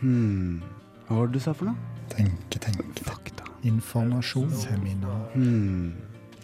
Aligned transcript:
Hmm. 0.00 0.62
Hva 1.08 1.18
var 1.20 1.28
det 1.30 1.38
du 1.38 1.44
sa 1.44 1.52
for 1.56 1.70
noe? 1.70 1.92
Tenke, 2.12 2.60
tenke. 2.60 3.04
Fakta. 3.06 3.46
Informasjon. 3.68 4.50
Seminar. 4.52 5.28
Hmm. 5.34 5.92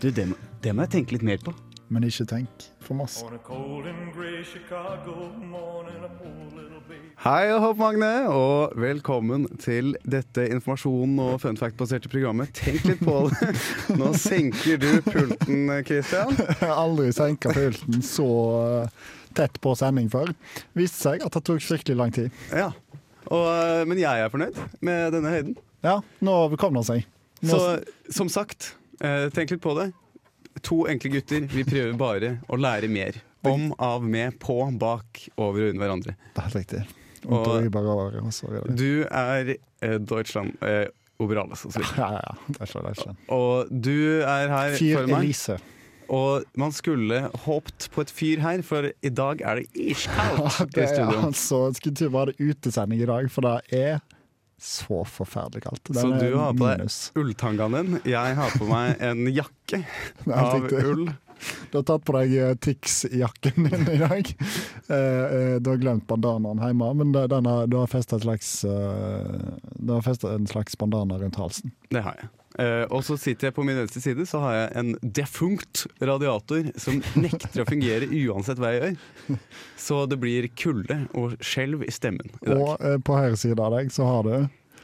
Du, 0.00 0.11
det, 0.11 0.29
må- 0.30 0.38
det 0.64 0.74
må 0.76 0.87
jeg 0.87 0.95
tenke 0.98 1.16
litt 1.19 1.26
mer 1.26 1.42
på. 1.45 1.54
Men 1.90 2.04
ikke 2.06 2.22
tenk 2.30 2.68
for 2.86 2.94
masse. 2.94 3.24
Hei 7.21 7.50
og 7.52 7.60
hopp, 7.64 7.80
Magne, 7.82 8.10
og 8.31 8.76
velkommen 8.81 9.49
til 9.60 9.96
dette 10.08 10.44
informasjon- 10.54 11.19
og 11.21 11.40
fun 11.42 11.58
fact-baserte 11.58 12.08
programmet. 12.12 12.53
Tenk 12.56 12.87
litt 12.87 13.03
på 13.03 13.17
det. 13.32 13.51
Nå 14.01 14.12
senker 14.17 14.78
du 14.80 14.88
pulten, 15.04 15.67
Christian. 15.88 16.30
Jeg 16.38 16.60
har 16.62 16.77
aldri 16.78 17.10
senka 17.16 17.52
pulten 17.59 18.01
så 18.06 18.28
eh, 18.87 19.10
tett 19.37 19.59
på 19.62 19.74
sending 19.78 20.06
før. 20.14 20.30
Viste 20.78 21.02
seg 21.10 21.27
at 21.27 21.34
det 21.37 21.42
tok 21.51 21.60
fryktelig 21.66 21.98
lang 22.01 22.14
tid. 22.14 22.30
Ja. 22.55 22.70
Og, 23.30 23.47
eh, 23.47 23.84
men 23.87 23.98
jeg 24.01 24.24
er 24.24 24.30
fornøyd 24.33 24.57
med 24.87 25.12
denne 25.15 25.30
høyden. 25.33 25.57
Ja, 25.87 26.01
nå 26.27 26.37
kom 26.61 26.75
han 26.80 26.84
seg. 26.84 27.05
Nå, 27.43 27.48
Så 27.56 28.12
som 28.12 28.29
sagt, 28.29 28.75
eh, 29.01 29.29
tenk 29.33 29.51
litt 29.55 29.62
på 29.65 29.75
det. 29.79 29.93
To 30.66 30.83
enkle 30.91 31.11
gutter. 31.15 31.47
Vi 31.48 31.62
prøver 31.65 31.97
bare 31.97 32.33
å 32.51 32.59
lære 32.61 32.91
mer. 32.91 33.20
Om, 33.47 33.70
av, 33.80 34.03
med, 34.05 34.34
på, 34.43 34.59
bak, 34.77 35.23
over 35.39 35.62
og 35.62 35.70
under 35.70 35.80
hverandre. 35.87 36.16
det 36.34 36.43
er 36.43 36.43
helt 36.43 36.59
riktig. 36.59 36.83
Og- 37.25 37.47
Og. 38.66 38.77
Du 38.77 39.05
er 39.09 39.55
eh, 39.81 39.97
Deutschland 39.98 40.56
eh, 40.62 40.89
Oberales 41.20 41.65
og 41.65 41.73
så 41.73 41.81
videre. 41.81 41.97
Ja, 41.97 42.11
ja, 42.19 42.20
ja. 42.27 42.56
Og 43.33 43.69
du 43.70 44.20
er 44.25 44.48
her 44.48 44.77
Fyr 44.77 44.97
for 44.98 45.06
meg. 45.06 45.25
Elise. 45.25 45.56
Og 46.10 46.46
man 46.59 46.73
skulle 46.74 47.23
håpt 47.46 47.87
på 47.95 48.02
et 48.02 48.10
fyr 48.10 48.42
her, 48.42 48.62
for 48.66 48.91
i 48.91 49.12
dag 49.14 49.42
er 49.46 49.60
det 49.60 49.69
iskaldt 49.78 50.62
i 50.64 50.69
Det 50.74 50.83
er 50.84 50.95
studio. 50.96 51.20
altså, 51.28 51.60
skulle 51.78 52.00
tro 52.00 52.09
var 52.16 52.33
det 52.33 52.41
utesending 52.42 53.05
i 53.05 53.06
dag, 53.10 53.30
for 53.30 53.46
det 53.46 53.78
er 53.78 54.00
så 54.60 55.05
forferdelig 55.09 55.62
kaldt. 55.64 55.88
Den 55.88 56.02
Så 56.02 56.09
du 56.20 56.36
har 56.36 56.52
på 56.52 56.67
deg 56.69 56.91
ulltangaen 57.17 57.77
din. 57.78 58.00
Jeg 58.11 58.36
har 58.36 58.56
på 58.58 58.69
meg 58.69 59.00
en 59.00 59.25
jakke 59.33 59.84
Det 60.27 60.36
av 60.36 60.67
ull. 60.83 61.06
Du 61.70 61.78
har 61.78 61.84
tatt 61.89 62.05
på 62.05 62.12
deg 62.19 62.34
eh, 62.36 62.50
Tix-jakken 62.61 63.70
din 63.70 63.86
i 63.89 63.97
dag. 64.02 64.33
Eh, 64.91 64.97
eh, 64.98 65.55
du 65.62 65.70
har 65.70 65.80
glemt 65.80 66.05
bandanaen 66.11 66.61
hjemme, 66.61 66.91
men 66.98 67.14
den 67.17 67.48
har, 67.48 67.70
du 67.70 67.78
har 67.80 67.89
festet 67.89 68.19
et 68.19 68.27
slags 68.27 68.50
en 70.28 70.50
slags 70.50 70.77
bandana 70.77 71.17
rundt 71.22 71.41
halsen. 71.41 71.72
Det 71.89 72.05
har 72.05 72.20
jeg. 72.20 72.28
Eh, 72.59 72.84
og 72.91 73.05
så 73.06 73.15
sitter 73.20 73.48
jeg 73.48 73.55
på 73.55 73.62
min 73.62 73.79
venstre 73.79 74.01
side 74.03 74.25
Så 74.27 74.41
har 74.43 74.55
jeg 74.56 74.70
en 74.81 74.89
defunkt 75.03 75.84
radiator 76.03 76.73
som 76.83 76.98
nekter 77.23 77.62
å 77.62 77.69
fungere 77.69 78.09
uansett 78.11 78.59
hva 78.59 78.73
jeg 78.75 78.81
gjør. 78.83 79.37
Så 79.79 80.01
det 80.11 80.19
blir 80.23 80.48
kulde 80.59 81.05
og 81.15 81.37
skjelv 81.45 81.87
i 81.87 81.92
stemmen 81.95 82.33
i 82.41 82.48
dag. 82.51 82.59
Og 82.59 82.73
uh, 82.83 82.97
på 83.07 83.19
høyre 83.19 83.39
side 83.39 83.61
av 83.61 83.77
deg 83.79 83.92
så 83.95 84.09
har 84.09 84.27
du 84.27 84.34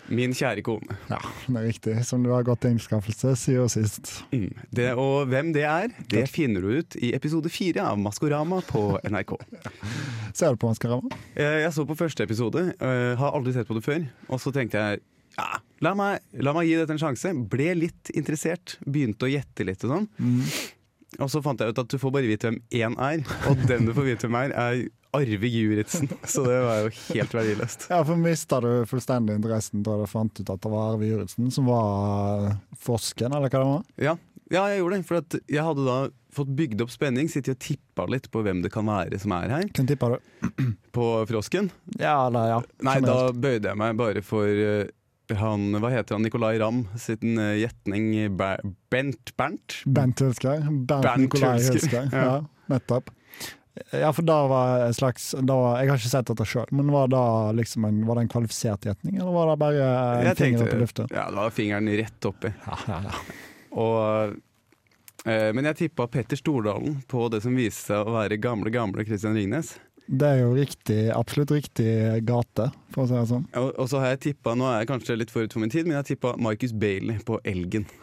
Min 0.06 0.30
kjære 0.38 0.62
kone. 0.62 0.94
Ja, 1.10 1.18
det 1.18 1.56
er 1.58 1.64
riktig. 1.66 1.94
Som 2.06 2.22
du 2.22 2.28
har 2.30 2.44
gått 2.46 2.60
til 2.62 2.76
innskaffelse 2.76 3.32
siden 3.40 3.72
sist. 3.72 4.12
Mm. 4.30 4.52
Det, 4.70 4.92
og 4.94 5.26
hvem 5.32 5.50
det 5.56 5.64
er, 5.66 5.90
det 6.12 6.28
finner 6.30 6.62
du 6.62 6.76
ut 6.78 6.94
i 7.02 7.10
episode 7.16 7.50
fire 7.50 7.88
av 7.90 7.98
Maskorama 7.98 8.60
på 8.68 8.84
NRK. 9.02 9.34
Ser 10.30 10.54
du 10.54 10.62
på 10.62 10.70
Maskorama? 10.70 11.10
Uh, 11.34 11.58
Jeg 11.64 11.74
så 11.74 11.82
på 11.90 11.98
første 11.98 12.22
episode, 12.22 12.68
har 12.78 13.34
aldri 13.34 13.56
sett 13.56 13.66
på 13.66 13.74
det 13.80 13.82
før. 13.82 14.06
Og 14.30 14.38
så 14.38 14.54
tenkte 14.54 14.78
jeg 14.78 15.02
ja, 15.36 15.48
la 15.84 15.92
meg, 15.98 16.24
la 16.40 16.54
meg 16.56 16.68
gi 16.68 16.78
dette 16.80 16.94
en 16.96 17.02
sjanse. 17.02 17.32
Ble 17.52 17.72
litt 17.76 18.12
interessert, 18.16 18.78
begynte 18.86 19.28
å 19.28 19.32
gjette 19.32 19.66
litt 19.68 19.84
og 19.86 19.94
sånn. 19.94 20.08
Og 21.22 21.30
så 21.32 21.40
fant 21.44 21.60
jeg 21.62 21.72
ut 21.72 21.80
at 21.80 21.92
du 21.92 21.98
får 22.00 22.12
bare 22.12 22.28
vite 22.28 22.50
hvem 22.50 22.60
én 22.76 22.96
er, 23.00 23.22
og 23.48 23.60
den 23.68 23.86
du 23.88 23.92
får 23.96 24.08
vite 24.10 24.26
hvem 24.28 24.38
er, 24.42 24.54
er 24.56 24.86
Arve 25.16 25.48
Juritzen. 25.48 26.10
Så 26.28 26.44
det 26.44 26.58
var 26.60 26.82
jo 26.84 26.90
helt 27.14 27.36
verdiløst. 27.36 27.86
Ja, 27.92 28.02
for 28.04 28.20
mista 28.20 28.58
du 28.64 28.70
fullstendig 28.90 29.36
interessen 29.38 29.84
da 29.86 29.96
du 30.00 30.06
fant 30.10 30.40
ut 30.40 30.52
at 30.52 30.62
det 30.64 30.72
var 30.72 30.94
Arve 30.94 31.08
Juritzen 31.08 31.52
som 31.54 31.70
var 31.70 32.56
Forsken, 32.80 33.32
eller 33.32 33.48
hva 33.52 33.62
det 33.62 33.70
var? 33.70 33.86
Ja, 34.08 34.16
ja 34.52 34.66
jeg 34.72 34.82
gjorde 34.82 34.98
det. 34.98 35.08
For 35.08 35.22
at 35.22 35.38
jeg 35.46 35.64
hadde 35.68 35.86
da 35.86 35.96
fått 36.36 36.52
bygd 36.58 36.84
opp 36.84 36.92
spenning, 36.92 37.30
sittet 37.32 37.56
og 37.56 37.62
tippa 37.64 38.04
litt 38.12 38.28
på 38.32 38.42
hvem 38.44 38.60
det 38.64 38.72
kan 38.74 38.84
være 38.88 39.16
som 39.22 39.32
er 39.38 39.54
her, 39.54 39.70
Hvem 39.72 39.88
tippa 39.88 40.12
du? 40.12 40.18
på 40.96 41.06
frosken. 41.30 41.70
Ja, 41.96 42.26
eller 42.26 42.50
ja. 42.52 42.60
Nei, 42.84 42.98
da 43.04 43.18
bøyde 43.32 43.72
jeg 43.72 43.80
meg 43.80 43.96
bare 43.96 44.24
for 44.26 44.44
eh, 44.44 44.90
han, 45.34 45.72
hva 45.82 45.90
heter 45.90 46.14
han, 46.14 46.22
Nicolay 46.22 46.60
Ramm 46.62 46.84
sin 47.00 47.38
uh, 47.40 47.56
gjetning 47.58 48.12
Bent 48.36 49.32
Bernt? 49.36 49.80
Bent 49.84 50.22
Hulsker. 50.22 50.62
Bernt 50.86 51.34
Hulsker, 51.34 51.72
Hulsker. 51.72 52.08
ja. 52.12 52.24
Ja. 52.24 52.36
nettopp. 52.70 53.10
Ja, 53.90 54.12
for 54.12 54.22
da 54.22 54.46
var 54.48 54.86
en 54.86 54.94
slags 54.94 55.34
var, 55.34 55.80
Jeg 55.82 55.90
har 55.90 56.00
ikke 56.00 56.08
sett 56.08 56.30
dette 56.30 56.46
sjøl, 56.48 56.70
men 56.72 56.88
var, 56.94 57.10
da 57.12 57.52
liksom 57.52 57.84
en, 57.84 58.00
var 58.08 58.16
det 58.16 58.24
en 58.24 58.32
kvalifisert 58.32 58.88
gjetning, 58.88 59.18
eller 59.18 59.34
var 59.34 59.50
det 59.50 59.56
bare 59.60 59.88
en 59.90 60.28
Jeg 60.30 60.38
finger 60.38 60.64
opp 60.64 60.72
i 60.72 60.80
lufta? 60.80 61.08
Ja, 61.12 61.26
det 61.28 61.40
var 61.42 61.52
fingeren 61.52 61.90
rett 62.00 62.28
oppi. 62.30 62.52
Ja, 62.64 62.78
ja, 62.88 63.00
ja. 63.10 63.42
Og, 63.76 64.38
eh, 65.28 65.50
men 65.52 65.68
jeg 65.68 65.80
tippa 65.82 66.06
Petter 66.08 66.40
Stordalen 66.40 67.02
på 67.10 67.26
det 67.32 67.42
som 67.44 67.58
viste 67.58 67.90
seg 67.90 68.08
å 68.08 68.16
være 68.16 68.40
gamle, 68.40 68.72
gamle 68.72 69.04
Christian 69.04 69.36
Ringnes. 69.36 69.74
Det 70.06 70.28
er 70.28 70.40
jo 70.44 70.52
riktig, 70.54 71.00
absolutt 71.10 71.50
riktig 71.56 71.90
gate, 72.28 72.68
for 72.94 73.04
å 73.04 73.08
si 73.10 73.16
det 73.16 73.24
sånn. 73.32 73.48
Og, 73.58 73.72
og 73.74 73.90
så 73.90 74.02
har 74.02 74.14
jeg 74.14 74.22
tippa, 74.28 74.54
nå 74.58 74.68
er 74.70 74.84
jeg 74.84 74.90
kanskje 74.92 75.18
litt 75.18 75.34
forut 75.34 75.52
for 75.54 75.64
min 75.64 75.72
tid, 75.72 75.86
men 75.88 75.96
jeg 75.96 76.02
har 76.04 76.08
tippa 76.12 76.34
Marcus 76.38 76.74
Bailey 76.76 77.18
på 77.26 77.40
Elgen. 77.44 77.88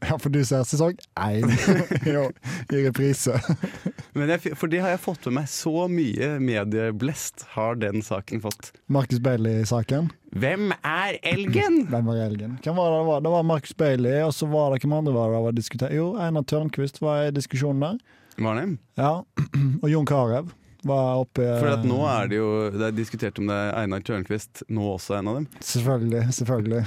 Ja, 0.00 0.16
for 0.18 0.32
du 0.32 0.38
ser 0.46 0.64
sesong 0.64 0.96
én 1.20 1.44
i 2.74 2.82
reprise. 2.86 3.36
Men 4.16 4.32
jeg, 4.32 4.54
for 4.58 4.72
det 4.72 4.80
har 4.82 4.94
jeg 4.94 5.02
fått 5.04 5.26
med 5.28 5.40
meg. 5.40 5.50
Så 5.52 5.84
mye 5.92 6.30
medieblest 6.42 7.44
har 7.54 7.76
den 7.80 8.00
saken 8.04 8.42
fått. 8.42 8.70
Marcus 8.90 9.20
Bailey-saken. 9.22 10.10
Hvem 10.40 10.72
er 10.80 11.18
Elgen? 11.26 11.82
Hvem 11.90 12.08
var 12.08 12.22
elgen? 12.24 12.56
Hvem 12.64 12.78
var 12.78 12.90
det 12.90 12.98
det 13.02 13.08
var? 13.10 13.22
Det 13.26 13.34
var 13.34 13.46
Marcus 13.50 13.76
Bailey, 13.76 14.16
og 14.24 14.32
så 14.34 14.48
var 14.50 14.72
det 14.72 14.80
hvem 14.84 14.96
andre 15.00 15.14
var 15.14 15.34
det 15.34 15.44
var 15.46 15.56
diskutert? 15.58 15.94
Jo, 15.94 16.12
Einar 16.22 16.46
Tørnquist 16.48 17.02
var 17.02 17.28
i 17.28 17.34
diskusjonen 17.34 17.84
der. 17.84 18.16
Var 18.40 18.54
det? 18.56 18.66
Ja, 18.96 19.12
og 19.82 19.90
Jon 19.90 20.06
Carew 20.08 20.48
var 20.82 21.18
oppe 21.20 21.44
For 21.60 21.82
nå 21.84 21.98
er 22.08 22.28
det 22.30 22.38
jo 22.38 22.50
Det 22.72 22.86
er 22.86 22.94
diskutert 22.96 23.38
om 23.40 23.50
det 23.50 23.56
er 23.56 23.74
Einar 23.82 24.00
Tørnquist 24.04 24.62
nå 24.72 24.86
også 24.94 25.16
er 25.16 25.20
en 25.20 25.28
av 25.28 25.36
dem. 25.36 25.46
Selvfølgelig. 25.60 26.22
selvfølgelig 26.36 26.80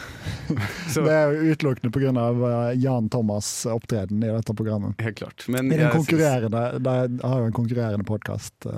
Så 0.93 1.03
Det 1.05 1.13
er 1.13 1.35
jo 1.35 1.53
utelukkende 1.53 1.93
pga. 1.93 2.25
Jan 2.79 3.09
Thomas' 3.13 3.51
opptreden 3.69 4.23
i 4.23 4.31
dette 4.31 4.55
programmet. 4.57 4.97
helt 5.01 5.19
klart. 5.19 5.45
Men 5.47 5.69
I 5.69 5.77
den 5.77 5.85
jeg 5.85 5.93
konkurrerende, 5.93 6.63
konkurrerende, 6.73 7.21
De 7.21 7.29
har 7.29 7.43
jo 7.43 7.51
en 7.51 7.55
konkurrerende 7.59 8.07
podkast 8.07 8.65
uh, 8.65 8.73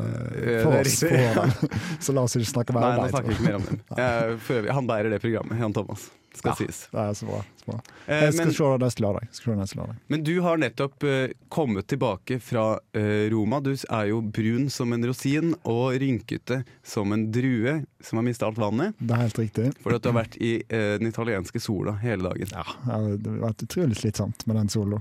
for 0.66 0.76
er 0.76 0.84
oss, 0.84 1.00
på, 1.00 1.24
for 1.40 1.80
så 2.10 2.18
la 2.18 2.28
oss 2.28 2.36
ikke 2.40 2.52
snakke 2.52 2.76
mer 2.76 2.90
Nei, 2.90 2.94
nå 3.00 3.08
om 3.08 3.16
snakker 3.16 3.32
vi 3.32 3.40
ikke 3.40 3.48
mer 3.48 3.60
om 3.62 3.66
dem. 3.70 3.82
Jeg, 3.96 4.38
for 4.50 4.72
han 4.80 4.92
bærer 4.92 5.16
det 5.16 5.24
programmet, 5.24 5.64
Jan 5.64 5.76
Thomas. 5.76 6.10
Skal 6.36 6.52
Ja. 6.52 6.56
sies. 6.60 6.88
Det 6.92 7.00
er 7.00 7.14
så 7.14 7.26
bra. 7.30 7.40
Så 7.62 7.66
bra. 7.72 7.78
Eh, 8.08 8.24
Jeg 8.26 8.34
skal 8.34 8.46
men, 8.46 8.54
se 8.54 8.64
det 8.64 8.86
neste 8.86 9.04
lørdag. 9.06 9.28
Neste 9.58 9.78
lørdag. 9.80 9.96
men 10.08 10.24
du 10.24 10.34
har 10.42 10.58
nettopp 10.58 11.04
uh, 11.04 11.28
kommet 11.50 11.88
tilbake 11.88 12.40
fra 12.44 12.66
uh, 12.76 13.30
Roma. 13.32 13.60
Du 13.64 13.72
er 13.72 14.06
jo 14.10 14.22
brun 14.22 14.70
som 14.70 14.94
en 14.94 15.06
rosin 15.08 15.56
og 15.64 15.96
rynkete 16.02 16.64
som 16.84 17.14
en 17.16 17.32
drue 17.32 17.86
som 18.04 18.20
har 18.20 18.28
mista 18.28 18.46
alt 18.46 18.60
vannet. 18.62 18.94
Det 19.00 19.16
er 19.16 19.24
helt 19.24 19.40
riktig. 19.40 19.72
Fordi 19.82 19.96
at 19.96 20.04
du 20.04 20.12
har 20.12 20.20
vært 20.20 20.38
i 20.38 20.54
uh, 20.62 20.98
den 21.00 21.08
italienske 21.08 21.60
sola 21.64 21.96
hele 22.04 22.28
dagen. 22.30 22.52
Ja, 22.52 22.66
ja, 22.88 23.00
det 23.16 23.32
har 23.32 23.42
vært 23.48 23.66
utrolig 23.66 23.98
slitsomt 23.98 24.46
med 24.46 24.60
den 24.60 24.70
sola. 24.70 25.00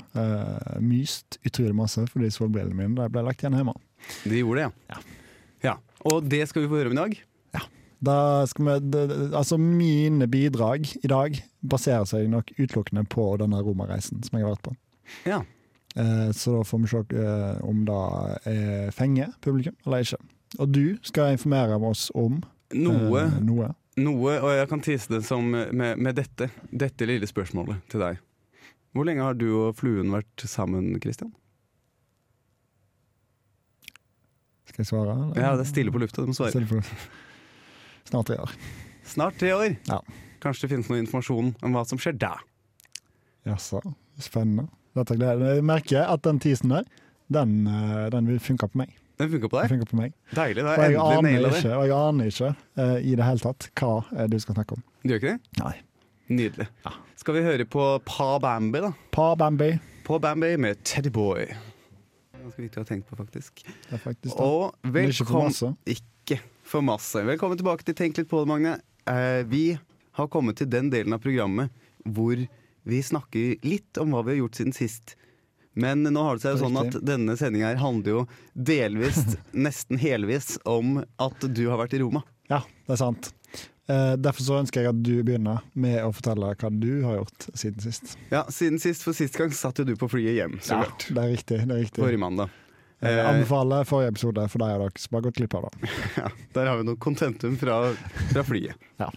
Myst 0.80 1.38
utrolig 1.44 1.74
masse 1.74 2.06
fordi 2.10 2.30
solbrillene 2.32 2.76
mine 2.78 3.10
ble 3.10 3.22
lagt 3.26 3.42
igjen 3.42 3.56
hjemme. 3.58 3.74
De 4.24 4.40
gjorde 4.40 4.64
det, 4.64 4.72
ja. 4.94 4.98
ja. 5.64 5.74
Og 6.04 6.24
det 6.28 6.44
skal 6.48 6.64
vi 6.64 6.68
få 6.70 6.80
høre 6.80 6.92
om 6.92 6.96
i 6.98 7.02
dag. 7.02 7.14
Da 8.04 8.16
skal 8.50 8.66
vi, 8.68 8.76
det, 8.92 9.02
altså 9.36 9.56
Mine 9.60 10.26
bidrag 10.30 10.88
i 11.00 11.10
dag 11.10 11.36
baserer 11.64 12.06
seg 12.10 12.28
nok 12.32 12.50
utelukkende 12.58 13.04
på 13.10 13.26
denne 13.40 13.60
romareisen 13.64 14.22
som 14.26 14.38
jeg 14.38 14.46
har 14.46 14.54
vært 14.56 14.66
på. 14.68 14.74
Ja. 15.30 15.42
Eh, 15.96 16.30
så 16.34 16.56
da 16.58 16.64
får 16.66 16.82
vi 16.82 16.90
se 16.90 17.02
eh, 17.22 17.62
om 17.64 17.84
det 17.88 18.00
er 18.50 18.90
fenge 18.96 19.28
publikum 19.44 19.76
eller 19.86 20.04
ikke. 20.04 20.18
Og 20.58 20.70
du 20.74 20.84
skal 21.06 21.34
informere 21.36 21.78
oss 21.88 22.08
om 22.14 22.40
Noe, 22.74 23.20
eh, 23.20 23.38
noe. 23.44 23.68
noe, 24.02 24.32
og 24.40 24.50
jeg 24.56 24.68
kan 24.70 24.82
tise 24.82 25.12
det 25.12 25.22
som 25.26 25.46
med, 25.52 25.98
med 26.00 26.16
dette, 26.18 26.48
dette 26.72 27.06
lille 27.06 27.28
spørsmålet 27.30 27.84
til 27.92 28.02
deg. 28.02 28.18
Hvor 28.94 29.06
lenge 29.06 29.22
har 29.26 29.34
du 29.38 29.46
og 29.66 29.76
fluen 29.78 30.10
vært 30.14 30.44
sammen, 30.50 30.92
Christian? 31.02 31.32
Skal 34.70 34.82
jeg 34.82 34.90
svare? 34.90 35.14
eller? 35.14 35.38
Ja, 35.38 35.54
det 35.58 35.66
er 35.66 35.70
stille 35.70 35.94
på 35.94 36.02
lufta, 36.02 36.24
du 36.24 36.32
må 36.32 36.34
svare. 36.34 36.64
Snart 38.08 38.28
tre 38.28 38.38
år. 38.40 38.50
Snart 39.04 39.38
tre 39.40 39.52
år. 39.54 39.76
Ja. 39.88 40.00
Kanskje 40.44 40.66
det 40.66 40.74
finnes 40.74 40.90
noe 40.90 41.00
informasjon 41.00 41.54
om 41.64 41.76
hva 41.76 41.84
som 41.88 42.00
skjer 42.00 42.16
da. 42.20 42.34
Jaså, 43.48 43.80
spennende. 44.20 44.68
Dette 44.94 45.16
gleder 45.18 45.56
Jeg 45.56 45.64
merker 45.66 46.04
at 46.06 46.22
den 46.24 46.38
teasen 46.40 46.70
der, 46.70 46.84
den, 47.32 47.64
eh, 47.66 48.10
den 48.14 48.28
vil 48.30 48.38
funke 48.40 48.68
på 48.70 48.78
meg. 48.84 48.92
Den 49.18 49.30
funka 49.30 49.48
på 49.48 49.56
Den 49.56 49.62
deg? 49.62 49.72
funker 49.74 49.90
på 49.90 49.98
meg. 49.98 50.14
Deilig. 50.34 50.62
Da 50.64 50.76
jeg 50.76 50.94
endelig 50.98 51.22
naila 51.22 51.50
ikke, 51.50 51.62
det. 51.68 51.74
og 51.76 51.84
jeg 51.88 51.96
aner 51.96 52.30
ikke 52.30 52.52
uh, 52.54 52.96
i 52.98 53.14
det 53.14 53.26
hele 53.28 53.42
tatt 53.42 53.68
hva 53.80 53.90
uh, 54.10 54.24
du 54.30 54.38
skal 54.42 54.56
snakke 54.58 54.78
om. 54.78 54.86
Du 55.02 55.12
gjør 55.12 55.20
ikke 55.20 55.34
det? 55.34 55.60
Nei. 55.62 55.74
Nydelig. 56.34 56.66
Ja. 56.86 56.94
Skal 57.20 57.36
vi 57.38 57.44
høre 57.44 57.66
på 57.68 57.84
Pa 58.08 58.30
Bambi, 58.42 58.80
da? 58.82 58.90
Pa 59.14 59.34
Bambi. 59.38 59.70
Pa 60.06 60.18
Bambi 60.18 60.56
med 60.60 60.82
Teddy 60.84 61.12
Boy. 61.14 61.46
Ganske 62.40 62.64
viktig 62.64 62.80
å 62.80 62.84
ha 62.84 62.88
tenkt 62.88 63.06
på, 63.08 63.18
faktisk. 63.18 63.62
Det 63.64 63.96
er 63.96 64.02
faktisk 64.02 64.34
det. 64.34 64.48
Og 64.48 64.74
velkommen. 64.94 65.78
Ikke 65.86 66.13
for 66.64 66.82
masse. 66.84 67.20
Velkommen 67.26 67.58
tilbake 67.60 67.84
til 67.86 67.96
Tenk 67.98 68.18
litt 68.20 68.30
på 68.30 68.40
det, 68.42 68.48
Magne. 68.50 68.74
Eh, 69.10 69.42
vi 69.50 69.64
har 70.16 70.28
kommet 70.32 70.56
til 70.60 70.70
den 70.70 70.90
delen 70.92 71.14
av 71.16 71.22
programmet 71.24 71.72
hvor 72.04 72.38
vi 72.84 73.00
snakker 73.04 73.62
litt 73.64 73.98
om 74.00 74.12
hva 74.12 74.24
vi 74.26 74.34
har 74.34 74.42
gjort 74.44 74.58
siden 74.60 74.74
sist. 74.76 75.14
Men 75.74 76.04
nå 76.06 76.22
har 76.22 76.36
det 76.38 76.44
seg 76.44 76.54
jo 76.58 76.66
sånn 76.68 76.76
at 76.84 76.98
denne 77.02 77.34
sendinga 77.40 77.72
handler 77.80 78.12
jo 78.20 78.24
delvis, 78.54 79.18
nesten 79.66 79.98
helvis, 79.98 80.54
om 80.68 81.00
at 81.20 81.48
du 81.50 81.64
har 81.70 81.80
vært 81.80 81.96
i 81.98 82.02
Roma. 82.04 82.22
Ja, 82.52 82.60
det 82.86 82.94
er 82.96 83.00
sant. 83.00 83.32
Eh, 83.90 84.14
derfor 84.16 84.44
så 84.46 84.58
ønsker 84.62 84.84
jeg 84.84 84.92
at 84.94 85.00
du 85.04 85.16
begynner 85.26 85.64
med 85.76 85.98
å 86.06 86.12
fortelle 86.14 86.52
hva 86.56 86.70
du 86.72 87.02
har 87.04 87.18
gjort 87.18 87.48
siden 87.58 87.82
sist. 87.84 88.14
Ja, 88.32 88.44
siden 88.52 88.78
sist, 88.80 89.02
for 89.04 89.16
sist 89.16 89.36
gang 89.40 89.52
satt 89.56 89.80
jo 89.82 89.88
du 89.88 89.96
på 90.00 90.08
flyet 90.12 90.38
hjem, 90.38 90.54
så 90.64 90.78
Ja, 90.78 90.84
klart. 90.86 91.08
det 91.10 91.24
er 91.24 91.32
riktig. 91.34 91.58
det 91.66 91.74
er 91.74 91.82
riktig. 91.82 92.00
Forrige 92.04 92.22
mandag. 92.22 92.54
Jeg 93.04 93.18
Eh, 93.20 93.28
anbefaler 93.30 93.84
forrige 93.88 94.12
episode 94.14 94.44
for 94.52 94.62
de 94.64 94.68
og 94.74 94.84
dere 94.86 95.02
som 95.02 95.16
har 95.18 95.24
gått 95.26 95.36
glipp 95.40 95.54
av 95.58 95.66
det. 95.68 95.90
Ja, 96.22 96.28
der 96.56 96.70
har 96.70 96.78
vi 96.80 96.86
noe 96.88 97.00
kontentum 97.00 97.58
fra, 97.60 97.80
fra 98.32 98.44
flyet. 98.46 98.80
Ja. 99.02 99.10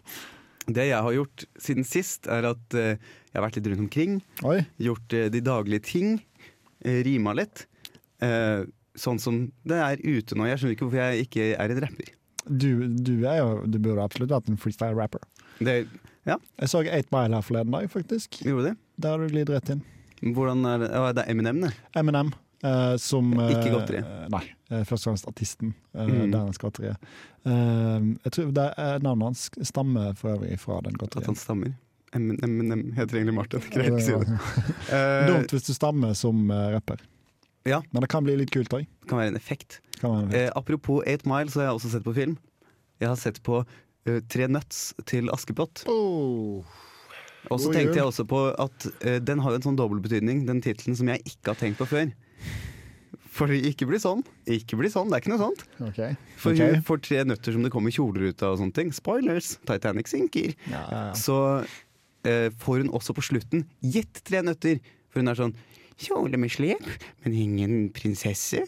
Det 0.67 0.83
jeg 0.89 0.99
har 0.99 1.13
gjort 1.15 1.45
siden 1.63 1.85
sist, 1.87 2.27
er 2.27 2.43
at 2.49 2.75
eh, 2.75 2.97
jeg 2.99 3.37
har 3.37 3.45
vært 3.45 3.59
litt 3.61 3.69
rundt 3.71 3.85
omkring. 3.85 4.17
Oi, 4.43 4.57
Gjort 4.83 5.13
eh, 5.15 5.29
de 5.31 5.39
daglige 5.45 5.85
ting. 5.87 6.17
Rima 6.83 7.31
litt. 7.33 7.63
Sånn 8.97 9.19
som 9.21 9.39
det 9.67 9.77
er 9.81 10.01
ute 10.03 10.35
nå. 10.37 10.45
Jeg 10.49 10.59
skjønner 10.59 10.75
ikke 10.75 10.85
hvorfor 10.87 10.99
jeg 11.01 11.25
ikke 11.27 11.47
er 11.57 11.73
en 11.73 11.81
rapper. 11.83 12.11
du, 12.45 12.69
du, 12.87 13.13
er 13.29 13.39
jo, 13.41 13.47
du 13.65 13.77
burde 13.81 14.03
absolutt 14.05 14.31
vært 14.35 14.51
en 14.51 14.59
freestyle-rapper. 14.61 15.23
Ja. 16.27 16.37
Jeg 16.59 16.69
så 16.71 16.83
8 16.83 17.09
Mile 17.15 17.39
her 17.39 17.45
forleden 17.47 17.73
dag, 17.73 17.87
faktisk. 17.91 18.39
gjorde 18.43 18.69
det? 18.71 18.75
Der 19.01 19.15
har 19.15 19.23
du 19.23 19.31
glidd 19.33 19.51
rett 19.53 19.71
inn. 19.73 19.81
Hvordan 20.35 20.65
er 20.69 20.83
det? 20.85 20.91
Det 21.17 21.23
er 21.25 21.31
Eminem, 21.33 21.63
det. 21.65 21.73
Eminem, 21.97 22.31
som 23.01 23.31
eh, 23.39 23.51
Ikke 23.55 23.71
godteri. 23.73 24.01
Nei, 24.33 24.43
eh, 24.71 24.83
først 24.87 25.07
og 25.07 25.11
fremst 25.11 25.27
artisten. 25.31 25.73
Eh, 25.95 26.07
Mm. 26.07 26.31
Dernest 26.33 26.59
godteriet. 26.61 26.97
Eh, 27.45 28.07
jeg 28.25 28.31
tror 28.37 28.51
det 28.55 28.67
er 28.77 28.99
Navnet 29.03 29.29
hans 29.31 29.49
stammer 29.69 30.13
for 30.19 30.35
øvrig 30.37 30.57
fra 30.59 30.79
den 30.85 30.95
At 31.03 31.25
han 31.25 31.35
stammer. 31.35 31.73
MNM 32.15 32.93
heter 32.95 33.17
egentlig 33.19 33.35
Martin. 33.35 33.61
Greit, 33.73 33.99
si 34.03 34.11
det. 34.15 34.39
Eh, 34.95 35.27
Dumt 35.27 35.51
hvis 35.51 35.67
du 35.67 35.73
stammer 35.75 36.13
som 36.15 36.49
eh, 36.51 36.69
rapper. 36.75 37.01
Ja. 37.67 37.81
Men 37.91 38.01
det 38.05 38.09
kan 38.09 38.23
bli 38.23 38.37
litt 38.39 38.51
kult 38.55 38.71
òg. 38.73 38.85
kan 39.09 39.19
være 39.19 39.33
en 39.33 39.39
effekt. 39.39 39.81
Eh, 40.03 40.33
Eh, 40.45 40.49
apropos 40.55 41.03
8 41.05 41.25
Mile, 41.27 41.49
så 41.51 41.59
har 41.59 41.67
jeg 41.71 41.79
også 41.81 41.89
sett 41.91 42.03
på 42.05 42.13
film. 42.15 42.37
Jeg 43.01 43.09
har 43.09 43.15
sett 43.19 43.41
på 43.43 43.59
uh, 44.07 44.19
Tre 44.29 44.47
Nuts 44.47 44.93
til 45.05 45.27
Askepott. 45.33 45.83
oh. 45.87 46.63
Og 47.49 47.59
så 47.61 47.71
tenkte 47.71 47.95
jeg 47.99 48.03
også 48.07 48.25
på 48.27 48.39
at 48.59 48.87
uh, 49.05 49.19
den 49.23 49.39
har 49.39 49.55
en 49.55 49.61
sånn 49.63 49.77
dobbeltbetydning, 49.79 50.45
den 50.47 50.61
tittelen, 50.61 50.95
som 50.99 51.07
jeg 51.11 51.21
ikke 51.25 51.53
har 51.53 51.59
tenkt 51.59 51.77
på 51.79 51.85
før. 51.87 52.09
For 53.37 53.53
ikke 53.53 53.85
bli 53.89 53.99
sånn. 54.01 54.23
Ikke 54.49 54.79
bli 54.79 54.89
sånn, 54.89 55.11
det 55.11 55.17
er 55.17 55.23
ikke 55.23 55.33
noe 55.35 55.43
sånt. 55.43 55.63
Okay. 55.91 56.15
For 56.41 56.55
okay. 56.55 56.73
hun 56.73 56.85
får 56.87 57.01
tre 57.05 57.23
nøtter 57.27 57.53
som 57.53 57.65
det 57.65 57.71
kommer 57.73 57.93
kjoler 57.93 58.31
ut 58.31 58.43
av 58.45 58.55
og 58.55 58.61
sånne 58.63 58.77
ting. 58.79 58.93
Spoilers! 58.95 59.55
Titanic 59.69 60.09
sinker. 60.09 60.55
Ja, 60.71 60.81
ja, 60.81 61.01
ja. 61.09 61.17
Så 61.17 61.37
eh, 62.25 62.47
får 62.63 62.81
hun 62.81 62.93
også 62.97 63.13
på 63.17 63.25
slutten 63.29 63.67
gitt 63.85 64.23
tre 64.27 64.41
nøtter. 64.45 64.81
For 65.11 65.21
hun 65.21 65.33
er 65.33 65.39
sånn 65.39 65.57
Kjole 65.97 66.37
med 66.37 66.51
slep, 66.53 66.85
men 67.25 67.33
ingen 67.33 67.87
prinsesse. 67.89 68.61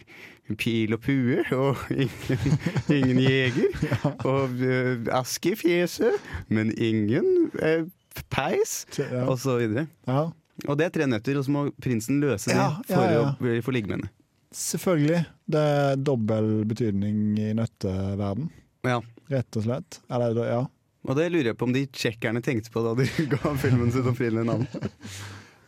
Pil 0.58 0.96
og 0.96 1.04
pue, 1.06 1.44
og 1.54 1.78
ingen, 1.94 2.56
ingen 2.90 3.20
jeger. 3.22 3.68
Og 4.32 4.64
eh, 4.66 5.04
aske 5.14 5.52
i 5.54 5.60
fjeset, 5.60 6.18
men 6.50 6.72
ingen 6.74 7.52
eh, 7.62 7.86
peis. 8.34 8.88
Og 9.28 9.38
så 9.38 9.60
videre. 9.62 9.86
ja. 10.10 10.32
Og 10.68 10.78
det 10.80 10.86
er 10.90 10.90
tre 10.96 11.06
nøtter, 11.08 11.38
og 11.40 11.46
så 11.48 11.54
må 11.54 11.62
prinsen 11.82 12.20
løse 12.24 12.52
Ja, 12.52 12.82
ja, 12.90 12.96
for 12.96 13.14
ja. 13.14 13.22
å 13.60 13.64
få 13.64 13.72
ligge 13.76 13.88
med 13.92 14.00
henne. 14.00 14.10
Selvfølgelig. 14.52 15.22
Det 15.48 15.62
er 15.62 15.96
dobbel 16.02 16.50
betydning 16.68 17.38
i 17.40 17.52
nøtteverden, 17.54 18.50
Ja. 18.84 19.00
rett 19.30 19.58
og 19.60 19.64
slett. 19.68 20.00
Eller, 20.10 20.40
ja. 20.50 20.64
Og 21.08 21.16
det 21.16 21.30
lurer 21.32 21.52
jeg 21.54 21.58
på 21.58 21.64
om 21.70 21.74
de 21.74 21.86
tsjekkerne 21.88 22.42
tenkte 22.44 22.72
på 22.74 22.82
da 22.84 22.92
de 23.00 23.06
ga 23.34 23.54
filmen 23.62 23.92
sitt 23.94 24.06
opprinnelige 24.10 24.46
navn. 24.50 24.68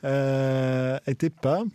Eh, 0.01 0.95
jeg 1.05 1.17
tipper 1.21 1.67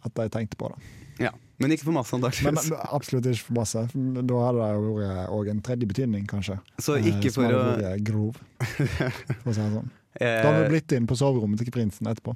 at 0.00 0.14
de 0.16 0.24
tenkte 0.32 0.56
på 0.56 0.70
det. 0.72 0.78
Ja. 1.26 1.28
Men 1.60 1.74
ikke 1.74 1.84
for 1.90 1.92
masse, 1.96 2.16
antakeligvis. 2.16 2.70
absolutt 2.92 3.26
ikke 3.28 3.44
for 3.50 3.56
masse. 3.58 3.82
Da 3.92 4.38
hadde 4.46 4.62
det 4.64 4.70
jo 4.86 4.94
vært 4.96 5.50
en 5.52 5.60
tredje 5.64 5.88
betydning, 5.90 6.24
kanskje. 6.30 6.56
Så 6.80 6.96
Eh, 6.96 7.10
ikke 7.10 7.28
som 7.34 7.44
for 7.44 7.52
å 7.52 7.92
grov, 8.00 8.40
for 8.62 9.52
å 9.52 9.54
si 9.56 9.60
det 9.60 9.72
sånn. 9.76 9.90
eh, 10.20 10.38
Da 10.42 10.48
hadde 10.54 10.62
vi 10.64 10.72
blitt 10.72 10.92
inn 10.96 11.06
på 11.08 11.16
soverommet 11.20 11.60
til 11.60 11.68
prinsen 11.76 12.08
etterpå. 12.08 12.32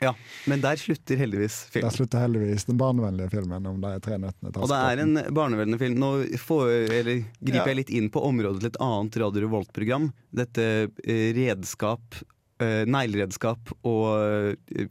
Ja, 0.00 0.12
men 0.46 0.60
der 0.62 0.78
slutter 0.78 1.18
heldigvis 1.18 1.56
filmen. 1.72 1.88
Der 1.88 1.96
slutter 1.96 2.22
heldigvis 2.22 2.64
den 2.68 2.78
barnevennlige 2.78 3.32
filmen 3.32 3.66
om 3.66 3.80
de 3.82 3.94
tre 4.04 4.18
nøttene 4.22 4.52
Og 4.54 4.68
det 4.70 4.78
er 4.78 5.02
en 5.02 5.14
barnevennlig 5.34 5.78
film. 5.80 5.96
Nå 5.98 6.10
får, 6.38 6.68
eller, 7.00 7.24
griper 7.40 7.58
Ja. 7.64 7.64
jeg 7.72 7.80
litt 7.80 7.90
inn 7.90 8.10
på 8.14 8.22
området 8.22 8.62
til 8.62 8.70
et 8.70 8.78
annet 8.84 9.18
Radio 9.24 9.42
Revolt-program. 9.46 10.12
Dette 10.30 10.66
eh, 11.02 11.32
redskap, 11.34 12.20
eh, 12.62 12.84
negleredskap 12.86 13.72
og 13.82 14.06
eh, 14.22 14.86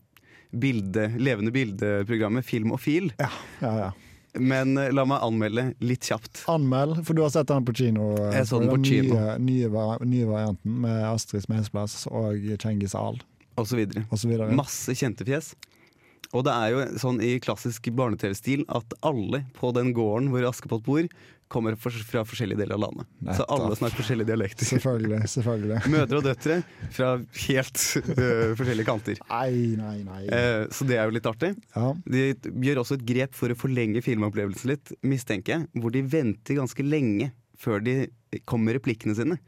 bilde, 0.51 1.07
levende 1.19 1.51
bildeprogrammet 1.55 2.45
Film 2.45 2.75
og 2.75 2.83
Fil. 2.83 3.13
Ja, 3.19 3.31
ja, 3.63 3.73
ja. 3.85 3.89
Men 4.37 4.75
la 4.93 5.01
meg 5.07 5.23
anmelde 5.23 5.63
litt 5.81 6.05
kjapt. 6.05 6.43
Anmeld, 6.51 6.99
for 7.07 7.17
du 7.17 7.23
har 7.23 7.31
sett 7.33 7.47
den 7.49 7.63
på 7.65 7.73
kino. 7.73 8.11
Jeg 8.35 8.45
så 8.45 8.59
den 8.61 8.69
på 8.69 8.83
kino. 8.85 9.15
Nye, 9.41 9.71
nye, 9.71 9.97
nye 10.05 10.27
varianten 10.29 10.75
med 10.83 10.99
Astrid 11.07 11.47
Smedsplass 11.47 12.03
og 12.11 12.35
Cengiz 12.61 12.93
Ahl 12.93 13.17
Og 13.57 13.67
så 13.69 13.79
videre. 13.79 14.05
osv. 14.13 14.35
Masse 14.55 14.93
kjente 14.97 15.25
fjes. 15.27 15.53
Og 16.35 16.43
det 16.43 16.53
er 16.53 16.73
jo 16.73 16.83
sånn 16.99 17.21
i 17.23 17.37
klassisk 17.43 17.87
barne-TV-stil 17.95 18.65
at 18.75 18.95
alle 19.05 19.45
på 19.55 19.71
den 19.75 19.93
gården 19.95 20.29
hvor 20.33 20.47
Askepott 20.49 20.83
bor, 20.85 21.07
kommer 21.47 21.77
fra 21.79 22.25
forskjellige 22.27 22.59
deler 22.59 22.75
av 22.75 22.81
landet. 22.81 23.07
Så 23.21 23.29
Nettopp. 23.29 23.51
alle 23.55 23.75
snakker 23.79 24.01
forskjellige 24.01 24.27
dialekter. 24.27 24.67
Selvfølgelig. 24.67 25.19
selvfølgelig. 25.31 25.77
Mødre 25.95 26.19
og 26.19 26.25
døtre 26.25 26.57
fra 26.91 27.11
helt 27.45 27.83
uh, 28.09 28.51
forskjellige 28.59 28.87
kanter. 28.89 29.21
Nei, 29.29 29.77
nei, 29.79 29.93
nei. 30.03 30.21
Uh, 30.27 30.65
så 30.75 30.87
det 30.89 30.97
er 30.99 31.07
jo 31.07 31.15
litt 31.15 31.29
artig. 31.29 31.53
Ja. 31.71 31.93
De 32.03 32.25
gjør 32.67 32.81
også 32.83 32.97
et 32.99 33.05
grep 33.07 33.37
for 33.37 33.53
å 33.53 33.59
forlenge 33.59 34.03
filmopplevelsen 34.03 34.73
litt, 34.73 34.91
mistenker 35.07 35.55
jeg, 35.55 35.69
hvor 35.79 35.95
de 35.95 36.03
venter 36.03 36.59
ganske 36.59 36.83
lenge 36.83 37.31
før 37.57 37.79
de 37.85 37.95
kommer 38.43 38.73
med 38.73 38.81
replikkene 38.81 39.15
sine. 39.15 39.39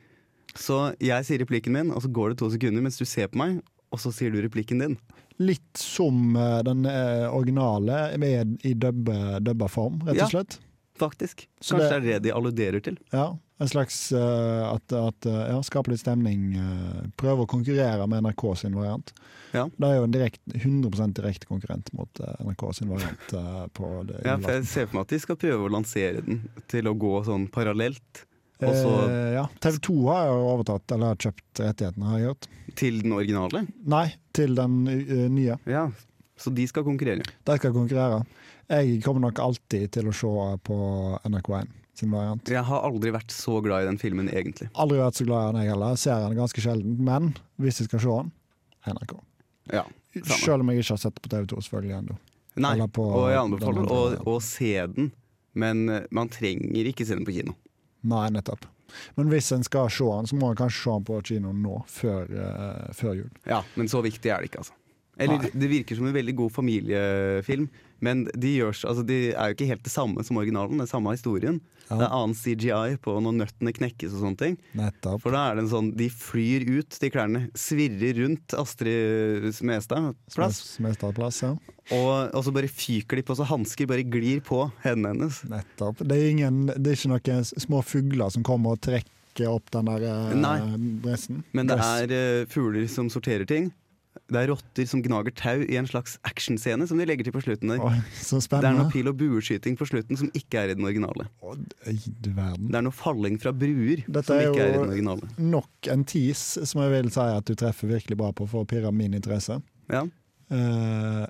Så 0.55 0.93
jeg 1.03 1.27
sier 1.27 1.43
replikken 1.43 1.75
min, 1.75 1.91
og 1.91 2.01
så 2.05 2.09
går 2.15 2.31
det 2.31 2.39
to 2.39 2.47
sekunder 2.55 2.81
mens 2.85 2.97
du 2.97 3.03
ser 3.03 3.27
på 3.27 3.43
meg, 3.43 3.59
og 3.91 3.99
så 4.01 4.11
sier 4.13 4.31
du 4.33 4.41
replikken 4.43 4.79
din. 4.83 4.97
Litt 5.39 5.77
som 5.79 6.35
eh, 6.35 6.61
den 6.67 6.85
eh, 6.85 7.27
originale, 7.31 8.17
med 8.19 8.57
i 8.67 8.73
dubba 8.75 9.39
dubba 9.39 9.67
form, 9.71 10.01
rett 10.07 10.17
Ja. 10.19 10.25
og 10.27 10.31
slett. 10.35 10.59
Faktisk. 10.99 11.45
Så 11.63 11.77
Kanskje 11.77 11.89
det 11.89 11.89
det- 11.89 12.15
er 12.15 12.19
det 12.19 12.23
de 12.27 12.33
alluderer 12.35 12.83
til. 12.83 12.97
Ja, 13.13 13.37
En 13.61 13.67
slags 13.67 14.11
uh, 14.15 14.71
at, 14.73 14.93
at 14.95 15.25
ja, 15.25 15.57
skape 15.67 15.91
litt 15.91 15.99
stemning. 15.99 16.53
Uh, 16.55 17.07
prøve 17.19 17.43
å 17.43 17.47
konkurrere 17.47 18.05
med 18.07 18.23
NRK 18.23 18.43
sin 18.55 18.75
variant. 18.75 19.11
Ja. 19.51 19.65
Det 19.75 19.83
er 19.87 19.95
jo 19.97 20.03
en 20.07 20.13
direkt, 20.13 20.39
100% 20.55 21.13
direkte 21.17 21.47
konkurrent 21.49 21.91
mot 21.91 22.21
uh, 22.23 22.35
NRK 22.47 22.63
sin 22.77 22.87
variant 22.91 23.33
Uh, 23.35 23.67
på 23.75 23.89
det. 24.07 24.21
Ja, 24.23 24.37
for 24.39 24.51
jeg 24.55 24.63
ser 24.71 24.87
for 24.87 24.95
meg 24.99 25.07
at 25.07 25.11
de 25.15 25.19
skal 25.19 25.35
prøve 25.39 25.67
å 25.67 25.71
lansere 25.75 26.21
den 26.23 26.39
til 26.71 26.87
å 26.87 26.95
gå 26.95 27.11
sånn 27.27 27.49
parallelt. 27.51 28.23
Og 28.59 28.75
så 28.75 28.93
Eh, 29.07 29.33
ja. 29.37 29.45
TV 29.63 29.79
2 29.87 29.95
har 30.09 30.27
jo 30.27 30.37
overtatt, 30.49 30.91
eller 30.91 31.13
har 31.13 31.19
kjøpt 31.23 31.61
rettighetene, 31.63 32.05
har 32.11 32.19
jeg 32.19 32.27
hørt. 32.33 32.47
til 32.75 33.01
den 33.03 33.11
originale. 33.15 33.65
Nei, 33.85 34.05
til 34.35 34.55
den 34.55 34.75
uh, 34.87 35.27
nye. 35.31 35.57
Ja, 35.67 35.89
Så 36.39 36.53
de 36.55 36.67
skal 36.67 36.85
konkurrere. 36.87 37.23
De 37.43 37.55
skal 37.57 37.73
konkurrere. 37.75 38.23
Jeg 38.69 39.01
kommer 39.03 39.25
nok 39.27 39.39
alltid 39.43 39.91
til 39.91 40.07
å 40.07 40.13
se 40.15 40.29
på 40.63 40.77
NRK1 41.27 41.67
sin 41.99 42.11
variant. 42.13 42.47
Jeg 42.47 42.63
har 42.63 42.85
aldri 42.87 43.11
vært 43.11 43.33
så 43.35 43.59
glad 43.65 43.83
i 43.83 43.89
den 43.89 43.99
filmen, 43.99 44.29
egentlig. 44.31 44.69
Aldri 44.79 45.01
vært 45.01 45.19
så 45.19 45.27
glad 45.27 45.41
i 45.41 45.51
den, 45.51 45.61
jeg 45.65 45.73
heller. 45.73 45.99
Ser 45.99 46.23
den 46.23 46.37
ganske 46.37 46.63
sjelden. 46.63 46.95
Men 47.03 47.33
hvis 47.59 47.81
jeg 47.81 47.89
skal 47.89 48.03
se 48.05 48.15
den, 48.21 48.31
NRK. 48.95 49.15
Ja. 49.73 49.83
Selv 50.23 50.63
om 50.63 50.71
jeg 50.71 50.79
ikke 50.83 50.95
har 50.95 51.01
sett 51.03 51.17
det 51.17 51.25
på 51.25 51.33
TV 51.33 51.49
2, 51.51 51.63
selvfølgelig 51.67 51.97
ennå. 51.97 52.19
Nei, 52.59 52.75
på 52.91 53.03
og 53.05 53.27
jeg 53.31 53.39
anbefaler 53.39 53.91
å, 53.93 53.99
å 54.27 54.39
se 54.43 54.73
den, 54.95 55.11
men 55.59 55.83
eh, 55.91 56.07
man 56.15 56.31
trenger 56.31 56.89
ikke 56.89 57.05
se 57.07 57.15
den 57.15 57.27
på 57.27 57.35
kino. 57.35 57.53
Nei, 58.07 58.27
nettopp. 58.33 58.65
Men 59.15 59.29
hvis 59.29 59.51
en 59.53 59.63
skal 59.65 59.89
se 59.93 60.07
han, 60.09 60.27
så 60.29 60.37
må 60.39 60.49
en 60.49 60.57
kanskje 60.59 60.81
se 60.83 60.93
han 60.95 61.05
på 61.05 61.19
kino 61.29 61.53
nå, 61.53 61.81
før, 61.91 62.31
uh, 62.33 62.93
før 62.97 63.17
jul. 63.19 63.31
Ja, 63.45 63.61
Men 63.75 63.91
så 63.91 64.01
viktig 64.05 64.31
er 64.31 64.41
det 64.41 64.49
ikke, 64.51 64.63
altså. 64.63 64.78
Eller 65.19 65.41
Nei. 65.43 65.51
Det 65.51 65.69
virker 65.71 65.99
som 65.99 66.07
en 66.07 66.15
veldig 66.15 66.35
god 66.39 66.53
familiefilm, 66.55 67.67
men 67.99 68.23
de, 68.31 68.53
gjør, 68.61 68.77
altså, 68.87 69.03
de 69.03 69.17
er 69.33 69.51
jo 69.51 69.57
ikke 69.57 69.67
helt 69.73 69.83
det 69.83 69.91
samme 69.91 70.23
som 70.23 70.39
originalen. 70.39 70.79
Det 70.79 70.85
er 70.87 70.91
samme 70.93 71.11
historien. 71.11 71.57
Ja. 71.89 71.97
Det 71.97 72.05
er 72.05 72.13
annen 72.15 72.37
CGI 72.37 72.99
på 73.03 73.15
når 73.25 73.35
nøttene 73.41 73.73
knekkes 73.75 74.13
og 74.13 74.23
sånne 74.23 74.39
ting. 74.39 74.55
Nettopp. 74.77 75.19
For 75.23 75.35
da 75.35 75.47
er 75.49 75.57
det 75.57 75.65
en 75.65 75.71
sånn 75.71 75.89
De 75.97 76.07
flyr 76.13 76.63
ut, 76.69 76.99
de 77.01 77.09
klærne. 77.11 77.41
Svirrer 77.57 78.21
rundt 78.21 78.55
Astrid 78.55 79.49
Smestad 79.57 80.13
plass. 80.35 80.61
Smestadplass, 80.77 81.41
ja. 81.43 81.51
Og, 81.89 82.11
og 82.37 82.43
så 82.45 82.53
bare 82.53 82.69
fyker 82.69 83.17
de 83.19 83.25
på 83.25 83.35
så 83.35 83.47
hansker 83.49 83.89
bare 83.89 84.05
glir 84.05 84.43
på 84.45 84.67
hendene 84.85 85.15
hennes. 85.15 85.41
Nettopp. 85.49 86.05
Det 86.05 86.15
er, 86.15 86.29
ingen, 86.29 86.67
det 86.69 86.93
er 86.93 86.99
ikke 86.99 87.15
noen 87.15 87.49
små 87.65 87.81
fugler 87.83 88.31
som 88.37 88.45
kommer 88.45 88.77
og 88.77 88.83
trekker 88.85 89.49
opp 89.49 89.71
den 89.73 89.89
der 89.89 90.05
eh, 90.05 90.33
Nei. 90.37 90.57
dressen. 91.03 91.43
Men 91.57 91.69
det 91.71 91.79
er 91.81 92.13
eh, 92.13 92.47
fugler 92.51 92.85
som 92.91 93.09
sorterer 93.11 93.49
ting. 93.49 93.71
Det 94.29 94.37
er 94.43 94.47
rotter 94.51 94.85
som 94.89 95.01
gnager 95.01 95.33
tau 95.37 95.61
i 95.65 95.75
en 95.77 95.87
slags 95.89 96.17
actionscene 96.25 96.85
som 96.89 96.97
de 96.97 97.05
legger 97.05 97.25
til 97.25 97.33
på 97.33 97.41
slutten 97.41 97.69
der. 97.71 97.79
Oi, 97.81 97.95
så 98.13 98.37
Det 98.37 98.41
er 98.41 98.45
spennende. 98.45 98.77
noe 98.83 98.91
pil- 98.93 99.07
og 99.09 99.17
bueskyting 99.17 99.77
på 99.77 99.87
slutten 99.89 100.17
som 100.17 100.29
ikke 100.37 100.59
er 100.63 100.69
i 100.69 100.75
den 100.77 100.85
originale. 100.85 101.27
Å, 101.41 101.55
du 101.57 102.29
verden. 102.33 102.67
Det 102.69 102.75
er 102.75 102.85
noe 102.85 102.91
falling 102.93 103.39
fra 103.41 103.51
bruer 103.53 104.03
Dette 104.05 104.25
som 104.25 104.37
er 104.37 104.49
ikke 104.51 104.61
er 104.61 104.69
i 104.69 104.73
jo- 104.75 104.81
den 104.83 104.89
originale. 104.93 105.29
Nok 105.37 105.89
en 105.93 106.03
tease 106.05 106.65
som 106.69 106.81
jeg 106.81 106.91
vil 107.03 107.09
si 107.11 107.19
at 107.21 107.45
du 107.45 107.55
treffer 107.55 107.87
virkelig 107.89 108.17
bra 108.17 108.31
på 108.33 108.47
for 108.49 108.65
å 108.65 108.67
pirre 108.69 108.91
min 108.93 109.13
interesse. 109.13 109.61
Ja. 109.89 110.03
Eh, 110.51 111.25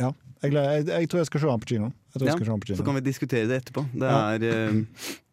ja. 0.00 0.12
Jeg, 0.42 0.50
gleder- 0.52 0.76
jeg, 0.76 0.86
jeg 0.88 1.08
tror 1.12 1.18
jeg 1.20 1.26
skal 1.26 1.40
se 1.40 1.46
den 1.46 1.60
på 1.60 1.66
kino. 1.74 1.92
Jeg 2.14 2.20
tror 2.20 2.26
Ja, 2.28 2.36
skal 2.36 2.46
se 2.46 2.52
den 2.52 2.60
på 2.60 2.76
Så 2.76 2.84
kan 2.84 2.94
vi 2.94 3.00
diskutere 3.10 3.48
det 3.48 3.64
etterpå. 3.64 3.84
Det 3.92 4.08
Ja. 4.08 4.30
er, 4.32 4.44
eh, 4.44 4.80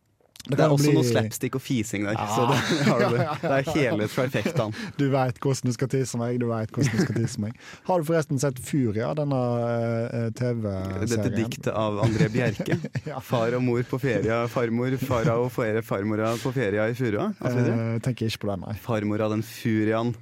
det 0.48 0.58
det 0.58 0.64
er 0.66 0.74
også 0.74 0.88
bli- 0.90 0.96
noe 0.98 1.08
slapstick 1.08 1.56
og 1.60 1.62
fising 1.64 2.06
der. 2.08 2.18
Så 2.34 2.46
det, 2.50 2.58
har 2.88 3.00
du 3.04 3.18
det. 3.18 3.26
det 3.42 3.52
er 3.58 3.72
hele 3.76 4.08
trifectaen. 4.12 4.76
Du 4.98 5.06
veit 5.14 5.40
hvordan 5.44 5.72
du 5.72 5.76
skal 5.76 5.92
tisse 5.92 6.20
meg, 6.22 6.40
du 6.42 6.48
vet 6.50 6.72
hvordan 6.72 6.94
du 6.98 7.04
skal 7.06 7.20
tisse 7.22 7.42
meg. 7.44 7.58
Har 7.90 8.00
du 8.04 8.08
forresten 8.08 8.40
sett 8.42 8.60
Furia, 8.64 9.10
denne 9.18 9.42
uh, 9.42 10.30
TV-serien? 10.38 11.10
Dette 11.12 11.34
diktet 11.36 11.72
av 11.74 12.00
André 12.06 12.30
Bjerke. 12.34 12.80
Ja. 13.08 13.22
Far 13.24 13.54
og 13.56 13.62
mor 13.64 13.84
på 13.88 13.98
feria, 14.02 14.42
farmor, 14.52 14.92
fara 15.00 15.38
og 15.40 15.52
ferie, 15.56 15.82
farmora 15.86 16.34
på 16.42 16.52
feria 16.56 16.90
i 16.92 16.96
furua, 16.98 17.30
osv. 17.40 17.60
Eh, 17.64 18.00
tenker 18.04 18.28
ikke 18.28 18.42
på 18.44 18.50
den, 18.52 18.66
nei. 18.68 18.74
Farmora 18.84 19.30
den 19.32 19.44
furiaen. 19.48 20.16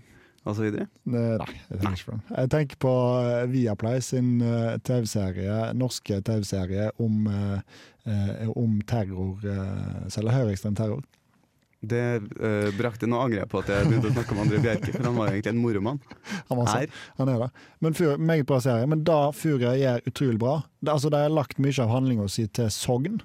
Eh, 0.45 0.61
Nei, 1.09 1.55
jeg 1.71 1.79
tenker 1.81 1.95
ikke 1.97 2.05
på 2.05 2.13
den. 2.13 2.21
Jeg 2.37 2.49
tenker 2.53 2.77
på 2.85 2.91
eh, 3.25 3.45
Viaplay 3.49 4.01
sin 4.05 4.27
eh, 4.45 4.75
TV-serie, 4.85 5.55
norske 5.73 6.19
TV-serie 6.27 6.91
om, 7.01 7.25
eh, 7.31 7.55
eh, 7.55 7.94
om 8.55 8.79
terror, 8.87 9.39
eh, 9.43 10.17
eller 10.19 10.35
høyreekstrem 10.35 10.75
terror. 10.77 11.03
Det 11.85 12.01
eh, 12.01 12.71
brakte 12.77 13.05
Nå 13.09 13.19
angrer 13.21 13.43
jeg 13.43 13.49
på 13.51 13.59
at 13.61 13.69
jeg 13.69 13.85
begynte 13.89 14.09
å 14.09 14.15
snakke 14.15 14.33
om 14.33 14.41
André 14.45 14.61
Bjerke, 14.63 14.93
for 14.95 15.05
han 15.05 15.17
var 15.19 15.33
egentlig 15.33 15.53
en 15.53 15.61
moromann. 15.61 15.99
Han, 16.49 16.61
Er. 16.65 16.89
han 17.19 17.29
er 17.29 17.43
det. 17.43 17.49
Men 17.83 17.93
Furia, 17.97 18.17
meget 18.17 18.47
bra 18.49 18.59
serie. 18.63 18.87
Men 18.89 19.03
da 19.05 19.19
Furia 19.35 19.75
gjør 19.77 20.07
utrolig 20.09 20.39
bra 20.41 20.55
det, 20.79 20.91
altså, 20.93 21.11
De 21.13 21.21
har 21.25 21.33
lagt 21.33 21.61
mye 21.61 21.75
av 21.83 21.91
handlinga 21.93 22.27
si 22.31 22.47
til 22.47 22.71
Sogn. 22.73 23.21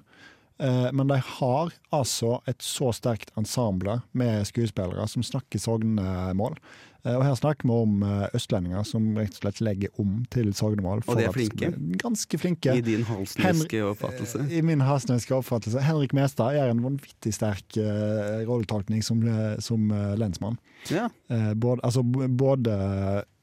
Eh, 0.61 0.87
men 0.93 1.09
de 1.09 1.17
har 1.39 1.73
altså 1.95 2.37
et 2.49 2.61
så 2.61 2.91
sterkt 2.93 3.33
ensemble 3.39 4.01
med 4.13 4.45
skuespillere 4.49 5.07
som 5.09 5.25
snakker 5.25 5.61
sognemål. 5.61 6.57
Eh, 6.59 6.90
og 7.03 7.23
her 7.25 7.35
snakker 7.37 7.65
vi 7.65 7.73
om 7.73 8.03
eh, 8.05 8.25
østlendinger 8.37 8.85
som 8.85 9.07
rett 9.17 9.33
og 9.39 9.41
slett 9.41 9.61
legger 9.65 10.01
om 10.01 10.19
til 10.33 10.51
sognemål. 10.57 11.01
Og 11.07 11.17
de 11.17 11.25
er 11.25 11.33
flinke? 11.33 11.71
Ganske 12.01 12.39
flinke. 12.41 12.75
I 12.77 12.85
din 12.85 13.05
halsneske 13.07 13.81
oppfattelse. 13.89 14.45
I 14.53 14.61
min 14.65 14.83
halsneske 14.85 15.33
oppfattelse. 15.37 15.81
Henrik 15.85 16.13
Mestad 16.17 16.57
gjør 16.57 16.75
en 16.75 16.83
vanvittig 16.85 17.33
sterk 17.33 17.79
uh, 17.81 18.41
rolletolkning 18.45 19.01
som, 19.05 19.23
eh, 19.25 19.55
som 19.63 19.89
uh, 19.89 20.13
lensmann. 20.19 20.59
Ja. 20.93 21.09
Uh, 21.31 21.53
både 21.57 21.81
altså, 21.87 22.03
både 22.03 22.75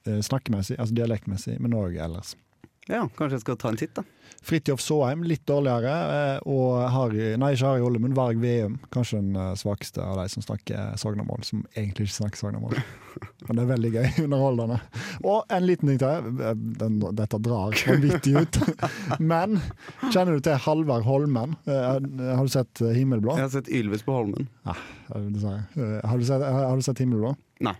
eh, 0.07 0.21
snakkemessig, 0.23 0.79
altså 0.79 0.95
dialektmessig, 0.95 1.59
men 1.63 1.77
òg 1.77 1.99
ellers. 1.99 2.37
Ja, 2.89 3.05
kanskje 3.19 3.37
jeg 3.39 3.45
skal 3.47 3.57
ta 3.61 3.69
en 3.73 3.77
titt, 3.81 3.95
da. 3.99 4.05
Fridtjof 4.49 4.79
Saaheim, 4.81 5.25
litt 5.27 5.43
dårligere. 5.51 5.93
eh, 6.15 6.39
og 6.47 6.77
Harry, 6.95 7.33
nei, 7.41 7.51
ikke 7.57 7.67
Harry 7.73 7.83
Olle, 7.85 7.99
men 8.01 8.15
Varg 8.17 8.39
Veum. 8.41 8.77
Kanskje 8.95 9.19
den 9.19 9.35
eh, 9.37 9.51
svakeste 9.59 9.99
av 10.05 10.21
de 10.21 10.29
som 10.31 10.45
snakker 10.45 10.95
Sognamål, 11.01 11.43
som 11.45 11.65
egentlig 11.75 12.07
ikke 12.07 12.17
snakker 12.21 12.43
Sognamål. 12.45 12.79
Men 13.49 13.57
det 13.59 13.63
er 13.65 13.71
veldig 13.73 13.91
gøy. 13.97 14.07
Underholdende. 14.29 14.77
Og 15.27 15.51
en 15.51 15.65
liten 15.67 15.91
ting 15.91 15.99
til. 15.99 16.29
eh, 16.39 17.11
dette 17.19 17.41
drar 17.43 17.75
vanvittig 17.75 18.37
ut. 18.45 18.61
Men 19.33 19.59
kjenner 20.13 20.39
du 20.39 20.45
til 20.47 20.61
Halvard 20.69 21.03
Holmen? 21.09 21.57
Har 21.67 21.99
du 22.05 22.53
sett 22.53 22.79
Himmelblå? 22.85 23.35
Jeg 23.41 23.49
har 23.49 23.55
sett 23.59 23.73
Ylvis 23.75 24.07
på 24.07 24.15
Holmen. 24.15 24.47
Ja. 24.69 24.77
Har 25.11 25.27
du 25.27 25.41
sett, 25.43 26.47
har 26.47 26.77
du 26.79 26.87
sett 26.87 27.03
Himmelblå? 27.03 27.35
Nei. 27.67 27.75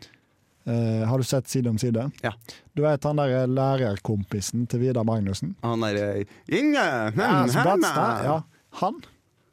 Eh, 0.69 1.03
har 1.09 1.19
du 1.19 1.25
sett 1.25 1.49
Side 1.49 1.71
om 1.71 1.79
side? 1.81 2.11
Ja. 2.23 2.35
Du 2.77 2.83
vet 2.85 3.05
han 3.09 3.17
der 3.17 3.47
lærerkompisen 3.49 4.67
til 4.69 4.83
Vidar 4.85 5.07
Magnussen? 5.09 5.55
Han 5.65 5.81
derre 5.87 6.25
Inge! 6.47 6.87
Men, 7.17 7.25
Ja, 7.25 7.47
som 7.49 7.63
henne!» 7.63 7.79
Bladstad, 7.81 8.25
ja. 8.29 8.43
Han 8.83 9.01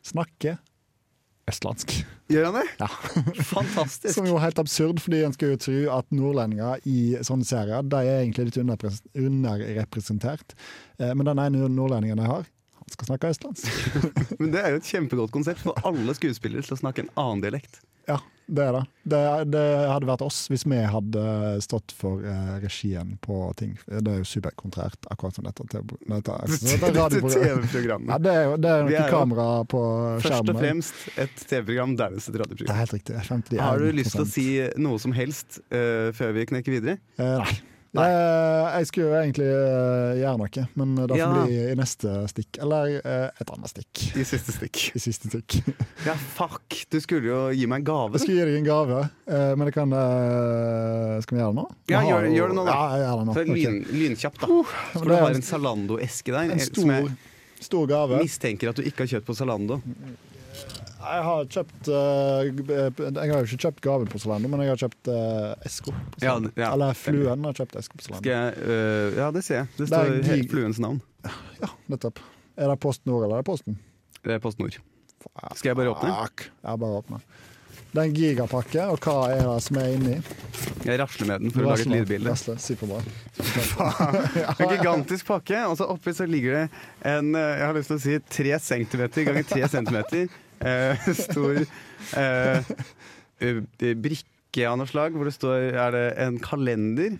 snakker 0.05 0.57
østlandsk. 1.49 1.93
Gjør 2.27 2.47
han 2.49 2.57
det? 2.57 2.65
Ja. 2.81 2.87
Fantastisk. 3.53 4.13
Som 4.15 4.27
jo 4.27 4.35
er 4.39 4.47
helt 4.47 4.59
absurd, 4.59 4.99
fordi 5.03 5.21
en 5.23 5.33
skal 5.35 5.53
jo 5.53 5.61
tro 5.61 5.77
at 5.99 6.09
nordlendinger 6.15 6.81
i 6.89 7.15
sånne 7.25 7.45
serier 7.47 7.85
de 7.85 8.01
er 8.01 8.23
egentlig 8.23 8.47
litt 8.49 8.59
underrepresentert. 8.63 10.55
Eh, 10.99 11.13
men 11.13 11.27
den 11.29 11.41
ene 11.45 11.69
nordlendingen 11.69 12.23
jeg 12.23 12.31
har, 12.31 12.49
han 12.81 12.93
skal 12.93 13.09
snakke 13.11 13.31
østlandsk. 13.33 13.69
Men 14.41 14.51
det 14.53 14.61
er 14.61 14.73
jo 14.75 14.81
et 14.81 14.89
kjempegodt 14.89 15.31
konsept 15.33 15.63
for 15.63 15.73
alle 15.87 16.13
skuespillere 16.17 16.61
til 16.65 16.75
å 16.75 16.81
snakke 16.83 17.05
en 17.05 17.13
annen 17.17 17.41
dialekt. 17.41 17.79
Ja, 18.09 18.19
det 18.45 18.61
er 18.61 18.75
det. 18.75 18.81
det. 19.09 19.21
Det 19.55 19.63
hadde 19.89 20.07
vært 20.09 20.23
oss 20.25 20.43
hvis 20.51 20.65
vi 20.69 20.77
hadde 20.77 21.23
stått 21.65 21.93
for 21.97 22.21
eh, 22.21 22.55
regien 22.61 23.15
på 23.25 23.39
ting. 23.57 23.73
Det 23.89 24.03
er 24.03 24.21
jo 24.21 24.27
superkontrært, 24.29 25.07
akkurat 25.13 25.37
som 25.37 25.47
dette. 25.47 25.65
Dette, 25.65 25.81
dette, 26.13 26.37
Dette. 26.45 26.95
Ja, 26.95 27.07
TV-programmet. 27.09 28.21
det 28.21 28.33
er 28.33 28.49
jo 28.49 28.57
det 28.61 28.73
er 28.73 28.85
noe 28.85 28.97
er 29.01 29.13
kamera 29.13 29.49
på 29.69 29.83
Først 30.25 30.53
og 30.53 30.59
fremst 30.61 31.05
et 31.17 31.45
TV-program, 31.49 31.95
dernest 31.99 32.29
et 32.29 32.37
Det 32.37 32.67
er 32.69 32.81
helt 32.83 32.97
riktig. 32.99 33.17
51 33.21 33.63
Har 33.65 33.81
du 33.81 33.89
lyst 34.01 34.13
til 34.17 34.25
å 34.25 34.29
si 34.29 34.49
noe 34.81 35.01
som 35.01 35.15
helst 35.17 35.61
uh, 35.73 36.11
før 36.15 36.37
vi 36.37 36.51
knekker 36.53 36.77
videre? 36.77 36.99
Eh, 37.17 37.39
nei. 37.41 37.55
Nei. 37.95 38.05
Eh, 38.11 38.75
jeg 38.79 38.87
skulle 38.89 39.05
jo 39.07 39.15
egentlig 39.21 39.45
eh, 39.47 40.17
gjøre 40.21 40.37
noe, 40.41 40.63
men 40.75 40.95
det 40.99 41.07
får 41.09 41.19
Ja. 41.21 41.29
bli 41.45 41.59
i 41.71 41.75
neste 41.79 42.13
stikk. 42.31 42.59
Eller 42.65 42.95
eh, 42.99 43.29
et 43.41 43.51
annet 43.55 43.71
stikk. 43.71 44.01
I 44.19 44.25
siste 44.27 44.51
stikk. 44.55 44.81
I 44.97 45.01
siste 45.03 45.31
stikk. 45.31 45.57
Ja, 46.05 46.15
fuck! 46.35 46.77
Du 46.91 46.99
skulle 47.03 47.29
jo 47.31 47.39
gi 47.55 47.65
meg 47.71 47.81
en 47.83 47.87
gave. 47.87 48.11
Jeg 48.19 48.25
skulle 48.25 48.41
gi 48.41 48.49
deg 48.51 48.59
en 48.61 48.67
gave, 48.67 48.99
eh, 49.31 49.53
men 49.55 49.65
det 49.69 49.73
kan 49.77 49.95
eh, 49.95 51.21
Skal 51.25 51.37
vi 51.37 51.41
gjøre 51.43 51.53
det 51.55 51.59
nå? 51.61 51.67
Ja, 51.93 52.01
gjør- 52.09 52.29
gjør 52.35 52.51
det 52.53 52.57
nå, 52.59 52.65
da. 52.67 52.75
Ja, 52.75 52.85
jeg 52.99 53.05
gjør 53.07 53.17
det 53.21 53.25
nå. 53.29 53.33
Så 53.39 53.45
lyn, 53.53 53.79
lynkjapt, 54.01 54.39
da. 54.43 54.61
Skal 54.91 55.07
du 55.09 55.15
ha 55.15 55.29
en- 55.31 55.45
Zalando-eske 55.51 56.31
der 56.35 56.51
En 56.51 56.59
som 56.59 56.73
stor, 56.73 56.93
jeg 56.95 57.65
stor 57.71 57.87
gave. 57.87 58.19
mistenker 58.21 58.69
at 58.69 58.75
du 58.75 58.83
ikke 58.83 59.05
har 59.05 59.13
kjøpt 59.15 59.25
på 59.31 59.35
Zalando. 59.39 59.79
Jeg 61.05 61.25
har 61.25 61.49
kjøpt 61.53 61.89
eh, 61.93 62.47
Jeg 62.65 63.31
har 63.31 63.41
jo 63.41 63.47
ikke 63.47 63.61
kjøpt 63.67 63.81
gaven 63.85 64.09
på 64.09 64.21
Zalando, 64.21 64.49
men 64.51 64.63
jeg 64.63 64.73
har 64.73 64.81
kjøpt 64.85 65.11
uh, 65.11 65.65
esko. 65.67 65.93
Ja, 66.23 66.35
ja, 66.57 66.71
Eller. 66.71 66.97
Fluen 66.97 67.45
har 67.45 67.57
kjøpt 67.57 67.77
esko 67.81 67.99
på 67.99 68.21
jeg 68.25 68.57
øh, 68.65 69.17
Ja, 69.19 69.29
det 69.35 69.45
ser 69.45 69.63
jeg. 69.63 69.71
Det 69.77 69.89
står 69.91 70.13
det 70.15 70.29
helt 70.31 70.53
fluens 70.53 70.81
navn. 70.81 71.01
Ja, 71.61 71.71
nettopp. 71.91 72.21
Er 72.55 72.71
det 72.71 72.77
Post 72.81 73.03
Nord 73.09 73.25
eller 73.25 73.39
er 73.39 73.43
det 73.43 73.49
Posten? 73.49 73.77
Det 74.23 74.37
er 74.37 74.39
Post 74.43 74.61
Nord. 74.61 74.77
Skal 75.57 75.71
jeg 75.71 75.77
bare 75.77 75.91
åpne? 75.91 76.13
Ja, 76.63 76.77
bare 76.79 77.01
åpne. 77.01 77.19
Det 77.95 78.01
er 78.01 78.09
en 78.09 78.15
gigapakke, 78.15 78.85
og 78.91 79.05
hva 79.05 79.29
er 79.31 79.45
det 79.45 79.59
som 79.63 79.77
er 79.79 79.91
inni? 79.95 80.15
Jeg 80.85 80.99
rasler 80.99 81.29
med 81.29 81.45
den 81.45 81.53
for 81.53 81.63
å 81.63 81.69
lage 81.69 81.85
et 81.85 81.93
lydbilde. 81.93 82.33
Rasle, 82.33 82.55
Superbra. 82.59 82.99
En 84.59 84.71
gigantisk 84.73 85.27
pakke, 85.29 85.61
og 85.69 85.77
så 85.79 85.87
oppi 85.93 86.11
så 86.15 86.27
ligger 86.27 86.57
det 86.57 86.65
en 87.07 87.31
Jeg 87.37 87.63
har 87.63 87.77
lyst 87.77 87.91
til 87.91 87.99
å 87.99 88.03
si 88.03 88.17
tre 88.37 88.57
centimeter 88.63 89.27
ganger 89.29 89.47
tre 89.47 89.69
centimeter 89.71 90.27
eh, 90.59 91.05
stor 91.25 91.59
eh, 92.17 92.63
eh, 93.39 93.95
brikke 93.95 94.67
av 94.69 94.77
noe 94.79 94.87
slag, 94.87 95.11
hvor 95.17 95.27
det 95.27 95.33
står 95.35 95.65
Er 95.75 95.89
det 95.91 96.03
en 96.23 96.37
kalender 96.39 97.17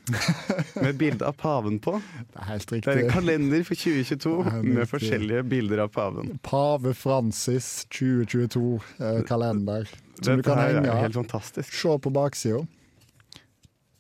med 0.79 0.95
bilde 1.01 1.25
av 1.27 1.35
paven 1.35 1.81
på? 1.83 1.97
Det 2.31 2.39
er 2.39 2.47
helt 2.53 2.71
riktig. 2.71 2.85
Det 2.87 2.93
er 2.95 3.01
en 3.09 3.11
kalender 3.11 3.65
for 3.67 3.75
2022 3.75 4.31
Ja, 4.37 4.43
det 4.45 4.53
er 4.53 4.61
med 4.63 4.77
riktig. 4.77 4.87
forskjellige 4.93 5.41
bilder 5.51 5.81
av 5.83 5.91
paven. 5.97 6.31
Pave 6.47 6.93
Francis 6.95 7.67
2022-kalender. 7.91 9.91
som 10.21 10.39
du 10.39 10.43
kan 10.47 10.63
henge. 10.63 10.87
av. 10.87 11.67
Se 11.67 11.97
på 11.99 12.13
baksida. 12.15 12.63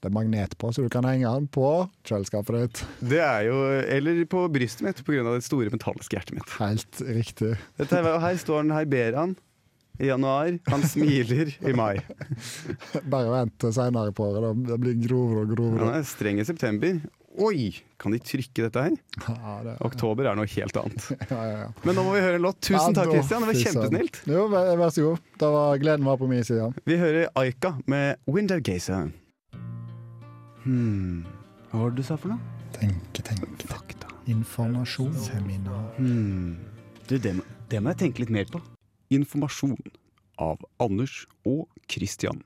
Det 0.05 0.11
er 0.11 0.13
magnet 0.13 0.51
på, 0.61 0.69
så 0.69 0.83
du 0.85 0.89
kan 0.93 1.05
henge 1.09 1.25
den 1.25 1.47
på 1.49 1.65
kjøleskapet 2.05 2.59
ditt. 2.59 2.81
Det 3.09 3.17
er 3.25 3.47
jo 3.47 3.55
Eller 3.89 4.19
på 4.29 4.43
brystet 4.53 4.85
mitt 4.85 4.99
pga. 5.01 5.23
det 5.33 5.41
store 5.47 5.71
metalliske 5.73 6.13
hjertet 6.13 6.35
mitt. 6.37 6.51
Helt 6.59 7.01
riktig. 7.09 7.55
Dette 7.81 7.97
er, 7.97 8.11
her 8.21 8.37
står 8.37 8.61
han, 8.61 8.75
her 8.77 8.85
ber 8.85 9.17
han 9.17 9.33
i 9.97 10.11
januar. 10.11 10.59
Han 10.69 10.85
smiler 10.85 11.55
i 11.57 11.73
mai. 11.73 11.95
Bare 13.15 13.33
vent 13.33 13.57
til 13.63 13.73
seinere 13.73 14.13
på 14.13 14.27
året. 14.29 14.61
Det 14.69 14.77
blir 14.83 15.01
grovere 15.07 15.41
og 15.41 15.47
Han 15.49 15.55
grovere. 15.55 15.91
er 16.03 16.05
streng 16.13 16.43
i 16.43 16.45
september. 16.45 17.01
Oi! 17.41 17.73
Kan 17.99 18.13
de 18.13 18.21
trykke 18.21 18.67
dette 18.69 18.85
her? 18.85 18.93
Ja, 19.25 19.57
det, 19.65 19.75
Oktober 19.89 20.29
er 20.29 20.37
noe 20.37 20.47
helt 20.53 20.77
annet. 20.85 21.09
ja, 21.33 21.41
ja, 21.49 21.57
ja. 21.65 21.67
Men 21.81 21.97
nå 21.97 22.05
må 22.05 22.13
vi 22.13 22.21
høre 22.29 22.37
en 22.37 22.45
låt. 22.45 22.61
Tusen 22.61 22.93
takk, 22.93 23.09
Christian. 23.09 23.41
Det 23.41 23.49
var 23.55 23.61
kjempesnilt. 23.65 24.21
Jo, 24.29 24.45
vær 24.53 24.87
så 24.93 25.09
god. 25.09 25.27
Da 25.41 25.49
var 25.57 25.81
gleden 25.81 26.05
var 26.13 26.21
på 26.21 26.29
min 26.29 26.45
side. 26.45 26.69
Vi 26.85 27.01
hører 27.01 27.31
Aika 27.33 27.73
med 27.89 28.21
'Window 28.29 28.61
Gazer'. 28.61 29.09
Hmm. 30.65 31.23
Hva 31.71 31.79
var 31.85 31.91
det 31.93 32.01
du 32.01 32.07
sa 32.07 32.17
for 32.17 32.33
noe? 32.33 32.39
Tenke, 32.75 33.21
tenke. 33.25 33.67
Fakta. 33.69 34.09
Informasjon. 34.31 35.13
Seminar. 35.21 35.91
Hmm. 35.99 36.57
Du, 37.07 37.17
det, 37.21 37.35
må- 37.37 37.45
det 37.69 37.81
må 37.85 37.93
jeg 37.93 37.99
tenke 38.01 38.23
litt 38.25 38.33
mer 38.33 38.49
på. 38.49 38.61
Informasjon 39.13 39.77
av 40.41 40.57
Anders 40.81 41.25
og 41.45 41.67
Christian. 41.87 42.41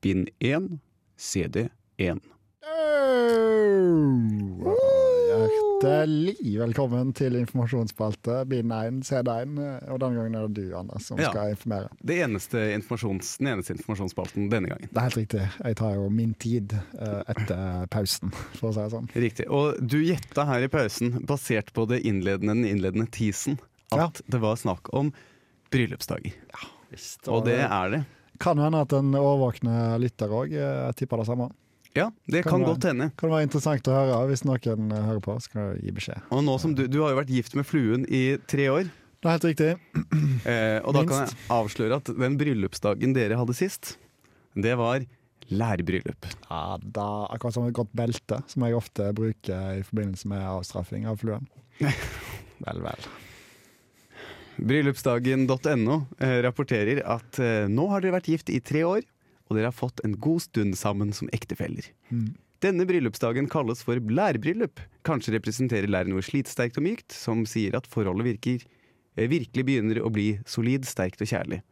Bind 0.00 0.30
1, 0.40 0.78
CD 1.20 1.68
1. 2.00 2.22
Oh, 4.64 4.74
Hjertelig 5.30 6.56
velkommen 6.58 7.12
til 7.14 7.36
informasjonsspalte 7.38 8.40
bind 8.50 8.72
1, 8.74 8.96
CD1. 9.06 9.52
Og 9.92 10.00
denne 10.02 10.16
gangen 10.18 10.34
er 10.36 10.48
det 10.48 10.64
du, 10.66 10.72
Anders, 10.76 11.06
som 11.06 11.18
Ja. 11.18 11.30
skal 11.30 11.52
informere. 11.54 11.88
Det 12.02 12.16
eneste 12.24 12.58
den 13.38 13.46
eneste 13.52 13.74
informasjonsspalten 13.76 14.48
denne 14.50 14.68
gangen. 14.68 14.88
Det 14.90 14.96
er 14.96 15.06
helt 15.06 15.16
riktig. 15.20 15.44
Jeg 15.64 15.76
tar 15.76 15.94
jo 15.94 16.08
min 16.10 16.34
tid 16.34 16.72
eh, 16.98 17.22
etter 17.28 17.86
pausen, 17.90 18.32
for 18.58 18.70
å 18.70 18.74
si 18.74 18.80
det 18.80 18.90
sånn. 18.90 19.08
Riktig. 19.14 19.46
Og 19.48 19.78
du 19.80 20.00
gjetta 20.02 20.46
her 20.46 20.62
i 20.66 20.68
pausen, 20.68 21.24
basert 21.24 21.72
på 21.72 21.86
det 21.86 22.02
innledende, 22.04 22.54
den 22.54 22.64
innledende 22.66 23.06
teasen, 23.10 23.60
at 23.92 24.20
det 24.26 24.40
var 24.40 24.56
snakk 24.56 24.92
om 24.92 25.12
bryllupsdager. 25.70 26.34
Ja, 26.50 26.66
visst. 26.90 27.28
Og 27.28 27.44
det 27.44 27.60
er 27.70 27.90
det. 27.90 28.04
Kan 28.40 28.58
hende 28.58 28.80
at 28.82 28.92
en 28.92 29.14
årvåkne 29.14 29.98
lytter 30.00 30.28
òg 30.28 30.50
tipper 30.96 31.18
det 31.22 31.26
samme. 31.26 31.50
Ja, 31.96 32.10
det 32.30 32.44
Kan 32.44 32.60
kan 32.60 32.66
godt 32.68 32.86
hende. 32.86 33.10
Kan 33.18 33.30
det 33.30 33.34
være 33.34 33.46
interessant 33.48 33.88
å 33.90 33.94
høre. 33.94 34.18
Hvis 34.30 34.44
noen 34.46 34.92
eh, 34.94 35.04
hører 35.08 35.22
på, 35.24 35.36
skal 35.42 35.78
gi 35.82 35.94
beskjed. 35.94 36.26
Og 36.30 36.44
nå 36.46 36.56
som 36.62 36.74
du, 36.78 36.84
du 36.86 37.00
har 37.02 37.14
jo 37.14 37.18
vært 37.18 37.32
gift 37.34 37.56
med 37.58 37.66
fluen 37.66 38.06
i 38.06 38.38
tre 38.50 38.68
år, 38.70 38.90
Det 39.20 39.28
er 39.28 39.34
helt 39.36 39.48
riktig. 39.50 39.70
eh, 40.50 40.78
og 40.80 40.94
da 40.96 41.02
kan 41.04 41.24
jeg 41.26 41.34
avsløre 41.52 41.98
at 42.00 42.12
den 42.22 42.38
bryllupsdagen 42.40 43.16
dere 43.16 43.36
hadde 43.36 43.56
sist, 43.58 43.96
det 44.54 44.76
var 44.80 45.02
lærbryllup. 45.50 46.28
Ja, 46.46 46.78
da, 46.80 47.08
akkurat 47.34 47.56
som 47.58 47.66
et 47.66 47.76
godt 47.76 47.90
belte, 47.96 48.38
som 48.48 48.64
jeg 48.64 48.78
ofte 48.78 49.10
bruker 49.16 49.80
i 49.80 49.82
forbindelse 49.84 50.30
med 50.30 50.46
avstraffing 50.46 51.08
av 51.10 51.18
fluen. 51.20 51.50
Vel, 52.60 52.80
vel. 52.84 53.06
Bryllupsdagen.no 54.60 55.94
eh, 56.20 56.38
rapporterer 56.44 57.00
at 57.08 57.38
eh, 57.40 57.64
nå 57.72 57.86
har 57.88 58.02
dere 58.04 58.18
vært 58.18 58.28
gift 58.28 58.50
i 58.52 58.58
tre 58.60 58.82
år, 58.84 59.06
og 59.50 59.58
dere 59.58 59.72
har 59.72 59.76
fått 59.76 60.00
en 60.06 60.14
god 60.22 60.46
stund 60.46 60.78
sammen 60.78 61.10
som 61.16 61.28
ektefeller. 61.34 61.90
Mm. 62.14 62.30
Denne 62.60 62.84
bryllupsdagen 62.84 63.48
kalles 63.48 63.80
for 63.86 63.96
lærbryllup. 63.96 64.82
Kanskje 65.08 65.32
representerer 65.38 65.88
lær 65.88 66.08
noe 66.10 66.22
slitsterkt 66.24 66.76
og 66.76 66.84
mykt, 66.84 67.14
som 67.16 67.46
sier 67.48 67.74
at 67.78 67.88
forholdet 67.88 68.26
virker, 68.26 68.66
eh, 69.16 69.28
virkelig 69.28 69.64
begynner 69.64 70.02
å 70.04 70.12
bli 70.12 70.38
solid, 70.44 70.84
sterkt 70.84 71.22
og 71.24 71.30
kjærlig. 71.30 71.62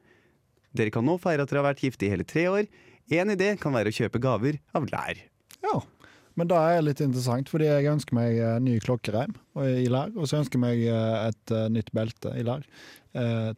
Dere 0.75 0.90
kan 0.90 1.04
nå 1.04 1.18
feire 1.20 1.42
at 1.42 1.50
dere 1.50 1.62
har 1.62 1.75
vært 1.75 1.85
gifte 1.85 2.06
i 2.06 2.11
hele 2.11 2.25
tre 2.25 2.47
år. 2.49 2.66
En 3.11 3.28
idé 3.28 3.58
kan 3.61 3.73
være 3.73 3.92
å 3.92 3.99
kjøpe 3.99 4.20
gaver 4.20 4.58
av 4.75 4.88
lær. 4.88 5.20
Ja, 5.62 5.82
men 6.37 6.49
da 6.49 6.56
er 6.56 6.80
det 6.80 6.87
litt 6.88 7.00
interessant, 7.00 7.49
fordi 7.49 7.68
jeg 7.68 7.92
ønsker 7.92 8.14
meg 8.14 8.38
eh, 8.38 8.58
ny 8.58 8.80
klokkereim 8.80 9.37
i 9.61 9.88
lær, 9.92 10.11
og 10.16 10.26
så 10.26 10.40
ønsker 10.40 10.56
jeg 10.56 10.64
meg 10.64 10.85
eh, 10.88 11.28
et 11.28 11.54
nytt 11.70 11.92
belte 11.92 12.32
i 12.32 12.42
lær 12.42 12.64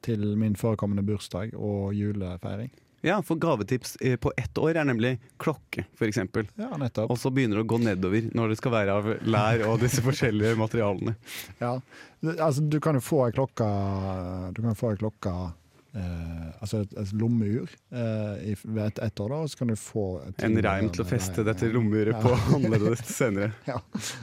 til 0.01 0.23
min 0.39 0.55
forekommende 0.57 1.03
bursdag 1.05 1.51
og 1.59 1.91
julefeiring. 1.93 2.71
Ja, 3.01 3.23
for 3.25 3.41
gavetips 3.41 3.97
eh, 3.97 4.17
på 4.21 4.33
ett 4.37 4.59
år 4.59 4.77
er 4.77 4.85
nemlig 4.85 5.15
klokke, 5.41 5.87
eksempel. 6.05 6.49
Ja, 6.61 6.69
nettopp. 6.77 7.11
Og 7.11 7.19
så 7.19 7.33
begynner 7.33 7.61
det 7.61 7.65
å 7.65 7.71
gå 7.73 7.79
nedover 7.81 8.29
når 8.37 8.53
det 8.53 8.59
skal 8.61 8.75
være 8.75 8.97
av 9.01 9.09
lær 9.25 9.65
og 9.71 9.81
disse 9.81 10.05
forskjellige 10.05 10.59
materialene. 10.61 11.15
Ja. 11.63 11.79
Altså, 12.37 12.61
du 12.61 12.77
kan 12.85 12.99
jo 12.99 13.01
få 13.01 13.23
ei 13.25 13.33
klokke 13.33 13.65
Du 14.53 14.61
kan 14.61 14.77
få 14.77 14.91
ei 14.93 14.99
klokke 15.01 15.33
eh, 15.95 16.47
Altså 16.61 16.83
et, 16.85 16.91
et 17.01 17.13
lommeur 17.17 17.69
eh, 17.93 18.55
ved 18.65 18.83
et, 18.85 18.99
ett 19.07 19.21
år, 19.25 19.29
da, 19.33 19.39
og 19.45 19.49
så 19.51 19.59
kan 19.63 19.71
du 19.73 19.77
få 19.81 20.05
En 20.45 20.59
reim 20.63 20.91
til 20.93 21.05
å 21.05 21.09
feste 21.09 21.45
dette 21.47 21.71
lommeuret 21.73 22.13
Ja. 22.15 22.21
på 22.25 22.35
håndleddet 22.51 23.05
senere. 23.09 23.53
Ja. 23.71 23.79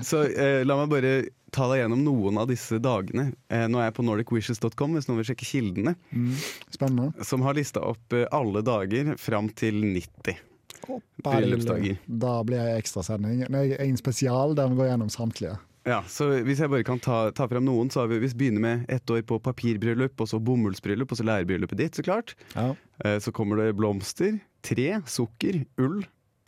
Så 0.05 0.23
eh, 0.29 0.61
la 0.67 0.77
meg 0.83 0.91
bare 0.93 1.13
ta 1.51 1.65
deg 1.71 1.79
gjennom 1.81 2.01
noen 2.03 2.37
av 2.41 2.49
disse 2.51 2.77
dagene. 2.83 3.29
Eh, 3.49 3.65
nå 3.71 3.79
er 3.79 3.87
jeg 3.89 3.95
på 3.97 4.03
nordicwishes.com 4.05 4.97
hvis 4.97 5.07
noen 5.09 5.21
vil 5.23 5.29
sjekke 5.31 5.47
kildene, 5.47 5.95
Mm. 6.11 6.33
Spennende. 6.75 7.25
som 7.25 7.41
har 7.47 7.55
lista 7.57 7.81
opp 7.87 8.13
eh, 8.13 8.27
alle 8.35 8.61
dager 8.67 9.15
fram 9.17 9.47
til 9.49 9.79
90. 9.95 10.43
Hoppa, 10.87 11.31
Bryllupsdager. 11.39 11.97
Da 12.07 12.35
blir 12.47 12.61
jeg 12.61 12.83
ekstrasending. 12.83 13.41
Nei, 13.51 13.65
En 13.81 13.97
spesial 13.99 14.53
der 14.55 14.69
vi 14.71 14.77
går 14.79 14.91
gjennom 14.91 15.09
samtlige. 15.11 15.57
Ja, 15.87 16.01
så 16.11 16.25
Hvis 16.43 16.59
jeg 16.59 16.67
bare 16.69 16.83
kan 16.83 16.99
ta, 16.99 17.29
ta 17.31 17.45
fram 17.47 17.63
noen, 17.63 17.87
så 17.93 18.01
har 18.03 18.09
vi 18.11 18.17
hvis 18.19 18.33
vi 18.35 18.41
begynner 18.49 18.63
med 18.65 18.89
ett 18.91 19.07
år 19.13 19.21
på 19.27 19.37
papirbryllup, 19.45 20.19
og 20.19 20.27
så 20.27 20.39
bomullsbryllup, 20.43 21.13
og 21.13 21.19
så 21.19 21.23
lærerbryllupet 21.27 21.79
ditt, 21.79 21.95
så 21.95 22.03
klart. 22.03 22.33
Ja. 22.57 22.73
Eh, 23.05 23.19
så 23.23 23.31
kommer 23.35 23.61
det 23.61 23.69
blomster, 23.79 24.35
tre, 24.67 24.89
sukker, 25.07 25.61
ull, 25.79 26.01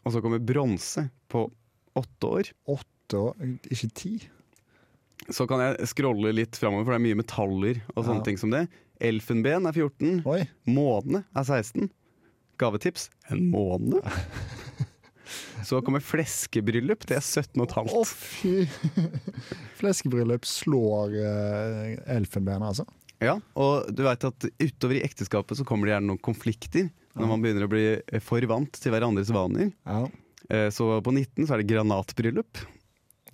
og 0.04 0.12
så 0.16 0.22
kommer 0.26 0.44
bronse 0.44 1.06
på 1.32 1.46
åtte 2.00 2.34
år. 2.34 2.52
Åtte 2.76 3.22
år, 3.30 3.40
ikke 3.72 3.90
ti. 3.96 4.14
Så 5.32 5.48
kan 5.48 5.62
jeg 5.64 5.88
scrolle 5.92 6.32
litt 6.36 6.58
framover, 6.60 6.84
for 6.88 6.96
det 6.96 7.00
er 7.00 7.08
mye 7.08 7.22
metaller 7.24 7.82
og 7.96 8.04
sånne 8.04 8.20
Ja. 8.22 8.28
ting 8.28 8.38
som 8.42 8.52
det. 8.52 8.66
Elfenben 9.00 9.68
er 9.70 9.72
14. 9.76 10.22
Oi. 10.28 10.42
Måne 10.68 11.24
er 11.32 11.44
16. 11.48 11.88
Gavetips 12.60 13.08
en 13.32 13.46
måne. 13.54 14.02
Så 15.66 15.82
kommer 15.86 16.04
fleskebryllup, 16.04 17.06
det 17.10 17.18
er 17.20 17.26
17 17.26 17.60
15. 17.66 17.90
Å, 17.96 18.04
fy! 18.08 18.66
Fleskebryllup 19.80 20.46
slår 20.48 21.16
uh, 21.20 22.16
elfenbenet, 22.16 22.70
altså. 22.72 22.86
Ja, 23.20 23.36
og 23.60 23.90
du 23.92 24.06
vet 24.06 24.24
at 24.30 24.46
utover 24.64 24.96
i 24.96 25.04
ekteskapet 25.04 25.60
så 25.60 25.66
kommer 25.68 25.90
det 25.90 25.98
gjerne 25.98 26.14
noen 26.14 26.22
konflikter 26.24 26.88
når 27.20 27.28
man 27.28 27.42
begynner 27.44 27.66
å 27.66 27.72
bli 27.72 27.82
eh, 28.00 28.22
for 28.24 28.40
vant 28.48 28.78
til 28.80 28.94
hverandres 28.94 29.28
vaner. 29.36 29.74
Ja. 29.84 30.06
Eh, 30.48 30.70
Så 30.72 30.86
på 31.04 31.12
19 31.12 31.44
så 31.50 31.58
er 31.58 31.60
det 31.64 31.68
granatbryllup. 31.74 32.62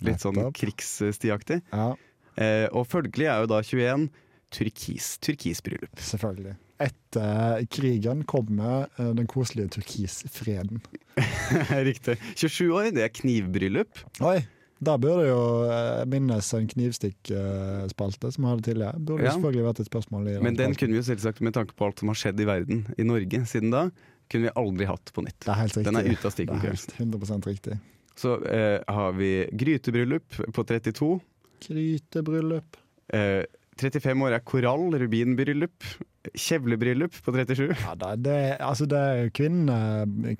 Litt 0.02 0.24
sånn 0.24 0.40
krigsstiaktig. 0.56 1.60
ja, 1.72 1.92
Eh, 2.36 2.66
Og 2.76 2.82
følgelig 2.84 3.28
er 3.32 3.44
jo 3.44 3.46
da 3.48 3.62
21 3.64 4.08
turkis. 4.52 5.14
Turkisbryllup. 5.24 5.94
selvfølgelig. 5.96 6.56
Etter 6.82 7.62
krigen 7.72 8.24
kommer 8.28 8.88
eh, 8.98 9.12
den 9.16 9.26
koselige 9.30 9.70
turkisfreden. 9.78 10.82
Riktig. 11.88 12.18
27 12.36 12.68
år, 12.76 12.90
det 12.96 13.06
er 13.06 13.14
knivbryllup. 13.16 14.02
Oi! 14.26 14.38
Da 14.84 14.98
burde 15.00 15.22
jo 15.30 15.38
eh, 15.72 16.02
minnes 16.12 16.50
en 16.52 16.66
knivstikkspalte 16.68 18.28
som 18.34 18.44
vi 18.44 18.50
hadde 18.50 18.66
tidligere. 18.66 18.98
Burde 19.00 19.24
Ja. 19.24 19.32
selvfølgelig 19.32 19.64
vært 19.70 19.80
et 19.80 19.88
spørsmål 19.88 20.28
i 20.28 20.34
Men 20.42 20.54
den 20.54 20.74
spalten. 20.74 20.76
kunne 20.82 20.92
vi 20.92 21.00
jo 21.00 21.06
selvsagt, 21.08 21.40
med 21.40 21.54
tanke 21.56 21.72
på 21.74 21.86
alt 21.88 21.98
som 22.02 22.08
har 22.12 22.18
skjedd 22.20 22.40
i 22.40 22.44
verden, 22.44 22.82
i 22.98 23.02
Norge 23.08 23.40
siden 23.48 23.70
da, 23.72 23.86
kunne 24.28 24.50
vi 24.50 24.52
aldri 24.60 24.84
hatt 24.90 25.12
på 25.16 25.24
nytt. 25.24 25.38
Det 25.40 25.48
er 25.48 25.60
helt 25.62 25.76
riktig. 25.78 25.84
Den 25.88 25.96
er 25.96 26.10
ute 26.10 26.12
av 26.12 26.20
Det 26.20 26.26
er 26.26 26.36
stikkonkurransen. 26.36 26.92
helt 26.98 27.14
100% 27.16 27.46
riktig. 27.48 27.78
Så 28.16 28.34
eh, 28.52 28.80
har 28.88 29.12
vi 29.16 29.30
grytebryllup 29.52 30.28
på 30.52 30.64
32. 30.68 31.20
Grytebryllup. 31.66 32.76
Eh, 33.12 33.44
35 33.80 34.24
år 34.24 34.36
er 34.36 34.44
korall, 34.46 34.86
rubinbryllup. 35.00 35.84
Kjevlebryllup 36.32 37.14
på 37.22 37.34
37. 37.34 37.68
Ja, 37.70 37.94
det, 38.00 38.12
det, 38.24 38.38
altså 38.64 38.86
det 38.90 38.98
er 38.98 39.28
kvinne, 39.36 39.76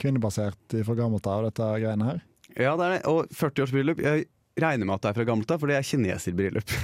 kvinnebasert 0.00 0.76
fra 0.86 0.96
gammelt 0.98 1.26
av, 1.30 1.44
dette 1.50 1.68
greiene 1.82 2.08
her. 2.10 2.18
Ja, 2.56 2.72
det 2.78 2.84
er 2.86 2.90
det. 2.96 3.02
Og 3.10 3.28
40-årsbryllup. 3.36 4.00
Jeg 4.02 4.26
regner 4.62 4.88
med 4.88 4.96
at 4.96 5.02
det 5.04 5.10
er 5.10 5.18
fra 5.18 5.28
gammelt 5.28 5.50
av, 5.52 5.60
for 5.60 5.68
det 5.70 5.76
er 5.78 5.84
kineserbryllup. 5.86 6.68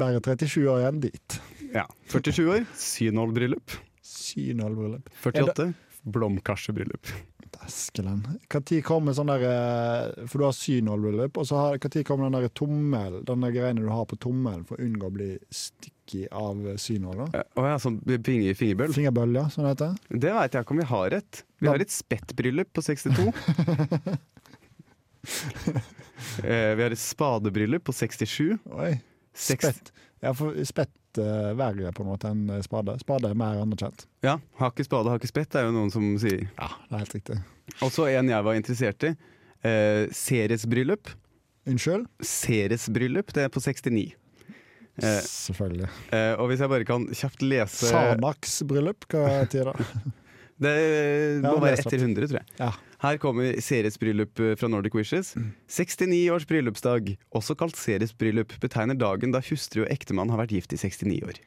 Bare 0.00 0.20
37 0.22 0.68
år 0.68 0.78
igjen 0.84 1.00
dit. 1.08 1.28
Ja. 1.74 1.86
47 2.12 2.44
år 2.52 2.62
synålbryllup. 2.78 3.68
Synålbryllup. 4.04 5.08
48 5.24 5.72
blomkarsebryllup. 6.04 7.06
Dæskelen. 7.50 8.20
Når 8.52 8.82
kommer 8.86 9.14
sånn 9.16 9.30
der 9.32 9.42
eh, 9.48 10.26
For 10.30 10.38
du 10.38 10.44
har 10.46 10.54
synålbryllup, 10.56 11.38
og 11.42 11.46
så 11.48 11.56
har, 11.58 11.78
når 11.82 12.04
kommer 12.06 12.28
den 12.30 12.36
der 12.44 12.52
tommel, 12.56 13.20
den 13.26 13.40
der 13.46 13.54
greiene 13.56 13.82
du 13.84 13.88
har 13.90 14.04
på 14.10 14.18
tommelen 14.22 14.62
for 14.68 14.78
å 14.78 14.84
unngå 14.86 15.08
å 15.10 15.14
bli 15.16 15.30
sticky 15.50 16.26
av 16.30 16.62
synåla? 16.80 17.26
Eh, 17.34 17.46
Å 17.58 17.66
ja, 17.72 17.76
sånn 17.82 17.98
finger, 18.06 18.54
fingerbøl. 18.58 18.94
Fingerbøll, 18.96 19.34
ja, 19.40 19.46
sånn 19.52 19.66
heter 19.70 19.96
det. 19.96 20.20
Det 20.26 20.32
veit 20.38 20.54
jeg 20.58 20.66
ikke 20.66 20.76
om 20.76 20.82
vi 20.84 20.88
har 20.92 21.18
et. 21.20 21.42
Vi 21.60 21.66
Da- 21.66 21.72
har 21.74 21.80
et 21.86 21.94
spettbryllup 21.94 22.70
på 22.72 22.82
62. 22.86 23.28
eh, 26.44 26.74
vi 26.76 26.82
har 26.82 26.90
et 26.94 26.98
spadebryllup 27.02 27.84
på 27.90 27.92
67. 27.96 28.58
Oi. 28.78 28.94
Spett. 29.34 29.92
Ja, 30.20 30.32
for 30.36 30.52
spett 30.68 30.90
uh, 31.18 31.50
verre 31.58 31.90
på 31.96 32.04
en 32.04 32.10
måte 32.12 32.30
enn 32.30 32.44
spade. 32.62 32.94
Spade 33.02 33.32
er 33.32 33.38
mer 33.38 33.58
anerkjent. 33.62 34.06
Ja, 34.26 34.38
Har 34.60 34.70
ikke 34.70 34.86
spade, 34.86 35.10
har 35.10 35.18
ikke 35.18 35.32
spett, 35.32 35.56
er 35.58 35.66
jo 35.66 35.74
noen 35.74 35.90
som 35.90 36.06
sier. 36.22 36.46
Ja, 36.54 36.70
det 36.86 36.94
er 36.94 37.04
helt 37.04 37.18
riktig. 37.18 37.40
Og 37.80 37.90
så 37.94 38.06
en 38.12 38.30
jeg 38.30 38.46
var 38.46 38.58
interessert 38.58 39.08
i. 39.08 39.14
Uh, 39.64 40.06
Ceres-bryllup. 40.14 41.10
Unnskyld? 41.68 42.06
Ceres-bryllup, 42.24 43.34
det 43.36 43.48
er 43.48 43.52
på 43.52 43.60
69. 43.62 44.14
Eh, 45.00 45.20
Selvfølgelig. 45.24 45.88
Uh, 46.12 46.34
og 46.40 46.50
hvis 46.50 46.60
jeg 46.60 46.72
bare 46.72 46.86
kan 46.88 47.06
kjapt 47.14 47.44
lese 47.44 47.90
Sarnaks 47.90 48.60
bryllup, 48.68 49.06
hva 49.12 49.44
betyr 49.44 49.70
det? 49.70 49.86
Det 50.60 51.40
må 51.42 51.54
Ja, 51.56 51.60
være 51.64 51.78
etter 51.80 51.96
100, 52.02 52.28
tror 52.28 52.40
jeg. 52.42 52.48
Ja. 52.60 52.70
Her 53.00 53.16
kommer 53.22 53.60
Ceres 53.64 53.96
bryllup 54.00 54.40
eh, 54.44 54.56
fra 54.60 54.68
Nordic 54.68 54.96
Wishes. 54.98 55.32
69 55.72 56.26
års 56.34 56.44
bryllupsdag, 56.48 57.14
også 57.32 57.56
kalt 57.56 57.78
Ceres 57.80 58.12
bryllup, 58.12 58.52
betegner 58.60 58.98
dagen 59.00 59.32
da 59.32 59.40
hustru 59.40 59.86
og 59.86 59.92
ektemann 59.94 60.28
har 60.32 60.42
vært 60.42 60.52
gift 60.58 60.76
i 60.76 60.80
69 60.82 61.22
år. 61.24 61.40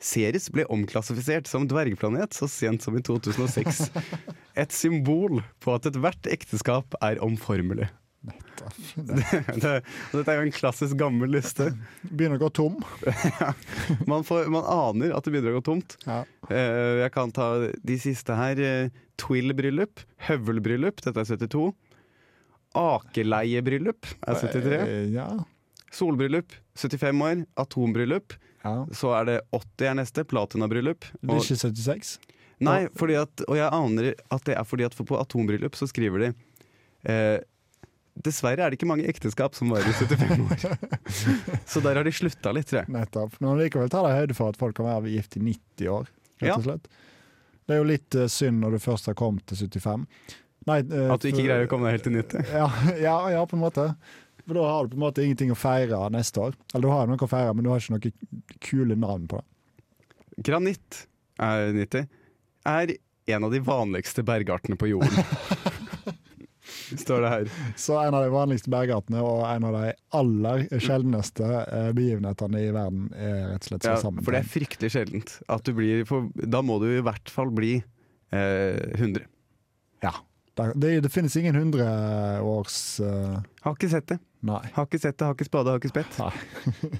Ceres 0.00 0.46
ble 0.52 0.64
omklassifisert 0.72 1.48
som 1.48 1.66
dvergplanet 1.68 2.32
så 2.36 2.48
sent 2.48 2.84
som 2.84 2.96
i 2.96 3.02
2006. 3.04 3.90
Et 4.60 4.72
symbol 4.72 5.42
på 5.60 5.74
at 5.76 5.88
ethvert 5.90 6.28
ekteskap 6.32 6.96
er 7.04 7.20
omformelig. 7.24 7.88
Det, 8.20 9.24
det, 9.56 9.70
dette 10.12 10.28
er 10.28 10.36
jo 10.36 10.44
en 10.44 10.52
klassisk 10.52 10.98
gammel 11.00 11.30
liste. 11.32 11.70
Begynner 12.04 12.36
å 12.36 12.42
gå 12.42 12.50
tom. 12.58 12.76
Man, 14.10 14.26
får, 14.28 14.50
man 14.52 14.66
aner 14.68 15.14
at 15.16 15.24
det 15.24 15.32
begynner 15.32 15.54
å 15.54 15.60
gå 15.60 15.64
tomt. 15.70 15.96
Ja. 16.04 16.18
Eh, 16.52 17.00
jeg 17.00 17.14
kan 17.14 17.32
ta 17.32 17.46
de 17.72 17.96
siste 18.02 18.36
her. 18.36 18.60
Uh, 18.60 19.06
Twill-bryllup, 19.20 20.00
høvelbryllup, 20.28 21.00
dette 21.04 21.20
er 21.24 21.28
72. 21.28 21.70
Akeleiebryllup 22.80 24.06
er 24.28 24.38
73. 24.44 24.76
Eh, 24.80 25.08
Ja. 25.16 25.28
Solbryllup 25.90 26.52
75 26.78 27.22
år. 27.26 27.46
Atombryllup. 27.58 28.36
ja. 28.62 28.86
Så 28.94 29.10
er 29.18 29.24
det 29.26 29.40
80 29.52 29.88
er 29.90 29.94
neste. 29.98 30.24
Platinabryllup. 30.24 31.00
Det 31.00 31.26
blir 31.26 31.40
ikke 31.42 31.58
76? 31.58 32.18
nei, 32.60 32.84
at, 32.84 33.42
og 33.48 33.56
jeg 33.56 33.72
aner 33.72 34.10
at 34.30 34.44
det 34.44 34.54
er 34.54 34.64
fordi 34.68 34.84
at 34.84 34.92
på 34.94 35.16
atombryllup 35.16 35.74
så 35.78 35.88
skriver 35.88 36.18
de 36.26 36.28
eh, 37.08 37.40
Dessverre 38.20 38.64
er 38.64 38.72
det 38.72 38.80
ikke 38.80 38.88
mange 38.90 39.06
ekteskap 39.08 39.54
som 39.56 39.70
varer 39.72 39.86
i 39.86 39.94
75 39.94 40.42
år. 40.44 40.64
så 41.72 41.82
der 41.84 42.00
har 42.00 42.04
de 42.04 42.12
slutta 42.12 42.52
litt, 42.52 42.68
tror 42.68 42.82
jeg. 42.82 42.92
Nettopp. 42.92 43.36
Men 43.40 43.60
likevel 43.60 43.92
tar 43.92 44.08
de 44.08 44.16
høyde 44.16 44.36
for 44.36 44.52
at 44.52 44.58
folk 44.60 44.76
kan 44.76 44.88
være 44.88 45.12
gift 45.14 45.38
i 45.38 45.44
90 45.46 45.92
år, 45.94 46.10
rett 46.42 46.56
og 46.58 46.66
slett. 46.66 46.90
Det 47.64 47.76
er 47.76 47.80
jo 47.80 47.86
litt 47.86 48.16
eh, 48.18 48.26
synd 48.26 48.58
når 48.64 48.76
du 48.76 48.82
først 48.82 49.06
har 49.06 49.16
kommet 49.18 49.46
til 49.46 49.60
75. 49.70 50.08
Nei, 50.68 50.80
eh, 50.82 51.12
At 51.14 51.22
du 51.22 51.30
ikke 51.30 51.46
greier 51.46 51.68
å 51.68 51.70
komme 51.70 51.86
deg 51.86 52.00
helt 52.00 52.08
til 52.08 52.16
90. 52.18 52.50
Ja, 52.50 52.66
ja, 53.06 53.16
ja, 53.36 53.44
på 53.46 53.56
en 53.56 53.62
måte. 53.62 53.86
For 54.42 54.58
da 54.58 54.64
har 54.66 54.88
du 54.88 54.96
på 54.96 54.98
en 54.98 55.04
måte 55.04 55.24
ingenting 55.24 55.52
å 55.54 55.58
feire 55.58 56.00
neste 56.12 56.42
år. 56.48 56.56
Eller 56.74 56.88
du 56.88 56.92
har 56.92 57.06
noe 57.06 57.22
å 57.22 57.30
feire, 57.30 57.54
men 57.54 57.64
du 57.66 57.70
har 57.70 57.80
ikke 57.80 57.94
noe 57.94 58.58
kule 58.66 58.98
navn 58.98 59.28
på 59.30 59.38
det. 59.38 59.46
Granitt 60.50 61.04
er 61.40 61.70
90. 61.76 62.10
Er 62.68 62.94
en 63.30 63.46
av 63.46 63.54
de 63.54 63.60
vanligste 63.62 64.24
bergartene 64.26 64.78
på 64.80 64.90
jorden. 64.90 65.22
Står 66.98 67.22
det 67.24 67.30
her. 67.32 67.50
Så 67.78 67.96
en 68.00 68.14
av 68.16 68.24
de 68.24 68.30
vanligste 68.34 68.70
bergartene 68.72 69.22
og 69.22 69.44
en 69.46 69.66
av 69.68 69.76
de 69.76 69.92
aller 70.18 70.64
sjeldneste 70.82 71.46
eh, 71.46 71.90
begivenhetene 71.96 72.62
i 72.64 72.70
verden 72.74 73.08
er 73.14 73.52
rett 73.52 73.66
og 73.66 73.70
slett 73.72 73.86
Ja, 73.90 73.96
sammen. 74.02 74.24
for 74.26 74.34
det 74.34 74.42
er 74.42 74.50
fryktelig 74.50 74.90
sjeldent. 74.96 75.36
At 75.52 75.66
du 75.68 75.74
blir, 75.76 76.02
for 76.08 76.30
da 76.34 76.62
må 76.66 76.80
du 76.82 76.88
i 76.96 77.04
hvert 77.04 77.30
fall 77.30 77.52
bli 77.54 77.76
eh, 78.32 78.80
100. 78.98 79.26
Ja. 80.04 80.14
Det, 80.58 80.72
det, 80.82 80.94
det 81.06 81.12
finnes 81.14 81.36
ingen 81.38 81.54
hundreårs 81.56 82.78
uh, 83.00 83.38
Har 83.64 83.76
ikke 83.76 83.88
sett 83.92 84.08
det. 84.10 84.18
Nei. 84.40 84.60
Har 84.72 84.86
ikke 84.88 85.00
sett 85.02 85.18
det, 85.20 85.26
har 85.28 85.34
ikke 85.36 85.44
spade, 85.44 85.72
har 85.72 85.80
ikke 85.82 85.90
spett. 85.92 86.16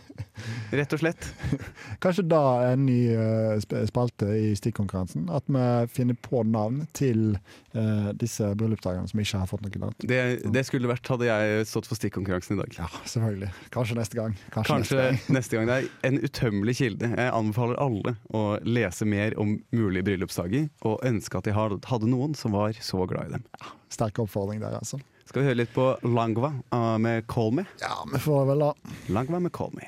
Rett 0.76 0.92
og 0.92 1.00
slett. 1.00 1.29
Kanskje 2.05 2.24
da 2.29 2.40
en 2.68 2.83
ny 2.85 2.98
eh, 3.14 3.85
spalte 3.88 4.29
i 4.37 4.50
stikkonkurransen. 4.59 5.29
At 5.33 5.48
vi 5.48 5.64
finner 5.92 6.18
på 6.20 6.42
navn 6.44 6.83
til 6.96 7.38
eh, 7.72 8.11
disse 8.20 8.50
bryllupsdagene 8.61 9.09
som 9.09 9.22
ikke 9.24 9.40
har 9.40 9.48
fått 9.48 9.64
noe 9.64 9.83
navn. 9.87 9.96
Det, 10.05 10.20
det 10.53 10.64
skulle 10.68 10.90
vært 10.90 11.09
hadde 11.12 11.31
jeg 11.31 11.68
stått 11.70 11.88
for 11.88 12.00
stikkonkurransen 12.00 12.59
i 12.59 12.61
dag. 12.61 12.76
Ja, 12.76 12.90
selvfølgelig. 13.09 13.53
Kanskje 13.72 13.96
neste 14.00 14.20
gang. 14.20 14.37
Kanskje, 14.53 14.74
Kanskje 14.74 15.00
neste 15.00 15.09
gang. 15.09 15.20
neste 15.38 15.57
gang. 15.59 15.70
Det 15.70 15.79
er 15.81 16.11
en 16.11 16.20
utømmelig 16.24 16.76
kilde. 16.83 17.12
Jeg 17.16 17.37
anbefaler 17.40 17.81
alle 17.81 18.16
å 18.37 18.44
lese 18.68 19.09
mer 19.09 19.38
om 19.40 19.57
mulige 19.72 20.11
bryllupsdager, 20.11 20.68
og 20.85 21.00
ønske 21.09 21.40
at 21.40 21.48
de 21.48 21.57
hadde 21.57 22.11
noen 22.12 22.37
som 22.37 22.53
var 22.57 22.76
så 22.85 23.09
glad 23.09 23.33
i 23.33 23.38
dem. 23.38 23.48
Sterk 23.90 24.20
oppfordring 24.22 24.61
der, 24.61 24.76
altså. 24.76 25.00
Skal 25.31 25.45
vi 25.45 25.47
høre 25.47 25.59
litt 25.61 25.71
på 25.71 25.85
Langva 26.11 26.49
uh, 26.75 26.97
med 26.99 27.23
Call 27.31 27.53
Me? 27.55 27.62
Ja, 27.79 28.01
vi 28.11 28.19
får 28.19 28.49
vel 28.49 28.64
da 28.64 28.71
Langva 29.14 29.38
med 29.38 29.53
Call 29.55 29.71
Me. 29.79 29.87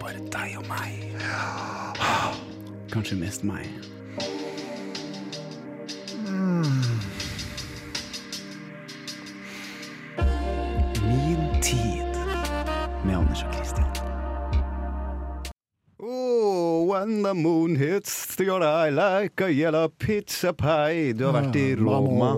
Bare 0.00 0.24
deg 0.32 0.56
og 0.62 0.64
meg. 0.70 1.20
Kanskje 2.96 3.20
mest 3.20 3.44
meg. 3.44 3.68
Min 6.24 6.89
when 17.00 17.22
the 17.22 17.34
moon 17.34 17.76
hits 17.76 18.36
the 18.36 18.50
eye 18.50 18.90
like 18.90 19.40
a 19.40 19.50
yellow 19.50 19.88
pizza 19.88 20.52
pie. 20.52 21.12
Du 21.12 21.24
har 21.24 21.32
vært 21.32 21.56
i 21.56 21.74
Roma. 21.78 22.34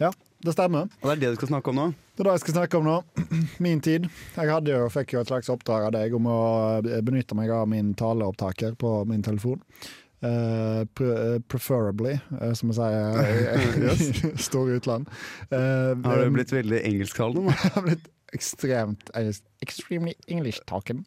Ja, 0.00 0.10
det 0.40 0.54
stemmer. 0.56 0.88
Og 1.02 1.10
det 1.10 1.16
er 1.16 1.20
det 1.20 1.34
du 1.34 1.40
skal 1.42 1.52
snakke 1.52 1.72
om 1.72 1.80
nå? 1.80 1.86
Det 2.16 2.24
er 2.24 2.30
det 2.30 2.34
jeg 2.38 2.44
skal 2.46 2.56
snakke 2.56 2.80
om 2.80 2.88
nå. 2.88 2.96
Min 3.66 3.84
tid. 3.84 4.08
Jeg 4.38 4.52
hadde 4.52 4.72
jo, 4.72 4.88
fikk 4.92 5.12
jo 5.16 5.20
et 5.20 5.32
slags 5.32 5.52
oppdrag 5.52 5.90
av 5.90 5.94
deg 5.98 6.16
om 6.16 6.30
å 6.32 6.40
benytte 7.04 7.36
meg 7.36 7.52
av 7.52 7.68
min 7.68 7.92
taleopptaker 7.98 8.76
på 8.80 8.96
min 9.10 9.24
telefon. 9.26 9.60
Uh, 10.24 10.88
pre 10.96 11.42
preferably, 11.44 12.14
uh, 12.40 12.54
som 12.56 12.72
vi 12.72 12.78
sier 12.78 13.90
i 14.32 14.32
store 14.40 14.80
utland. 14.80 15.12
Uh, 15.52 15.92
Har 16.08 16.24
du 16.24 16.32
blitt 16.38 16.56
veldig 16.56 16.80
engelsktalende 16.88 17.52
nå? 17.52 17.98
Ekstremt 18.34 19.10
engelsk. 19.14 19.44
Extremely 19.62 20.14
English 20.26 20.60
talking. 20.66 21.04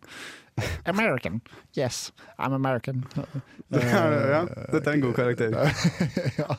American. 0.86 1.42
Yes, 1.78 2.12
I'm 2.40 2.54
American. 2.54 3.06
ja, 3.72 4.46
dette 4.72 4.90
er 4.90 4.96
en 4.96 5.04
god 5.04 5.14
karakter. 5.16 5.54
ja, 6.42 6.56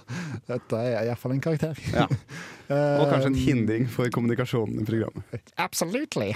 dette 0.48 0.78
er 0.78 1.08
iallfall 1.08 1.34
en 1.34 1.42
karakter. 1.42 1.80
Ja. 1.92 2.06
Og 2.70 3.08
kanskje 3.10 3.32
en 3.32 3.38
Eh, 3.40 3.44
hindring 3.48 3.88
for 3.90 4.08
kommunikasjonen 4.14 4.80
i 4.80 4.86
programmet. 4.86 5.52
Absolutely. 5.58 6.30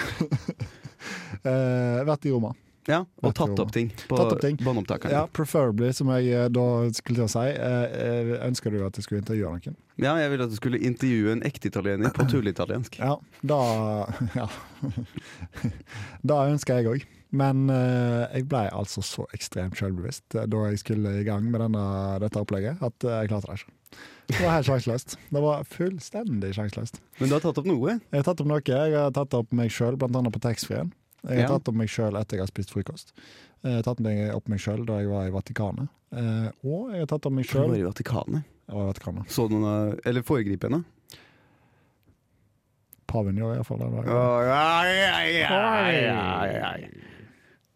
Eh, 1.44 2.00
vært 2.08 2.26
i 2.26 2.32
Roma. 2.32 2.54
Ja, 2.90 3.00
Og 3.24 3.32
tatt 3.36 3.60
opp 3.62 3.72
ting 3.72 3.90
på 4.08 4.18
båndopptakeren. 4.18 5.12
Ja, 5.14 5.24
preferably, 5.32 5.88
som 5.96 6.10
jeg 6.12 6.28
eh, 6.34 6.48
da 6.52 6.66
skulle 6.92 7.22
til 7.22 7.26
å 7.26 7.32
si. 7.32 7.44
Eh, 7.48 7.96
eh, 8.04 8.32
ønsker 8.44 8.74
du 8.74 8.82
at 8.84 8.98
jeg 8.98 9.06
skulle 9.06 9.22
intervjue 9.22 9.52
noen? 9.54 9.76
Ja, 10.02 10.16
jeg 10.20 10.32
ville 10.32 10.48
at 10.48 10.52
du 10.52 10.58
skulle 10.58 10.80
intervjue 10.84 11.32
en 11.36 11.44
ekte 11.46 11.70
italiener 11.70 12.12
på 12.14 12.26
tulleitaliensk. 12.28 12.98
Ja, 13.00 13.16
da 13.46 13.60
Ja. 14.40 14.48
da 16.30 16.40
ønsker 16.50 16.80
jeg 16.80 16.90
òg. 16.92 17.06
Men 17.34 17.64
eh, 17.72 18.24
jeg 18.36 18.48
ble 18.50 18.66
altså 18.70 19.02
så 19.02 19.24
ekstremt 19.34 19.78
selvbevisst 19.80 20.36
da 20.36 20.66
jeg 20.68 20.78
skulle 20.84 21.16
i 21.18 21.24
gang 21.26 21.48
med 21.50 21.64
denne, 21.64 21.86
dette 22.22 22.38
opplegget, 22.38 22.78
at 22.84 23.08
jeg 23.10 23.32
klarte 23.32 23.50
det 23.50 23.62
ikke. 23.62 23.72
Det 24.30 24.40
var 24.40 24.54
helt 24.56 24.68
sjanseløst. 24.68 25.16
Det 25.34 25.40
var 25.44 25.64
fullstendig 25.68 26.52
sjanseløst. 26.56 27.00
Men 27.20 27.30
du 27.30 27.36
har 27.36 27.42
tatt 27.44 27.58
opp 27.60 27.66
noe? 27.68 27.96
Jeg 27.98 28.20
har 28.20 28.28
tatt 28.28 28.40
opp 28.40 28.48
noe. 28.48 28.62
Jeg 28.64 28.94
har 28.96 29.10
tatt 29.14 29.34
opp 29.36 29.50
meg 29.56 29.72
sjøl, 29.74 29.98
blant 30.00 30.16
annet 30.16 30.34
på 30.34 30.40
taxfree-en. 30.44 30.92
Jeg 31.24 31.36
har 31.40 31.42
Ja. 31.42 31.48
tatt 31.58 31.68
opp 31.68 31.74
meg 31.74 31.88
sjøl 31.88 32.16
etter 32.20 32.36
jeg 32.36 32.42
har 32.44 32.50
spist 32.52 32.70
frokost. 32.74 33.12
Jeg 33.64 33.74
har 33.78 33.82
tatt 33.86 34.00
meg 34.04 34.34
opp 34.34 34.48
meg 34.48 34.58
sjøl 34.60 34.84
da 34.86 34.98
jeg 35.00 35.08
var 35.08 35.26
i 35.26 35.30
Vatikanet. 35.32 35.88
Eh, 36.12 36.50
og 36.68 36.90
jeg 36.92 37.00
har 37.00 37.06
tatt 37.06 37.26
opp 37.26 37.32
meg 37.32 37.46
Du 37.48 37.58
var 37.58 37.74
i 37.76 37.82
Vatikanet. 37.82 38.44
Jeg 38.68 38.74
var 38.76 38.82
i 38.84 38.92
Vatikanet. 38.92 39.28
Så 39.32 39.48
du 39.48 39.56
noen 39.58 39.98
Eller 40.04 40.22
foregrip 40.22 40.62
henne? 40.68 40.84
Paven 43.06 43.36
gjorde 43.38 43.56
iallfall 43.58 43.78
det. 43.78 43.88
da. 43.94 44.02
ja, 44.10 44.82
ja, 44.84 45.20
ja, 45.22 45.90
ja, 45.92 46.76
ja. 46.76 46.88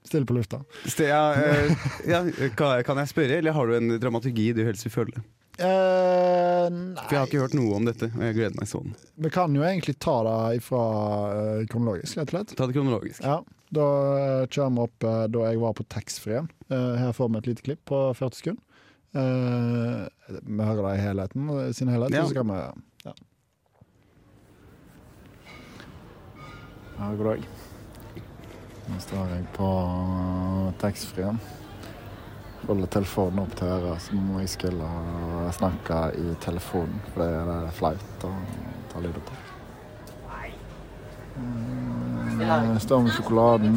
Stille 0.08 0.28
på 0.28 0.36
lufta. 0.38 0.62
Ja, 1.04 1.24
eh, 1.36 1.88
ja, 2.08 2.22
kan 2.56 3.02
jeg 3.02 3.10
spørre, 3.10 3.42
eller 3.42 3.56
har 3.56 3.68
du 3.68 3.76
en 3.76 3.98
dramaturgi 4.00 4.54
du 4.56 4.64
helst 4.64 4.88
vil 4.88 4.94
følge? 4.94 5.24
Uh, 5.58 6.68
nei 6.70 7.02
For 7.02 7.16
jeg 7.16 7.18
har 7.18 7.26
ikke 7.26 7.40
hørt 7.42 7.54
noe 7.58 7.78
om 7.80 7.86
dette, 7.88 8.06
og 8.14 8.20
jeg 8.22 8.36
gleder 8.36 8.54
meg 8.60 8.68
sånn. 8.70 8.92
Vi 9.18 9.30
kan 9.34 9.54
jo 9.58 9.64
egentlig 9.66 9.96
ta 9.98 10.14
det 10.22 10.60
fra 10.62 10.82
uh, 11.34 11.62
kronologisk, 11.70 12.20
rett 12.20 12.30
og 12.30 12.36
slett. 12.36 12.54
Ta 12.60 12.68
det 12.70 12.76
kronologisk. 12.76 13.24
Ja, 13.26 13.40
Da 13.74 13.84
uh, 13.84 14.44
kjører 14.46 14.70
vi 14.76 14.84
opp 14.86 15.04
eh, 15.04 15.24
da 15.34 15.42
jeg 15.50 15.60
var 15.60 15.74
på 15.76 15.84
taxfree-en. 15.92 16.46
Eh, 16.72 16.94
her 17.02 17.12
får 17.16 17.32
vi 17.32 17.40
et 17.42 17.50
lite 17.50 17.64
klipp 17.66 17.82
på 17.90 17.98
40 18.16 18.38
sekunder. 18.38 18.84
Eh, 19.18 20.38
vi 20.40 20.68
hører 20.68 20.84
det 20.86 20.94
i 20.94 21.02
helheten, 21.02 21.50
sin 21.76 21.92
helhet. 21.92 22.14
Ja. 22.14 22.24
Så 22.24 22.32
skal 22.32 22.46
vi 22.48 22.60
ja. 22.60 23.14
ja, 26.98 27.10
god 27.18 27.26
dag. 27.32 27.67
Nå 28.88 28.98
står 29.04 29.32
jeg 29.34 29.44
på 29.52 29.68
taxfree-en. 30.80 31.38
Holder 32.68 32.88
telefonen 32.90 33.42
opp 33.42 33.52
til 33.58 33.68
øret 33.70 34.00
som 34.02 34.22
om 34.22 34.38
jeg 34.40 34.48
skulle 34.54 34.88
snakke 35.56 35.98
i 36.16 36.32
telefonen, 36.42 36.96
for 37.12 37.22
det 37.22 37.28
er 37.56 37.74
flaut 37.76 38.24
å 38.24 38.30
ta 38.92 39.02
lyd 39.04 39.18
på. 39.28 39.36
Mm, 41.38 42.78
Står 42.80 43.04
med 43.04 43.12
sjokoladen. 43.14 43.76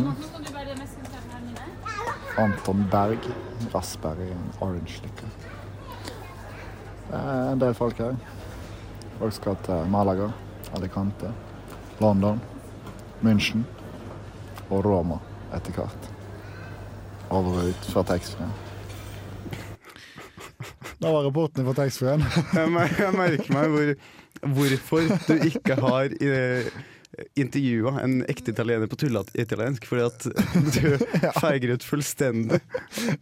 Anton 2.39 2.88
Berg. 2.91 3.28
Raspberry 3.74 4.32
and 4.32 4.63
orange 4.63 5.04
liquor. 5.04 5.30
Det 7.12 7.19
er 7.19 7.52
en 7.52 7.62
del 7.62 7.76
folk 7.78 8.00
her. 8.02 8.15
Folk 9.19 9.36
skal 9.36 9.60
til 9.67 9.91
Malaga, 9.91 10.32
Alicante, 10.74 11.30
London, 12.02 12.41
München 13.21 13.67
og 14.71 14.86
Roma 14.88 15.19
etter 15.55 15.75
hvert. 15.75 16.12
Over 17.31 17.62
og 17.62 17.71
ut 17.71 17.89
fra 17.93 18.03
taxfree. 18.07 18.49
Det 21.01 21.10
var 21.10 21.23
rapporten 21.25 21.65
fra 21.65 21.73
taxfree-en. 21.81 22.23
Jeg, 22.57 22.89
jeg 22.99 23.13
merker 23.17 23.53
meg 23.55 23.71
hvor, 23.73 23.93
hvorfor 24.55 25.07
du 25.27 25.47
ikke 25.47 25.77
har 25.81 26.13
eh, 26.21 26.67
intervjua 27.39 27.95
en 28.03 28.19
ekte 28.29 28.53
italiener 28.53 28.89
på 28.91 28.99
tulleitaliensk, 29.01 29.88
fordi 29.89 30.03
at 30.05 30.27
du 30.77 31.07
feiger 31.43 31.73
ut 31.75 31.86
fullstendig. 31.86 32.62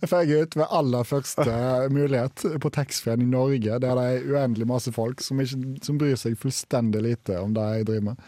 Jeg 0.01 0.11
feiger 0.11 0.43
ut 0.43 0.59
ved 0.59 0.75
aller 0.81 1.07
første 1.07 1.57
mulighet 1.93 2.45
på 2.61 2.73
taxfree-en 2.75 3.25
i 3.25 3.31
Norge, 3.31 3.79
der 3.79 3.99
det 4.01 4.07
er 4.09 4.29
uendelig 4.33 4.67
masse 4.69 4.93
folk 4.95 5.23
som, 5.23 5.41
ikke, 5.41 5.61
som 5.85 5.99
bryr 6.01 6.19
seg 6.19 6.37
fullstendig 6.39 7.05
lite 7.05 7.39
om 7.41 7.55
det 7.55 7.69
jeg 7.79 7.89
driver 7.93 8.11
med. 8.11 8.25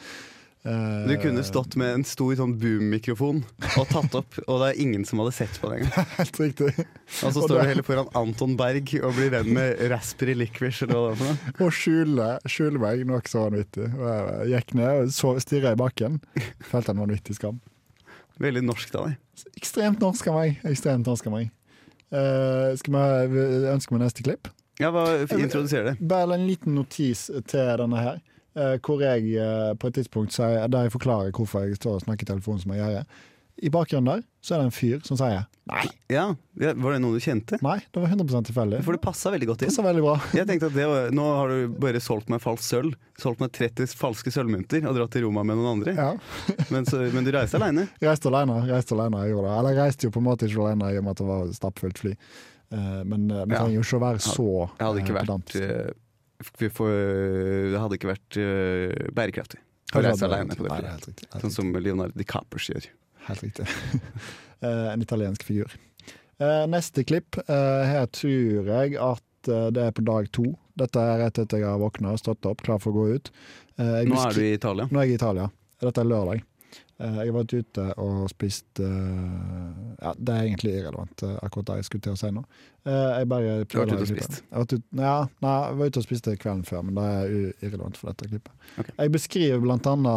Eh, 0.63 1.08
Du 1.10 1.15
kunne 1.17 1.41
stått 1.43 1.74
med 1.80 1.89
en 1.95 2.04
stor 2.06 2.36
sånn 2.38 2.52
boom-mikrofon 2.62 3.39
og 3.80 3.88
tatt 3.89 4.13
opp, 4.19 4.36
og 4.47 4.60
det 4.62 4.67
er 4.76 4.82
ingen 4.84 5.06
som 5.10 5.17
hadde 5.24 5.34
sett 5.34 5.56
på 5.58 5.71
det 5.71 5.80
engang. 5.82 6.06
Helt 6.19 6.38
riktig. 6.43 6.67
Og 6.78 6.86
så 7.17 7.32
Og 7.32 7.47
står 7.47 7.56
da- 7.56 7.63
du 7.63 7.69
heller 7.71 7.88
foran 7.88 8.12
Anton 8.19 8.54
Berg 8.60 8.93
og 9.02 9.15
blir 9.17 9.32
venn 9.34 9.50
med 9.58 9.82
Raspberry 9.89 10.36
Licorice 10.38 10.86
eller 10.86 10.93
hva 10.93 11.08
det 11.08 11.12
er 11.12 11.19
for 11.24 11.32
noe. 11.32 11.56
Og 11.65 11.74
skjule, 11.80 12.30
skjule 12.45 12.84
meg 12.84 13.02
noe 13.10 13.21
så 13.26 13.47
vanvittig. 13.47 13.88
Og 13.97 14.06
jeg 14.12 14.54
gikk 14.54 14.76
ned 14.78 15.10
og 15.26 15.41
stirra 15.41 15.74
i 15.74 15.82
bakken. 15.82 16.21
Følte 16.69 16.93
en 16.93 17.02
vanvittig 17.08 17.39
skam. 17.39 17.58
Veldig 18.41 18.63
norsk 18.69 18.95
av 19.02 19.10
deg. 19.10 19.17
Ekstremt 19.58 20.00
norsk 20.02 20.28
av 20.30 20.38
meg. 20.43 20.62
Ekstremt 20.65 21.06
norsk 21.10 21.28
av 21.30 21.39
meg. 21.39 21.50
Uh, 22.12 22.76
skal 22.78 23.30
vi 23.32 23.43
ønske 23.71 23.93
meg 23.95 24.02
neste 24.06 24.24
klipp? 24.26 24.50
Ja, 24.82 24.89
hva, 24.93 25.04
Introduser 25.26 25.86
det. 25.89 25.93
Bare 26.06 26.36
en 26.38 26.45
liten 26.50 26.74
notis 26.78 27.28
til 27.50 27.78
denne 27.82 27.97
her. 28.02 28.21
Eh, 28.56 28.78
hvor 28.84 29.04
jeg 29.04 29.36
eh, 29.36 29.74
på 29.80 29.92
et 29.92 30.00
tidspunkt 30.00 30.36
sier, 30.36 30.66
der 30.72 30.88
jeg 30.88 30.96
forklarer 30.98 31.36
hvorfor 31.36 31.68
jeg 31.68 31.80
står 31.80 32.00
og 32.00 32.08
snakker 32.08 32.28
i 32.28 32.32
telefonen 32.34 32.64
som 32.64 32.74
jeg 32.76 32.96
gjør. 32.98 33.06
I 33.62 33.70
bakgrunnen 33.70 34.08
der 34.10 34.22
så 34.42 34.56
er 34.56 34.62
det 34.62 34.70
en 34.72 34.74
fyr 34.74 35.02
som 35.06 35.18
sier 35.20 35.44
nei. 35.70 35.84
Ja, 36.10 36.24
Var 36.58 36.96
det 36.96 37.02
noen 37.04 37.14
du 37.14 37.22
kjente? 37.22 37.60
Nei, 37.62 37.76
det 37.94 38.02
var 38.02 38.10
100% 38.10 38.48
tilfeldig. 38.50 38.80
For 38.88 38.98
det 38.98 39.02
passa 39.04 39.30
veldig 39.34 39.50
godt 39.52 39.62
inn. 39.62 39.70
passer 39.70 39.86
veldig 39.86 40.02
bra. 40.02 40.16
Jeg 40.40 40.48
tenkte 40.50 40.72
at 40.72 40.78
det 40.80 40.88
var, 40.90 41.12
Nå 41.14 41.28
har 41.38 41.52
du 41.54 41.76
bare 41.84 42.02
solgt 42.02 42.32
meg 42.34 42.42
falskt 42.42 42.66
sølv. 42.66 42.96
Solgt 43.22 43.44
meg 43.44 43.54
30 43.54 43.94
falske 44.00 44.34
sølvmynter 44.34 44.88
og 44.90 44.98
dratt 44.98 45.14
til 45.14 45.28
Roma 45.28 45.44
med 45.46 45.60
noen 45.60 45.76
andre. 45.76 45.94
Ja. 45.94 46.10
Men, 46.74 46.90
så, 46.90 47.04
men 47.14 47.28
du 47.28 47.30
reiste 47.36 47.60
aleine. 47.60 47.86
Reiste 48.02 48.32
alene. 48.32 48.58
Reiste 48.72 48.98
alene 48.98 49.22
jeg 49.28 49.36
gjorde 49.36 49.52
det. 49.52 49.58
Eller 49.60 49.76
jeg 49.76 49.82
reiste 49.84 50.08
jo 50.10 50.16
på 50.16 50.24
en 50.24 50.30
måte 50.32 50.50
ikke 50.50 50.66
alene 50.66 50.90
i 50.90 50.98
og 50.98 51.06
med 51.06 51.14
at 51.14 51.22
det 51.22 51.30
var 51.30 51.54
stappfullt 51.62 52.02
fly. 52.02 52.14
Eh, 52.72 53.02
men 53.12 53.28
vi 53.30 53.52
trenger 53.52 53.76
jo 53.76 53.86
ikke 53.86 54.00
å 54.00 54.06
være 54.08 54.24
så 54.26 54.48
Jeg 54.64 54.88
hadde 54.88 55.04
ikke 55.06 55.20
vært 55.22 56.01
pedant. 56.41 56.56
eh, 56.56 56.63
vi 56.63 56.69
får, 56.69 56.91
Det 57.71 57.82
hadde 57.84 57.99
ikke 57.99 58.12
vært 58.12 58.39
uh, 58.39 59.12
bærekraftig 59.17 59.60
å 59.91 60.04
reise 60.06 60.27
alene 60.27 60.56
på 60.56 60.65
det 60.65 60.71
flyet. 60.71 61.23
Sånn 61.41 61.51
som 61.51 61.71
Leonardo 61.75 62.15
DiCapers 62.15 62.69
gjør. 62.71 62.89
Helt 63.30 63.43
riktig. 63.47 63.67
Eh, 64.62 64.91
en 64.93 65.01
italiensk 65.01 65.41
figur. 65.41 65.71
Neste 66.69 67.01
klipp. 67.01 67.34
her 67.49 68.04
tror 68.13 68.67
jeg 68.67 68.91
at 69.01 69.49
det 69.73 69.88
er 69.88 69.95
på 69.97 70.04
dag 70.06 70.27
to. 70.38 70.51
Dette 70.77 71.01
er 71.01 71.17
rett 71.17 71.39
etter 71.41 71.63
jeg 71.63 71.65
har 71.65 71.80
våkna 71.82 72.13
stått 72.21 72.45
opp, 72.45 72.62
klar 72.62 72.77
for 72.77 72.93
å 72.93 72.99
gå 72.99 73.15
ut. 73.17 73.32
Nå 73.82 74.19
er 74.21 74.38
du 74.38 74.43
i 74.45 74.51
Italia. 74.54 74.86
Nå 74.86 75.01
er 75.01 75.10
jeg 75.10 75.15
i 75.15 75.17
Italia. 75.17 75.47
Dette 75.82 76.04
er 76.04 76.12
lørdag. 76.12 76.45
Eh, 77.02 77.16
jeg 77.18 77.32
har 77.32 77.38
vært 77.40 77.54
ute 77.58 77.84
og 78.02 78.18
spist 78.30 78.80
eh, 78.84 79.70
Ja, 80.02 80.12
det 80.18 80.36
er 80.36 80.46
egentlig 80.46 80.74
irrelevant, 80.76 81.24
eh, 81.26 81.38
akkurat 81.42 81.72
det 81.72 81.78
jeg 81.80 81.88
skulle 81.88 82.06
til 82.06 82.14
å 82.14 82.20
si 82.20 82.30
nå. 82.36 82.44
Eh, 82.86 83.12
jeg 83.18 83.30
bare 83.32 83.56
Du 83.66 83.78
har 83.80 83.88
vært 83.88 83.96
ute 83.96 84.06
og 84.06 84.12
spist? 84.12 84.38
Ut, 84.52 84.76
ja, 85.00 85.16
nei, 85.42 85.56
jeg 85.66 85.80
var 85.80 85.92
ute 85.92 86.02
og 86.02 86.06
spiste 86.06 86.36
kvelden 86.38 86.68
før, 86.68 86.84
men 86.86 87.00
det 87.00 87.06
er 87.10 87.34
irrelevant 87.66 87.98
for 87.98 88.12
dette 88.12 88.30
klippet. 88.30 88.54
Okay. 88.76 88.94
Jeg 89.00 89.14
beskriver 89.16 89.64
blant 89.64 89.90
annet 89.90 90.12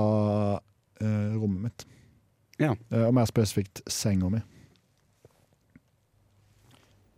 uh, 1.04 1.32
rommet 1.40 1.62
mitt. 1.68 1.86
Ja. 2.60 2.72
Uh, 2.92 3.04
og 3.08 3.14
mer 3.16 3.26
spesifikt 3.30 3.76
senga 3.90 4.28
mi. 4.32 4.40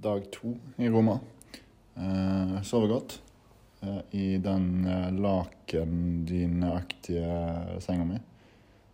Dag 0.07 0.21
to 0.35 0.49
i 0.79 0.89
Roma. 0.93 1.17
Uh, 1.97 2.63
sover 2.67 2.89
godt 2.93 3.23
eh, 3.81 4.03
i 4.13 4.39
den 4.43 4.87
lakendyneaktige 5.17 7.81
senga 7.81 8.05
mi. 8.05 8.19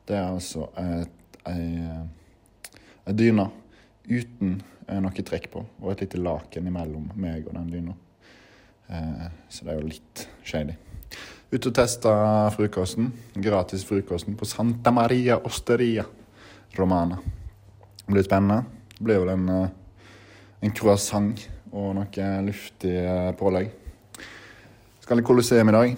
Det 0.06 0.16
er 0.18 0.28
altså 0.28 0.68
ei, 0.78 1.04
eh, 1.48 3.12
dyne 3.14 3.48
uten 4.08 4.56
eh, 4.88 4.98
noe 5.02 5.24
trekk 5.24 5.50
på, 5.52 5.64
og 5.80 5.92
et 5.92 6.04
lite 6.04 6.20
laken 6.22 6.66
imellom 6.70 7.10
meg 7.14 7.46
og 7.46 7.54
den 7.54 7.70
dyna. 7.72 7.94
Eh, 8.88 9.28
så 9.48 9.64
det 9.66 9.74
er 9.74 9.80
jo 9.80 9.92
litt 9.92 10.26
shady. 10.44 10.74
Ute 11.52 11.68
og 11.68 11.76
testa 11.76 12.14
frokosten. 12.54 13.12
Gratis 13.36 13.84
frokosten 13.84 14.36
på 14.40 14.48
Santa 14.48 14.90
Maria 14.90 15.36
Osteria 15.44 16.06
Romana. 16.78 17.18
Det 18.02 18.10
blir 18.10 18.24
spennende. 18.26 18.64
Det 18.96 19.04
blir 19.04 19.22
vel 19.22 19.34
en 19.36 19.48
en 20.62 20.70
croissant 20.70 21.48
og 21.72 21.94
noe 21.96 22.28
luftig 22.46 22.94
pålegg. 23.38 23.70
Skal 25.02 25.18
i 25.18 25.26
Colosseum 25.26 25.72
i 25.72 25.74
dag. 25.74 25.96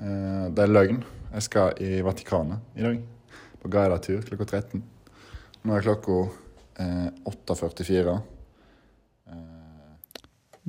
Eh, 0.00 0.46
Det 0.50 0.62
er 0.64 0.74
løgn. 0.74 1.04
Jeg 1.30 1.46
skal 1.46 1.78
i 1.78 2.00
Vatikanet 2.02 2.58
i 2.74 2.82
dag. 2.82 3.00
På 3.62 3.70
guidetur 3.70 4.22
klokka 4.26 4.46
13. 4.48 4.82
Nå 5.62 5.76
er 5.76 5.84
klokka 5.84 6.16
eh, 6.80 7.08
8.44. 7.28 8.14
Eh, 9.30 9.92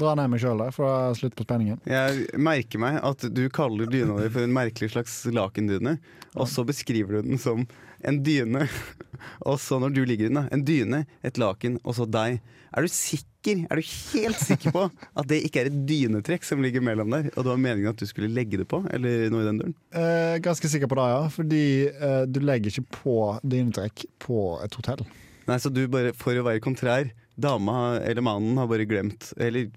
Dra 0.01 0.13
ned 0.19 0.29
meg 0.31 0.41
sjøl 0.43 0.61
der, 0.61 0.73
for 0.75 0.87
å 0.87 1.15
slutte 1.17 1.39
på 1.39 1.45
spenningen. 1.47 1.79
Jeg 1.89 2.27
merker 2.39 2.81
meg 2.83 2.99
at 3.03 3.25
du 3.33 3.41
kaller 3.53 3.89
dyna 3.91 4.19
di 4.21 4.29
for 4.31 4.45
en 4.45 4.53
merkelig 4.55 4.91
slags 4.93 5.17
lakendyne, 5.33 5.97
og 6.35 6.47
så 6.51 6.65
beskriver 6.67 7.19
du 7.19 7.31
den 7.31 7.41
som 7.41 7.65
en 8.05 8.21
dyne. 8.25 8.67
Og 9.45 9.59
så 9.61 9.77
når 9.77 9.91
du 9.93 9.99
ligger 10.01 10.25
i 10.25 10.29
den, 10.31 10.39
da. 10.39 10.47
En 10.49 10.63
dyne, 10.65 11.03
et 11.21 11.37
laken, 11.37 11.75
og 11.85 11.93
så 11.93 12.07
deg. 12.09 12.39
Er 12.73 12.81
du 12.81 12.89
sikker, 12.89 13.29
er 13.49 13.79
du 13.79 13.81
helt 13.81 14.37
sikker 14.37 14.73
på 14.75 14.83
at 14.87 15.29
det 15.29 15.39
ikke 15.47 15.63
er 15.63 15.69
et 15.71 15.79
dynetrekk 15.89 16.45
som 16.45 16.61
ligger 16.61 16.83
mellom 16.85 17.09
der, 17.13 17.31
og 17.33 17.41
det 17.41 17.49
var 17.49 17.61
meningen 17.61 17.89
at 17.93 18.01
du 18.01 18.05
skulle 18.09 18.29
legge 18.31 18.59
det 18.61 18.67
på, 18.69 18.83
eller 18.93 19.31
noe 19.33 19.41
i 19.41 19.47
den 19.49 19.61
duren? 19.61 19.75
Eh, 19.97 20.35
ganske 20.45 20.69
sikker 20.69 20.91
på 20.91 20.99
det, 20.99 21.07
ja. 21.13 21.23
Fordi 21.33 21.63
eh, 21.89 22.21
du 22.29 22.41
legger 22.45 22.73
ikke 22.73 22.99
på 23.01 23.17
dynetrekk 23.41 24.05
på 24.21 24.43
et 24.61 24.77
hotell. 24.77 25.01
Nei, 25.49 25.57
så 25.57 25.71
du 25.73 25.83
bare, 25.91 26.13
for 26.17 26.37
å 26.37 26.45
være 26.45 26.63
kontrær, 26.63 27.09
dama 27.41 27.97
eller 28.05 28.25
mannen 28.25 28.59
har 28.61 28.69
bare 28.69 28.85
glemt, 28.85 29.31
eller 29.41 29.71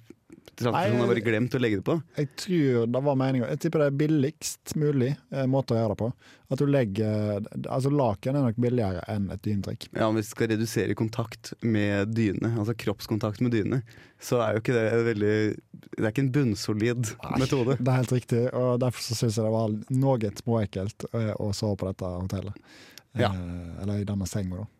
transpersonen 0.60 1.02
har 1.02 1.10
bare 1.10 1.24
glemt 1.24 1.54
å 1.56 1.60
legge 1.60 1.80
det 1.80 1.86
på. 1.86 1.96
Jeg 2.18 2.30
tror 2.40 2.86
det 2.94 3.02
var 3.08 3.18
meningen 3.18 3.50
Jeg 3.52 3.60
tipper 3.64 3.84
det 3.84 3.88
er 3.90 3.98
billigst 4.04 4.74
mulig 4.80 5.10
eh, 5.14 5.46
måte 5.50 5.74
å 5.74 5.78
gjøre 5.78 5.94
det 5.94 6.00
på. 6.02 6.08
At 6.54 6.60
du 6.60 6.68
legger 6.70 7.46
Altså 7.72 7.90
Laken 7.90 8.38
er 8.38 8.46
nok 8.46 8.60
billigere 8.62 9.02
enn 9.10 9.26
et 9.34 9.42
dynetrekk. 9.44 9.88
Ja, 9.96 10.08
hvis 10.14 10.30
du 10.30 10.34
skal 10.36 10.52
redusere 10.52 10.96
kontakt 10.98 11.52
med 11.64 12.14
dyne, 12.14 12.52
altså 12.54 12.76
kroppskontakt 12.84 13.42
med 13.44 13.54
dyne, 13.56 13.82
så 14.22 14.40
er 14.44 14.56
jo 14.56 14.64
ikke 14.64 14.76
det 14.76 14.86
veldig 15.10 15.34
Det 15.94 16.02
er 16.02 16.10
ikke 16.12 16.26
en 16.26 16.32
bunnsolid 16.38 17.12
metode. 17.40 17.78
Det 17.80 17.90
er 17.90 18.00
helt 18.02 18.16
riktig, 18.16 18.44
og 18.52 18.80
derfor 18.82 19.04
så 19.04 19.18
syns 19.18 19.38
jeg 19.38 19.46
det 19.46 19.54
var 19.54 19.78
noe 20.04 20.34
småekkelt 20.44 21.08
eh, 21.12 21.32
å 21.40 21.50
sove 21.56 21.80
på 21.80 21.90
dette 21.90 22.14
hotellet. 22.16 22.64
Ja. 23.14 23.30
Eh, 23.30 23.82
eller 23.82 24.02
i 24.02 24.08
denne 24.08 24.26
senga, 24.28 24.64
da. 24.64 24.70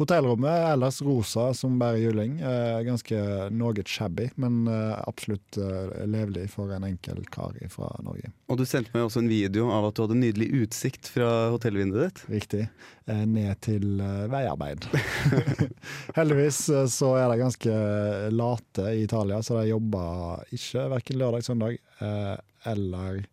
Hotellrommet 0.00 0.50
er 0.50 0.72
ellers 0.72 1.00
rosa 1.04 1.48
som 1.56 1.78
bare 1.80 2.00
juling. 2.00 2.38
Eh, 2.40 2.78
ganske 2.86 3.18
noe 3.54 3.84
shabby, 3.86 4.28
men 4.40 4.66
eh, 4.70 4.94
absolutt 5.06 5.58
eh, 5.60 6.04
levelig 6.10 6.48
for 6.54 6.72
en 6.74 6.86
enkel 6.88 7.22
kar 7.32 7.56
fra 7.72 7.90
Norge. 8.04 8.32
Og 8.48 8.60
du 8.60 8.64
sendte 8.68 8.94
meg 8.94 9.06
også 9.06 9.22
en 9.22 9.30
video 9.32 9.68
av 9.74 9.88
at 9.88 9.96
du 9.96 10.04
hadde 10.04 10.20
nydelig 10.20 10.48
utsikt 10.62 11.10
fra 11.12 11.30
hotellvinduet 11.54 12.08
ditt. 12.08 12.24
Riktig. 12.32 12.64
Ned 13.06 13.58
til 13.64 13.98
veiarbeid. 14.30 14.84
Heldigvis 16.18 16.60
så 16.94 17.12
er 17.18 17.32
de 17.32 17.40
ganske 17.40 17.76
late 18.30 18.88
i 18.94 19.02
Italia, 19.08 19.40
så 19.42 19.58
de 19.58 19.72
jobber 19.72 20.44
ikke 20.54 20.86
verken 20.92 21.18
lørdag, 21.18 21.46
søndag 21.46 21.80
eller 22.70 23.24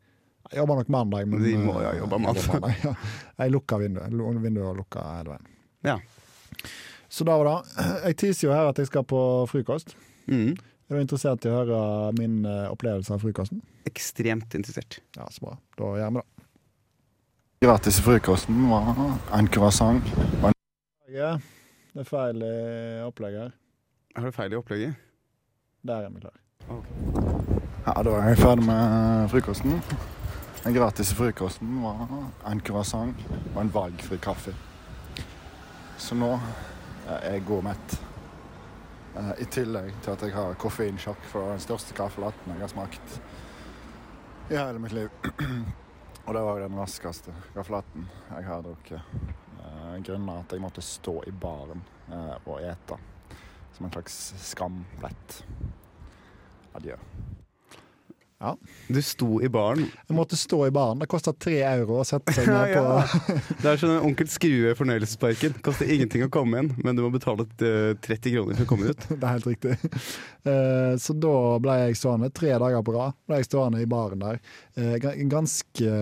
jeg 0.50 0.64
jobber 0.64 0.80
nok 0.80 0.88
mandag, 0.90 1.28
men 1.30 1.44
De 1.44 1.52
må 1.62 1.76
jo 1.78 1.90
jobbe 2.00 2.18
mandag. 2.24 2.96
Jeg 3.38 3.52
lukker 3.54 3.84
vinduet. 3.84 4.16
Vinduet 4.42 4.66
og 4.72 4.80
lukker 4.80 5.12
hele 5.20 5.36
veien. 5.36 5.52
Ja. 5.86 6.00
Så 7.10 7.26
da 7.28 7.38
var 7.38 7.50
det. 7.50 7.86
Jeg 8.08 8.18
teaser 8.22 8.48
jo 8.48 8.54
her 8.54 8.70
at 8.70 8.78
jeg 8.80 8.88
skal 8.90 9.04
på 9.08 9.22
frokost. 9.50 9.96
Mm. 10.30 10.54
Er 10.90 10.96
du 10.98 11.02
interessert 11.04 11.46
i 11.46 11.50
å 11.52 11.58
høre 11.60 11.80
min 12.18 12.40
eh, 12.50 12.66
opplevelse 12.70 13.14
av 13.14 13.22
frokosten? 13.22 13.62
Ekstremt 13.90 14.56
interessert. 14.58 15.00
Ja, 15.18 15.28
så 15.34 15.44
bra. 15.46 15.56
Da 15.78 15.90
gjør 16.00 16.14
vi 16.16 16.22
det. 16.22 16.46
gratis 17.66 18.00
i 18.00 18.06
frokosten 18.06 18.62
var 18.70 18.94
en 19.38 19.50
croissant. 19.54 20.06
Ja, 21.10 21.36
Det 21.94 22.06
er 22.06 22.10
feil 22.10 22.42
i 22.46 22.54
opplegget 23.06 23.42
her. 23.48 23.54
Har 24.16 24.26
du 24.30 24.32
feil 24.36 24.54
i 24.54 24.58
opplegget? 24.58 24.96
Der 25.86 26.06
er 26.06 26.10
vi 26.14 26.22
klare. 26.22 26.40
Ja, 27.86 27.94
da 28.06 28.14
er 28.20 28.28
jeg 28.30 28.38
ferdig 28.44 28.66
med 28.68 29.30
frokosten. 29.34 29.78
Den 30.64 30.76
gratis 30.76 31.14
frokosten 31.18 31.78
var 31.82 32.02
en 32.50 32.62
croissant 32.62 33.22
og 33.56 33.62
en 33.62 33.72
valgfri 33.74 34.18
kaffe. 34.22 34.54
Så 35.98 36.18
nå 36.18 36.34
jeg 37.10 37.44
går 37.48 37.66
mett. 37.66 37.98
Eh, 39.16 39.34
I 39.44 39.50
tillegg 39.52 39.92
til 40.04 40.14
at 40.14 40.26
jeg 40.26 40.36
har 40.36 40.58
koffeinsjokk 40.62 41.28
fra 41.32 41.46
den 41.52 41.64
største 41.64 41.98
kaffelatten 41.98 42.54
jeg 42.54 42.64
har 42.64 42.74
smakt 42.74 43.20
i 44.50 44.58
hele 44.58 44.82
mitt 44.82 44.96
liv. 44.98 45.10
Og 46.28 46.34
det 46.36 46.42
var 46.46 46.62
den 46.62 46.78
raskeste 46.78 47.34
kaffelatten 47.56 48.10
jeg 48.30 48.50
har 48.50 48.66
drukket. 48.66 49.38
Grunnet 49.90 50.06
Grunnen 50.06 50.30
er 50.30 50.44
at 50.44 50.54
jeg 50.54 50.62
måtte 50.62 50.82
stå 50.86 51.16
i 51.28 51.32
baren 51.32 51.82
eh, 52.12 52.36
og 52.46 52.62
ete. 52.62 53.00
Som 53.74 53.88
en 53.88 53.92
slags 53.92 54.20
skamplett. 54.52 55.44
Adjø. 56.78 56.98
Ja. 58.40 58.54
Du 58.88 59.02
sto 59.04 59.42
i 59.44 59.50
baren. 59.52 59.82
Jeg 60.08 60.16
måtte 60.16 60.38
stå 60.40 60.62
i 60.70 60.72
baren. 60.72 61.02
Det 61.02 61.10
kosta 61.12 61.34
tre 61.36 61.58
euro 61.68 61.98
å 62.00 62.06
sette 62.08 62.32
seg 62.38 62.48
ned 62.54 62.72
på 62.72 62.84
Ja. 62.86 63.02
Det 63.60 63.72
er 63.74 63.82
sånn 63.82 63.92
en 63.98 64.06
Onkel 64.08 64.30
Skrue 64.32 64.72
fornøyelsesparken. 64.80 65.58
Koster 65.66 65.92
ingenting 65.92 66.24
å 66.24 66.30
komme 66.32 66.64
inn, 66.64 66.72
men 66.86 66.96
du 66.96 67.04
må 67.04 67.12
betale 67.12 67.44
eh, 67.60 67.98
30 68.00 68.38
kroner 68.38 68.56
for 68.56 68.64
å 68.64 68.70
komme 68.72 68.94
ut. 68.94 69.06
Det 69.12 69.20
er 69.20 69.36
helt 69.36 69.50
riktig. 69.50 69.76
Eh, 70.48 70.94
så 71.04 71.18
da 71.20 71.36
ble 71.60 71.78
jeg 71.84 72.00
stående 72.00 72.32
tre 72.32 72.54
dager 72.64 72.86
på 72.88 72.96
rad. 72.96 73.20
Ble 73.28 73.42
jeg 73.42 73.50
stående 73.52 73.84
i 73.84 73.92
baren 73.92 74.24
der. 74.24 74.40
Eh, 74.80 74.96
ganske 75.28 75.94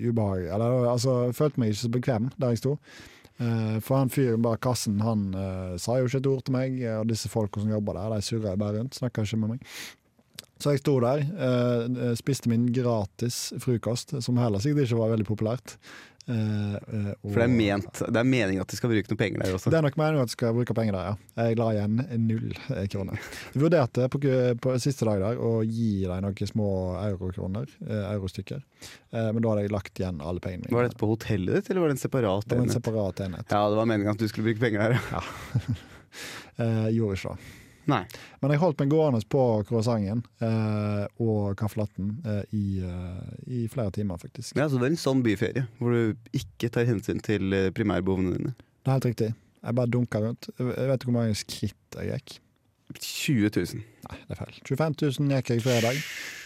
ubehagelig. 0.00 0.74
Altså, 0.88 1.20
jeg 1.28 1.36
følte 1.42 1.60
meg 1.60 1.74
ikke 1.74 1.84
så 1.84 1.94
bekvem 2.00 2.32
der 2.40 2.56
jeg 2.56 2.64
sto. 2.64 2.76
Eh, 3.40 3.76
for 3.84 4.00
han 4.00 4.10
fyren 4.12 4.42
bak 4.44 4.60
kassen 4.64 5.00
han 5.00 5.30
eh, 5.36 5.76
sa 5.80 5.96
jo 6.00 6.08
ikke 6.08 6.20
et 6.20 6.28
ord 6.28 6.42
til 6.44 6.56
meg, 6.56 6.80
og 6.98 7.06
disse 7.08 7.30
folka 7.32 7.62
som 7.62 7.72
jobber 7.72 7.96
der, 7.96 8.16
de 8.16 8.24
surra 8.26 8.56
bare 8.60 8.80
rundt. 8.80 8.96
Snakka 8.96 9.24
ikke 9.24 9.44
med 9.44 9.54
meg. 9.58 9.70
Så 10.60 10.74
jeg 10.74 10.82
sto 10.82 10.98
der, 11.00 11.22
eh, 11.24 12.14
spiste 12.20 12.50
min 12.52 12.66
gratis 12.76 13.50
frokost, 13.62 14.12
som 14.22 14.36
heller 14.36 14.60
sikkert 14.60 14.86
ikke 14.90 14.98
var 15.00 15.14
veldig 15.16 15.26
populært. 15.28 15.76
Eh, 16.28 16.34
eh, 16.76 17.14
og- 17.24 17.32
For 17.32 17.40
det 17.40 17.46
er, 17.46 17.54
ment, 17.56 17.92
det 18.12 18.16
er 18.20 18.26
meningen 18.28 18.60
at 18.60 18.68
de 18.68 18.76
skal 18.76 18.90
bruke 18.92 19.08
noe 19.10 19.16
penger 19.18 19.40
der 19.42 19.54
også. 19.56 19.70
det 19.72 19.78
er 19.78 19.82
nok 19.82 19.96
meningen 19.96 20.20
at 20.22 20.28
de 20.28 20.34
skal 20.36 20.52
bruke 20.54 20.74
penger 20.76 20.92
der, 20.92 21.06
ja. 21.08 21.46
Jeg 21.48 21.56
la 21.58 21.68
igjen 21.72 21.96
null 22.28 22.52
eh, 22.76 22.84
kroner. 22.92 23.18
Jeg 23.54 23.62
vurderte 23.64 24.06
på, 24.12 24.20
på 24.60 24.74
siste 24.84 25.08
dag 25.08 25.18
der 25.24 25.40
å 25.40 25.64
gi 25.66 26.04
deg 26.04 26.22
noen 26.22 26.46
små 26.52 26.68
eurokroner, 27.08 27.66
eh, 27.88 28.04
eurostykker, 28.12 28.60
eh, 29.14 29.32
men 29.32 29.40
da 29.42 29.48
hadde 29.48 29.64
jeg 29.64 29.72
lagt 29.74 29.94
igjen 29.98 30.20
alle 30.20 30.38
pengene 30.44 30.68
mine. 30.68 30.76
Var 30.76 30.88
dette 30.90 31.00
på 31.00 31.08
hotellet 31.16 31.54
ditt, 31.56 31.70
eller 31.72 31.80
var 31.80 31.88
det 31.88 31.96
en 31.98 32.04
separat 32.04 32.44
enhet? 32.44 32.48
Det 32.52 32.58
var 32.60 32.68
en 32.68 32.76
separat 32.78 33.24
enhet. 33.26 33.46
Ja, 33.50 33.64
det 33.72 33.80
var 33.80 33.86
meningen 33.90 34.12
at 34.12 34.18
du 34.18 34.28
skulle 34.28 34.52
bruke 34.52 34.60
penger 34.60 34.78
der. 34.78 35.00
ja. 35.10 35.24
Eh, 36.60 36.88
gjorde 36.92 37.14
ikke 37.16 37.30
det. 37.36 37.38
Nei. 37.88 38.02
Men 38.42 38.52
jeg 38.54 38.60
holdt 38.62 38.80
meg 38.82 38.90
gående 38.92 39.20
på 39.32 39.44
croissanten 39.68 40.20
eh, 40.44 41.04
og 41.22 41.54
kaffelatten 41.60 42.10
eh, 42.28 42.42
i, 42.56 42.64
eh, 42.84 43.30
i 43.46 43.62
flere 43.72 43.94
timer, 43.96 44.20
faktisk. 44.20 44.56
Ja, 44.58 44.68
så 44.68 44.80
det 44.80 44.90
er 44.90 44.94
en 44.94 45.00
sånn 45.00 45.24
byferie, 45.24 45.64
hvor 45.78 45.96
du 45.96 46.36
ikke 46.36 46.70
tar 46.74 46.88
hensyn 46.90 47.22
til 47.24 47.56
eh, 47.56 47.70
primærbehovene 47.76 48.36
dine. 48.36 48.54
Det 48.80 48.88
er 48.92 48.98
helt 48.98 49.10
riktig. 49.10 49.32
Jeg 49.60 49.76
bare 49.76 49.92
dunka 49.92 50.22
rundt. 50.22 50.48
Jeg 50.56 50.68
vet 50.70 50.96
ikke 50.96 51.10
hvor 51.10 51.18
mange 51.18 51.36
skritt 51.40 51.98
jeg 52.00 52.14
gikk. 52.14 52.38
20 52.98 53.50
000. 53.54 53.84
Nei, 54.08 54.16
det 54.26 54.34
er 54.34 54.40
feil. 54.40 54.56
25 54.66 54.96
000 55.20 55.36
gikk 55.36 55.52
jeg 55.54 55.62
fredag. 55.64 56.00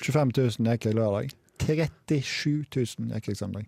25 0.04 0.34
000 0.60 0.72
gikk 0.74 0.88
jeg 0.90 0.98
lørdag. 0.98 1.32
37 1.62 2.64
000 2.74 3.14
gikk 3.14 3.28
jeg 3.30 3.38
søndag. 3.38 3.66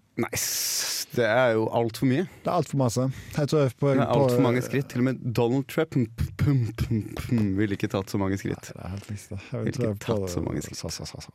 Det 1.16 1.24
er 1.24 1.52
jo 1.56 1.68
altfor 1.72 2.08
mye. 2.10 2.24
Det 2.42 2.50
er 2.50 2.56
altfor 2.58 2.80
masse. 2.80 3.06
Jeg 3.36 3.48
tror 3.52 3.62
jeg 3.62 3.74
på, 3.78 3.92
Det 3.94 4.02
er 4.02 4.12
altfor 4.16 4.42
mange 4.44 4.62
skritt. 4.66 4.88
Til 4.90 5.04
og 5.04 5.06
med 5.08 5.22
Donald 5.38 5.68
Trump 5.70 5.94
pum, 5.94 6.66
pum, 6.76 7.04
pum, 7.16 7.46
ville 7.56 7.78
ikke 7.78 7.88
tatt 7.92 8.10
så 8.12 8.20
mange 8.20 8.36
Nei, 8.36 8.42
skritt. 8.42 8.72
det 8.74 8.82
er 8.82 8.92
helt 8.96 9.08
riktig. 9.12 9.38
Jeg 9.38 9.62
Ville 9.62 9.72
ikke 9.92 10.04
tatt 10.04 10.34
så 10.34 10.42
mange 10.44 10.64
skritt. 10.66 10.82
Sa, 10.82 10.90
sa, 10.90 11.06
sa. 11.06 11.32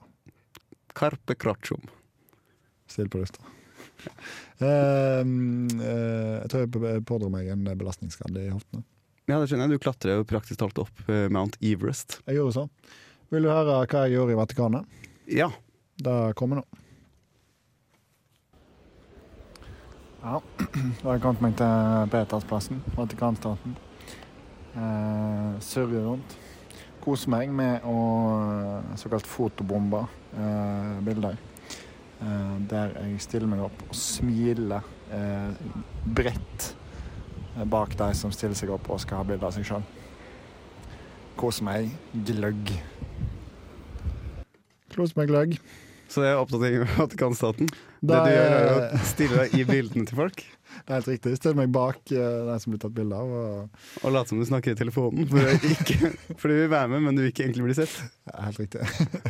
Carpe 0.97 1.37
crotchum. 1.39 1.87
Still 2.91 3.09
på 3.11 3.23
lufta. 3.23 3.41
Eh, 4.61 5.21
jeg 5.25 6.49
tror 6.51 6.61
jeg 6.85 7.01
pådro 7.09 7.31
meg 7.33 7.47
en 7.49 7.63
belastningsskade 7.79 8.43
i 8.43 8.51
hoftene. 8.53 8.83
Ja, 9.25 9.39
det 9.39 9.47
skjønner 9.49 9.65
jeg. 9.65 9.79
Du 9.79 9.81
klatrer 9.81 10.19
jo 10.19 10.25
praktisk 10.29 10.59
talt 10.61 10.77
opp 10.83 11.01
eh, 11.09 11.25
Mount 11.33 11.57
Everest. 11.65 12.19
Jeg 12.27 12.37
gjorde 12.37 12.53
så. 12.59 12.65
Vil 13.33 13.47
du 13.47 13.49
høre 13.49 13.79
hva 13.89 14.03
jeg 14.05 14.13
gjorde 14.19 14.35
i 14.35 14.37
Vatikanet? 14.37 15.01
Ja. 15.33 15.47
Det 16.01 16.33
kommer 16.35 16.55
nå. 16.55 16.63
Ja, 20.21 20.39
da 21.01 21.07
har 21.07 21.17
jeg 21.17 21.21
kommet 21.21 21.43
meg 21.45 21.57
til 21.59 22.07
Petersplassen, 22.13 22.79
Vatikanstaten. 22.95 23.75
Eh, 24.71 25.59
surrer 25.61 26.07
rundt. 26.07 26.33
Koser 27.01 27.29
meg 27.33 27.51
med 27.53 27.85
å 27.85 27.97
eh, 28.37 28.95
såkalt 29.01 29.29
fotobombe 29.29 30.03
eh, 30.37 30.95
bilder. 31.05 31.37
Eh, 32.21 32.55
der 32.71 32.95
jeg 33.03 33.21
stiller 33.27 33.51
meg 33.51 33.61
opp 33.67 33.85
og 33.87 33.93
smiler 33.97 34.89
eh, 35.13 35.69
bredt 36.17 36.71
eh, 37.57 37.65
bak 37.65 37.93
de 37.99 38.09
som 38.17 38.33
stiller 38.33 38.57
seg 38.57 38.73
opp 38.73 38.89
og 38.89 39.01
skal 39.05 39.21
ha 39.21 39.29
bilde 39.29 39.45
av 39.45 39.53
seg 39.57 39.69
sjøl. 39.69 39.85
Koser 41.37 41.69
meg 41.69 41.93
gløgg. 42.29 42.73
Koser 44.97 45.21
meg 45.21 45.33
gløgg. 45.33 45.57
Så 46.11 46.23
det 46.23 46.31
er 46.33 46.41
oppdatering 46.41 46.83
av 46.83 46.97
Vatikanstaten. 46.99 47.69
Det 48.01 48.09
det 48.11 48.17
du 48.25 48.33
gjør, 48.33 48.55
er 48.57 48.95
å 48.97 49.05
stille 49.05 49.37
deg 49.37 49.53
i 49.55 49.63
bildene 49.67 50.09
til 50.09 50.17
folk 50.17 50.41
Det 50.71 50.89
er 50.89 50.97
helt 50.97 51.09
riktig. 51.11 51.33
Stille 51.37 51.59
meg 51.59 51.71
bak 51.71 51.99
uh, 52.15 52.47
den 52.47 52.61
som 52.63 52.73
blir 52.73 52.81
tatt 52.81 52.95
bilde 52.95 53.15
av. 53.15 53.31
Og, 53.31 53.87
og 54.01 54.13
late 54.15 54.31
som 54.31 54.39
du 54.41 54.45
snakker 54.47 54.73
i 54.73 54.79
telefonen. 54.79 55.27
For, 55.29 55.65
ikke, 55.67 56.11
for 56.39 56.51
du 56.51 56.55
vil 56.57 56.71
være 56.71 56.91
med, 56.93 57.05
men 57.05 57.17
du 57.17 57.23
vil 57.23 57.31
ikke 57.31 57.45
egentlig 57.45 57.67
bli 57.69 57.77
sett. 57.79 57.95
ja, 58.27 58.37
helt 58.47 58.61
riktig. 58.63 58.87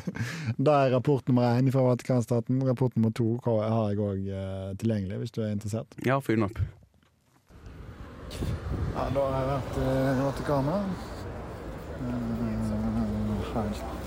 da 0.69 0.77
er 0.85 0.93
rapport 0.95 1.25
nummer 1.29 1.57
én 1.57 1.71
fra 1.73 1.85
Vatikanstaten. 1.89 2.61
Rapport 2.65 2.97
nummer 2.97 3.13
to 3.17 3.33
har 3.45 3.89
jeg 3.91 4.05
òg 4.05 4.29
tilgjengelig, 4.81 5.23
hvis 5.23 5.35
du 5.37 5.41
er 5.43 5.55
interessert. 5.55 5.97
Ja, 6.07 6.21
fyr 6.23 6.39
den 6.39 6.49
opp. 6.49 6.61
Ja, 8.95 9.09
da 9.11 9.25
har 9.25 9.39
jeg 9.39 9.49
vært 9.51 9.81
i 9.81 9.89
Vatikanet. 10.21 11.09
Uh, 12.01 13.49
helt 13.51 13.81
uh, 13.81 14.00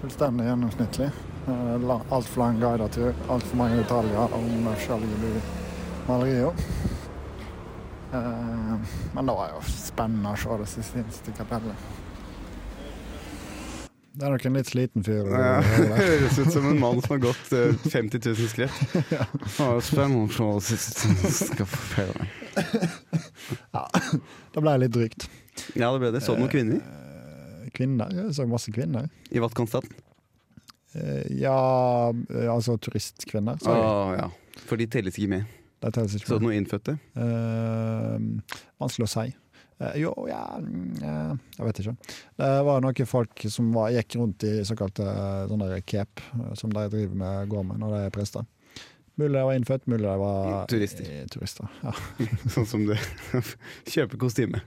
Fullstendig 0.00 0.46
gjennomsnittlig. 0.46 1.10
Uh, 1.48 2.00
Altfor 2.10 2.42
lang 2.42 2.60
guidetur, 2.60 3.14
altfor 3.28 3.56
mange 3.56 3.80
detaljer 3.80 4.36
om 4.36 4.68
forskjellige 4.68 5.32
malerier. 6.08 6.52
Uh, 8.12 8.76
men 9.14 9.26
det 9.26 9.34
var 9.36 9.52
jo 9.54 9.64
spennende 9.70 10.34
å 10.34 10.38
se 10.40 10.60
det 10.60 10.68
siste 10.72 11.34
kapellet. 11.36 11.90
Det 14.10 14.26
er 14.26 14.32
nok 14.34 14.44
en 14.48 14.56
litt 14.58 14.68
sliten 14.68 15.04
fyr. 15.06 15.28
Ja. 15.30 15.60
Høres 16.00 16.38
ut 16.40 16.50
som 16.52 16.66
en 16.68 16.80
mann 16.82 16.98
som 17.00 17.14
har 17.14 17.20
gått 17.22 17.52
eh, 17.56 17.76
50 17.88 18.24
000 18.26 18.48
skritt. 18.50 18.80
Ja. 19.14 19.26
Spennende 19.80 20.26
å 20.44 20.58
se 20.60 22.04
det. 22.10 22.26
Ja, 23.70 23.84
da 23.86 24.60
ble 24.60 24.74
jeg 24.74 24.82
litt 24.82 24.96
drygt. 24.96 25.28
Ja, 25.78 25.92
det 25.92 26.02
ble 26.02 26.10
det. 26.16 26.24
Så 26.26 26.34
du 26.34 26.42
noen 26.42 26.52
kvinner 26.52 26.80
Eh, 26.82 26.99
Kvinner? 27.74 28.12
Jeg 28.14 28.34
så 28.36 28.46
masse 28.50 28.72
kvinner. 28.74 29.08
i 29.30 29.38
Vatikanstaten? 29.42 29.90
Eh, 30.94 31.26
Ja, 31.40 32.10
eh, 32.10 32.48
altså 32.52 32.76
turistkvinner. 32.78 33.58
Så 33.62 33.74
jeg. 33.74 34.18
Ja. 34.20 34.28
For 34.66 34.76
de 34.76 34.86
telles 34.86 35.16
ikke 35.18 35.28
med. 35.30 35.44
De 35.80 35.90
telles 35.94 36.14
ikke 36.18 36.26
Så 36.26 36.38
med. 36.38 36.40
Så 36.40 36.44
noen 36.46 36.58
innfødte? 36.60 36.98
Eh, 37.16 38.56
vanskelig 38.80 39.06
å 39.06 39.12
si. 39.14 39.26
Eh, 39.80 39.94
jo, 40.02 40.10
ja, 40.28 40.42
eh, 40.60 41.34
Jeg 41.56 41.66
vet 41.66 41.78
ikke. 41.80 41.96
Det 42.36 42.50
var 42.66 42.80
noen 42.84 43.06
folk 43.08 43.46
som 43.48 43.70
var, 43.72 43.90
gikk 43.94 44.16
rundt 44.20 44.44
i 44.44 44.60
såkalte 44.68 45.06
eh, 45.06 45.46
sånne 45.48 45.80
cape, 45.86 46.22
som 46.58 46.70
de 46.74 46.88
driver 46.92 47.14
med 47.16 47.48
går 47.48 47.64
med 47.70 47.80
når 47.80 47.94
de 47.96 48.02
er 48.06 48.10
prester. 48.10 48.44
Mulig 49.20 49.36
de 49.36 49.44
var 49.44 49.56
innfødt, 49.58 49.86
mulig 49.90 50.06
de 50.06 50.14
var 50.22 50.66
Turister. 50.72 51.04
eh, 51.12 51.26
turister. 51.32 51.68
Ja. 51.84 51.92
Sånn 52.54 52.66
som 52.70 52.86
du 52.88 52.94
kjøper 53.92 54.20
kostyme. 54.22 54.62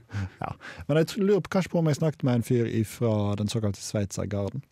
Men 0.86 1.00
jeg 1.00 1.18
lurer 1.22 1.42
på, 1.44 1.50
kanskje 1.56 1.72
på 1.74 1.80
om 1.82 1.90
jeg 1.90 1.98
snakket 1.98 2.22
med 2.26 2.40
en 2.40 2.46
fyr 2.46 2.70
fra 2.88 3.12
den 3.40 3.50
såkalte 3.50 3.82
Sveitsergarden. 3.82 4.62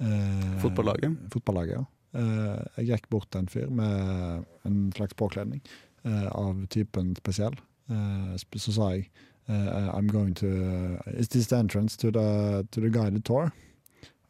Eh, 0.00 0.56
Fotballaget? 0.62 1.16
Fotballaget, 1.32 1.78
ja. 1.80 1.84
Eh, 2.16 2.60
jeg 2.80 2.90
gikk 2.92 3.08
bort 3.12 3.30
til 3.32 3.44
en 3.44 3.48
fyr 3.52 3.70
med 3.72 4.44
en 4.68 4.78
slags 4.96 5.16
påkledning 5.16 5.62
eh, 6.04 6.28
av 6.32 6.60
typen 6.72 7.14
spesiell. 7.18 7.56
Eh, 7.90 8.36
så 8.60 8.72
sa 8.76 8.90
jeg 8.94 9.08
eh, 9.48 9.88
I'm 9.94 10.08
going 10.12 10.34
to 10.42 10.48
Is 11.16 11.28
this 11.28 11.48
the 11.48 11.56
entrance 11.60 11.96
to 12.02 12.10
the, 12.12 12.64
to 12.72 12.80
the 12.84 12.90
guided 12.92 13.24
tour? 13.24 13.52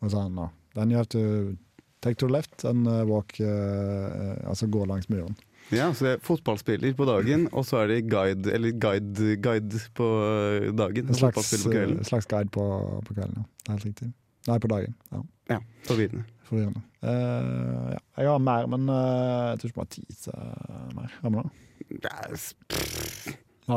Og 0.05 0.11
sa 0.13 0.27
han 0.27 0.35
no. 0.39 0.51
Then 0.77 0.91
you 0.93 0.99
have 0.99 1.09
to 1.15 1.57
take 2.07 2.21
to 2.23 2.31
left 2.31 2.65
and 2.69 2.89
uh, 2.89 3.03
walk 3.09 3.37
eh, 3.41 4.49
Altså 4.49 4.71
gå 4.71 4.87
langs 4.89 5.11
muren. 5.13 5.37
Ja, 5.75 5.91
så 5.95 6.05
det 6.05 6.13
er 6.13 6.21
fotballspiller 6.23 6.95
på 6.95 7.05
dagen, 7.09 7.49
og 7.53 7.65
så 7.67 7.81
er 7.83 7.91
det 7.91 8.11
guide, 8.11 8.53
eller 8.55 8.71
guide, 8.71 9.33
guide 9.43 9.81
på 9.99 10.07
eh, 10.23 10.69
dagen. 10.79 11.09
En 11.09 11.19
slags, 11.19 11.65
på 11.65 11.73
eh, 11.73 11.97
slags 12.07 12.27
guide 12.31 12.53
på, 12.55 12.67
på 13.07 13.15
kvelden, 13.15 13.43
ja. 13.43 13.43
Det 13.67 13.73
helt 13.73 13.87
riktig. 13.89 14.13
Nei, 14.47 14.59
på 14.63 14.71
dagen. 14.71 14.95
Ja. 15.11 15.23
Ja, 15.51 15.59
forvirrende. 15.89 16.23
Forvirrende. 16.47 16.81
Uh, 17.03 17.91
ja. 17.91 17.99
Jeg 18.17 18.31
har 18.31 18.39
mer, 18.39 18.67
men 18.71 18.89
uh, 18.89 19.51
jeg 19.51 19.59
tror 19.59 19.69
ikke 19.69 19.75
vi 19.75 19.83
har 19.83 19.91
tid 19.91 20.05
til 20.23 20.33
eh, 20.37 20.95
mer. 20.95 21.13
Har 21.23 21.31
vi 21.31 21.37
det? 21.37 21.47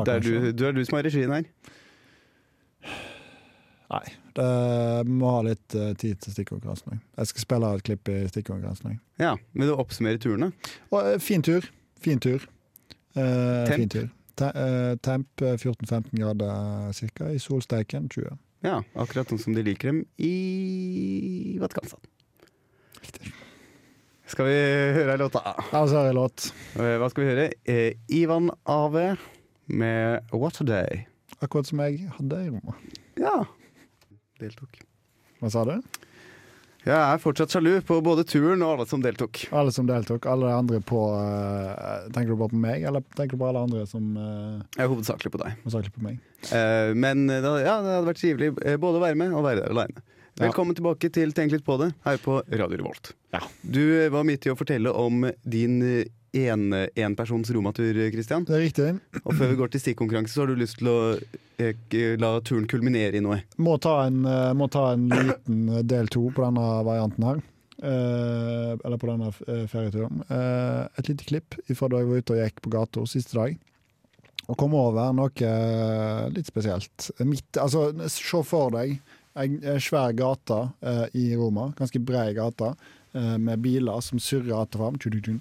Det 0.05 0.13
er, 0.13 0.51
du 0.53 0.65
er 0.67 0.71
du 0.71 0.85
som 0.85 0.99
har 0.99 1.03
regien 1.09 1.33
her. 1.33 1.43
Nei. 3.89 4.05
Det, 4.37 4.45
vi 5.07 5.15
må 5.17 5.31
ha 5.33 5.41
litt 5.47 5.75
uh, 5.75 5.91
tid 5.97 6.19
til 6.21 6.35
stikkonkurransen. 6.35 7.01
Jeg 7.17 7.31
skal 7.31 7.45
spille 7.45 7.71
et 7.75 7.85
klipp 7.87 8.11
i 8.11 8.19
stikkonkurransen. 8.29 8.99
Ja, 9.21 9.33
Vil 9.57 9.71
du 9.71 9.75
oppsummere 9.75 10.21
turene? 10.21 10.51
Og, 10.91 10.99
eh, 11.01 11.17
fin 11.23 11.43
tur. 11.45 11.65
Fin 11.99 12.21
tur. 12.21 12.45
Uh, 13.17 13.65
Temp? 13.65 13.75
Fin 13.75 13.89
tur. 13.95 14.07
Te, 14.39 14.51
uh, 14.55 14.93
temp 15.03 15.41
eh, 15.43 15.57
14-15 15.57 16.13
grader 16.15 16.93
ca. 17.17 17.27
I 17.33 17.41
solsteiken 17.43 18.07
20. 18.13 18.37
Ja, 18.63 18.77
akkurat 18.99 19.31
sånn 19.31 19.41
som 19.41 19.55
de 19.55 19.63
liker 19.63 19.91
dem 19.91 19.99
i 20.19 21.57
Vatkansan 21.59 22.01
Riktig. 22.99 23.33
Skal 24.29 24.45
vi 24.45 24.55
høre 24.95 25.15
ei 25.15 25.19
låt, 25.19 25.35
da? 25.35 25.55
Ja, 25.71 25.81
så 25.89 25.97
har 25.97 26.09
jeg 26.11 26.17
låt. 26.19 26.49
Hva 26.77 27.07
skal 27.09 27.23
vi 27.23 27.29
høre? 27.31 27.45
Eh, 27.65 27.95
Ivan 28.13 28.51
Ave 28.69 29.15
med 29.65 30.21
'What 30.31 30.61
a 30.61 30.67
Day'. 30.67 31.05
Akkurat 31.41 31.67
som 31.67 31.79
jeg 31.79 32.11
hadde 32.19 32.43
i 32.45 32.49
rommet. 32.51 32.99
Ja. 33.17 33.45
Deltok. 34.39 34.79
Hva 35.39 35.51
sa 35.51 35.65
du? 35.67 35.75
Jeg 36.85 36.95
er 36.95 37.19
fortsatt 37.19 37.51
sjalu 37.51 37.81
på 37.83 37.97
både 38.03 38.23
turen 38.27 38.61
og 38.63 38.77
alle 38.77 38.85
som 38.87 39.01
deltok. 39.03 39.41
Alle 39.55 39.71
som 39.75 39.87
deltok, 39.87 40.23
alle 40.31 40.47
de 40.47 40.59
andre 40.61 40.77
på 40.79 40.99
uh, 41.11 42.05
Tenker 42.15 42.31
du 42.31 42.37
bare 42.39 42.53
på 42.53 42.61
meg, 42.63 42.85
eller 42.87 43.03
tenker 43.17 43.35
du 43.35 43.41
på 43.41 43.49
alle 43.49 43.65
andre 43.67 43.83
som 43.89 44.13
uh, 44.15 44.61
Jeg 44.77 44.85
er 44.85 44.91
hovedsakelig 44.93 45.33
på 45.33 45.41
deg. 45.43 45.57
hovedsakelig 45.65 45.95
på 45.97 46.05
meg? 46.05 46.21
Uh, 46.53 46.95
men 46.95 47.27
det, 47.27 47.41
ja, 47.65 47.75
det 47.83 47.97
hadde 47.97 48.07
vært 48.07 48.21
trivelig 48.21 48.53
både 48.79 49.01
å 49.01 49.03
være 49.03 49.19
med 49.19 49.35
og 49.35 49.43
være 49.43 49.65
der 49.65 49.75
aleine. 49.75 50.05
Ja. 50.39 50.45
Velkommen 50.45 50.77
tilbake 50.77 51.11
til 51.11 51.35
Tenk 51.35 51.51
litt 51.51 51.65
på 51.67 51.75
det 51.81 51.89
her 52.05 52.21
på 52.23 52.37
Radio 52.47 52.79
Revolt. 52.79 53.11
Ja. 53.35 53.43
Du 53.59 53.83
var 54.13 54.23
midt 54.23 54.47
i 54.47 54.53
å 54.53 54.55
fortelle 54.55 54.93
om 54.95 55.27
din 55.43 55.81
eh, 56.33 56.87
en, 56.95 57.15
persons 57.15 57.51
romatur, 57.51 57.97
Christian. 58.11 58.45
Det 58.45 58.55
er 58.55 58.65
riktig. 58.65 58.89
Og 59.23 59.35
før 59.35 59.51
vi 59.51 59.59
går 59.59 59.71
til 59.73 59.83
stikkonkurranse, 59.83 60.33
så 60.33 60.43
har 60.43 60.51
du 60.51 60.59
lyst 60.59 60.79
til 60.81 60.91
å 60.91 60.97
eh, 61.59 62.17
la 62.21 62.33
turen 62.45 62.67
kulminere 62.69 63.19
i 63.19 63.23
noe. 63.23 63.41
Må 63.57 63.77
ta 63.81 64.01
en, 64.07 64.23
eh, 64.25 64.51
må 64.57 64.69
ta 64.71 64.91
en 64.95 65.07
liten 65.09 65.63
eh, 65.69 65.85
del 65.87 66.11
to 66.13 66.27
på 66.35 66.45
denne 66.45 66.67
varianten 66.87 67.27
her. 67.29 67.41
Eh, 67.79 68.73
eller 68.75 68.99
på 68.99 69.09
denne 69.09 69.31
eh, 69.47 69.65
ferieturen. 69.71 70.21
Eh, 70.27 70.83
et 70.99 71.11
lite 71.11 71.29
klipp 71.29 71.57
fra 71.73 71.89
da 71.91 72.03
jeg 72.03 72.11
var 72.11 72.23
ute 72.23 72.35
og 72.35 72.43
gikk 72.43 72.61
på 72.65 72.75
gata 72.75 73.07
siste 73.09 73.39
dag. 73.39 73.57
Og 74.49 74.57
kom 74.57 74.73
over 74.73 75.13
noe 75.13 75.45
eh, 75.45 76.27
litt 76.33 76.49
spesielt. 76.49 77.11
Midt, 77.21 77.59
altså, 77.61 77.89
se 78.09 78.43
for 78.47 78.73
deg 78.73 78.97
en 79.39 79.59
svær 79.79 80.11
gate 80.17 80.61
eh, 80.81 81.05
i 81.15 81.27
Roma. 81.37 81.69
Ganske 81.77 82.01
brei 82.03 82.31
gate. 82.35 82.73
eh, 83.13 83.37
med 83.37 83.59
biler 83.59 84.01
som 84.01 84.19
surrer 84.19 84.61
att 84.61 84.75
og 84.75 84.81
fram. 84.81 85.39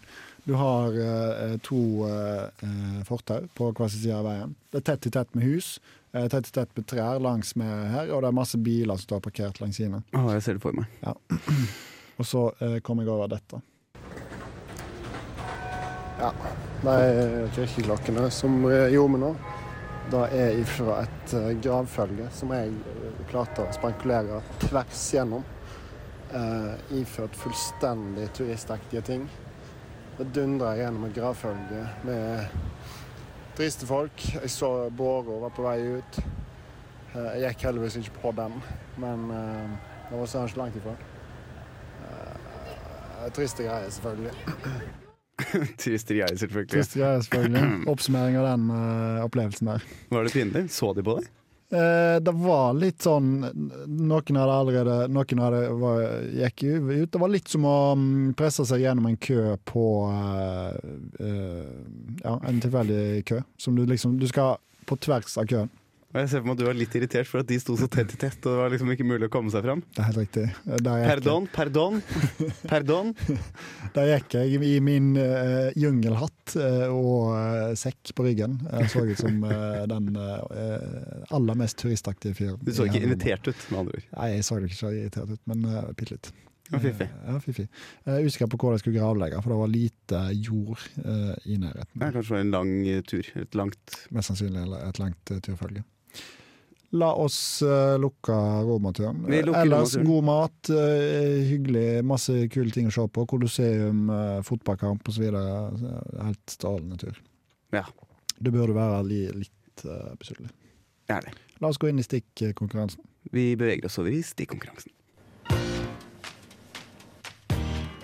Du 0.49 0.55
har 0.57 0.94
eh, 0.96 1.59
to 1.61 2.09
eh, 2.09 3.03
fortau 3.05 3.42
på 3.55 3.66
hver 3.68 3.90
sin 3.92 4.01
side 4.01 4.16
av 4.16 4.24
veien. 4.24 4.55
Det 4.72 4.80
er 4.80 4.86
tett 4.86 5.09
i 5.11 5.11
tett 5.12 5.34
med 5.36 5.44
hus. 5.44 5.74
eh, 6.16 6.24
tett 6.32 6.49
i 6.49 6.55
tett 6.57 6.70
med 6.72 6.86
trær 6.88 7.20
langs 7.20 7.53
med 7.61 7.90
her, 7.92 8.09
og 8.16 8.22
det 8.24 8.30
er 8.30 8.36
masse 8.38 8.57
biler 8.57 8.96
som 8.96 9.05
står 9.05 9.20
parkert 9.26 9.61
langs 9.61 9.76
sine. 9.76 10.01
Oh, 10.16 10.30
jeg 10.32 10.46
ser 10.46 10.57
det 10.57 10.62
for 10.64 10.72
meg. 10.72 10.88
Og 12.16 12.24
så 12.26 12.46
eh, 12.64 12.78
kom 12.80 13.03
jeg 13.03 13.12
over 13.12 13.28
dette. 13.28 13.61
Ja, 16.18 16.32
er 16.94 17.53
kirkeklokkene 17.55 18.30
som 18.32 18.57
gjorde 18.64 19.12
meg 19.12 19.22
nå, 19.26 19.34
det 20.09 20.22
er 20.32 20.57
ifra 20.62 21.03
et 21.05 21.34
eh, 21.36 21.51
gravfølge 21.61 22.30
som 22.32 22.53
jeg 22.57 22.72
eh, 22.72 23.20
klarte 23.28 23.66
å 23.66 23.74
spankulere 23.76 24.40
tvers 24.62 25.03
gjennom. 25.12 25.44
Eh, 26.32 26.72
iført 27.03 27.36
fullstendig 27.36 28.30
turistaktige 28.36 29.05
ting. 29.05 29.28
Det 30.19 30.25
dundra 30.35 30.73
gjennom 30.75 31.05
et 31.07 31.14
gravfølge 31.14 31.85
med 32.03 32.49
triste 33.59 33.87
folk. 33.87 34.25
Jeg 34.35 34.51
så 34.51 34.91
båra 34.91 35.37
var 35.45 35.53
på 35.55 35.62
vei 35.62 35.79
ut. 35.99 36.19
Eh, 37.14 37.29
jeg 37.39 37.53
gikk 37.53 37.69
heldigvis 37.69 37.97
ikke 38.01 38.16
på 38.23 38.33
den, 38.37 38.57
men 38.99 39.29
eh, 39.31 39.77
det 40.09 40.19
var 40.19 40.31
sånn 40.31 40.51
ikke 40.51 40.61
langt 40.61 40.79
ifra. 40.81 40.97
Eh, 42.09 43.29
triste 43.39 43.66
greier, 43.66 43.91
selvfølgelig. 43.95 44.35
Triste 45.79 46.19
greier, 46.19 46.37
selvfølgelig. 46.43 46.73
Triste 46.75 46.99
greier, 46.99 47.23
selvfølgelig. 47.25 47.64
Oppsummering 47.95 48.39
av 48.43 48.51
den 48.51 48.71
opplevelsen 49.23 49.71
der. 49.71 49.91
Var 50.11 50.27
det 50.27 50.35
pinlig? 50.35 50.66
Så 50.75 50.91
de 50.99 51.07
på 51.07 51.21
deg? 51.21 51.31
Eh, 51.71 52.16
det 52.21 52.33
var 52.33 52.73
litt 52.81 53.05
sånn 53.05 53.43
Noen 53.45 54.37
hadde 54.41 54.53
allerede 54.55 54.95
Noen 55.12 55.43
hadde, 55.45 55.59
var, 55.77 55.99
gikk 56.33 56.62
ut. 56.64 57.11
Det 57.12 57.21
var 57.21 57.29
litt 57.29 57.53
som 57.53 57.66
å 57.69 57.75
mm, 57.93 58.31
presse 58.39 58.64
seg 58.71 58.87
gjennom 58.87 59.11
en 59.11 59.19
kø 59.21 59.53
på 59.69 59.85
uh, 60.09 60.73
uh, 61.21 61.75
Ja, 62.23 62.39
en 62.49 62.62
tilfeldig 62.64 63.27
kø. 63.29 63.43
Som 63.61 63.77
du 63.77 63.85
liksom 63.85 64.16
Du 64.16 64.25
skal 64.31 64.57
på 64.89 64.97
tvers 64.97 65.37
av 65.37 65.45
køen. 65.51 65.69
Jeg 66.09 66.29
ser 66.33 66.41
for 66.41 66.49
meg 66.49 66.55
at 66.55 66.61
du 66.63 66.65
var 66.65 66.77
litt 66.79 66.95
irritert 66.97 67.29
for 67.29 67.43
at 67.43 67.49
de 67.51 67.57
sto 67.61 67.75
så 67.77 67.85
tett 67.93 68.15
i 68.15 68.17
tett, 68.17 68.39
og 68.41 68.55
det 68.55 68.61
var 68.63 68.71
liksom 68.73 68.93
ikke 68.95 69.05
mulig 69.05 69.27
å 69.29 69.33
komme 69.33 69.53
seg 69.53 69.67
fram. 69.67 69.83
Det 69.93 70.01
er 70.01 70.07
helt 70.07 70.21
riktig. 70.23 70.45
Der 70.65 71.03
gikk, 71.03 71.09
Pardon, 71.11 71.49
pardon, 71.53 71.99
pardon. 72.71 73.11
der 73.97 74.13
gikk 74.15 74.39
jeg 74.39 74.63
i 74.71 74.79
min 74.81 75.11
uh, 75.21 75.69
jungelhatt 75.77 76.57
uh, 76.57 76.87
og 76.89 77.35
uh, 77.37 77.75
sekk 77.77 78.15
på 78.17 78.25
ryggen. 78.25 78.57
Jeg 78.73 78.89
så 78.95 79.05
ut 79.05 79.21
som 79.21 79.45
den 79.93 80.09
aller 80.17 81.61
mest 81.61 81.77
turistaktige 81.83 82.39
fyren. 82.41 82.57
Du 82.65 82.73
så 82.73 82.89
ikke 82.89 83.05
invitert 83.05 83.53
ut, 83.53 83.69
med 83.69 83.83
andre 83.83 84.01
ord. 84.01 84.09
Nei, 84.17 84.31
jeg 84.39 84.49
så 84.49 84.63
ikke 84.65 84.81
så 84.81 84.95
irritert 84.95 85.37
ut, 85.37 85.43
men 85.53 85.69
uh, 85.69 85.91
bitte 85.93 86.17
litt. 86.17 86.33
Ja, 86.69 86.81
fiffig. 86.81 87.11
Ja, 87.25 87.37
fiffig. 87.41 87.69
Jeg 88.09 88.25
husker 88.31 88.49
på 88.49 88.59
hvor 88.61 88.73
jeg 88.73 88.83
skulle 88.83 89.01
gravlegge, 89.01 89.45
for 89.45 89.53
det 89.53 89.61
var 89.61 89.71
lite 89.73 90.25
jord 90.37 90.89
uh, 91.05 91.37
i 91.45 91.61
nærheten. 91.61 92.01
Kanskje 92.01 92.25
det 92.25 92.33
var 92.33 92.43
en 92.47 92.57
lang 92.57 92.75
tur. 93.09 93.31
Et 93.45 93.61
langt 93.61 94.01
Mest 94.09 94.33
sannsynlig 94.33 94.65
et 94.81 95.05
langt 95.05 95.37
uh, 95.37 95.41
turfølge. 95.45 95.85
La 96.97 97.11
oss 97.20 97.62
uh, 97.62 97.99
lukke 98.01 98.32
romaturen. 98.64 99.26
Ellers 99.28 99.93
god 100.01 100.24
mat, 100.24 100.70
uh, 100.72 101.43
hyggelig, 101.45 102.01
masse 102.09 102.32
kule 102.55 102.72
ting 102.72 102.89
å 102.89 102.95
se 102.95 103.05
på. 103.12 103.26
Kolosseum, 103.28 104.07
uh, 104.09 104.39
fotballkamp 104.47 105.11
osv. 105.12 105.26
Helt 105.28 106.55
strålende 106.55 106.97
tur. 107.03 107.20
Ja. 107.76 107.84
Det 108.39 108.55
burde 108.55 108.72
være 108.76 109.03
li, 109.05 109.20
litt 109.45 109.84
uh, 109.84 110.14
besynderlig. 110.16 110.55
La 111.61 111.68
oss 111.68 111.80
gå 111.80 111.91
inn 111.91 112.01
i 112.01 112.07
stikkonkurransen. 112.07 113.05
Vi 113.32 113.51
beveger 113.61 113.89
oss 113.89 113.99
over 114.01 114.14
i 114.14 114.22
stikkonkurransen. 114.24 114.95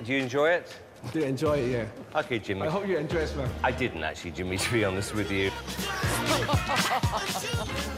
Do 0.05 0.13
you 0.13 0.21
enjoy 0.21 0.59
it? 0.59 0.77
Do 1.13 1.21
enjoy 1.21 1.59
it, 1.59 1.71
yeah. 1.71 2.21
Okay, 2.21 2.39
Jimmy. 2.39 2.63
I 2.63 2.71
hope 2.71 2.89
you 2.89 2.97
enjoy 2.99 3.19
it, 3.19 3.37
man. 3.37 3.49
I 3.63 3.71
didn't 3.71 4.03
actually, 4.03 4.33
Jimmy, 4.33 4.57
to 4.59 4.73
be 4.73 4.85
honest 4.85 5.15
with 5.15 5.31
you. 5.31 5.51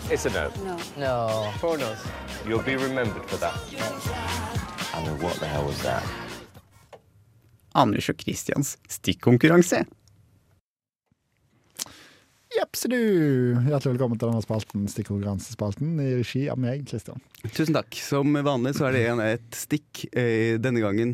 it's 0.12 0.26
a 0.26 0.30
no. 0.30 0.50
No. 0.96 1.52
Four 1.58 1.78
no's. 1.78 1.98
You'll 2.46 2.62
be 2.62 2.76
remembered 2.76 3.24
for 3.26 3.36
that. 3.36 3.54
I 4.94 5.04
mean, 5.04 5.18
what 5.22 5.34
the 5.40 5.46
hell 5.46 5.64
was 5.64 5.82
that? 5.82 6.02
Anders 7.74 8.08
og 8.08 8.16
Christians 8.18 8.78
stikkonkurranse. 8.88 9.84
Jepsedu! 12.56 12.96
Hjertelig 13.66 13.96
velkommen 13.96 14.16
til 14.16 14.30
denne 14.30 14.40
spalten, 14.40 14.86
stikkonkurransespalten, 14.88 15.98
i 16.00 16.14
regi 16.16 16.46
av 16.48 16.56
meg, 16.62 16.86
Kristian. 16.88 17.20
Tusen 17.50 17.76
takk. 17.76 17.98
Som 18.00 18.32
vanlig 18.32 18.72
så 18.78 18.86
er 18.88 18.96
det 18.96 19.02
en, 19.10 19.20
et 19.20 19.58
stikk 19.58 20.06
eh, 20.16 20.56
denne 20.62 20.80
gangen 20.80 21.12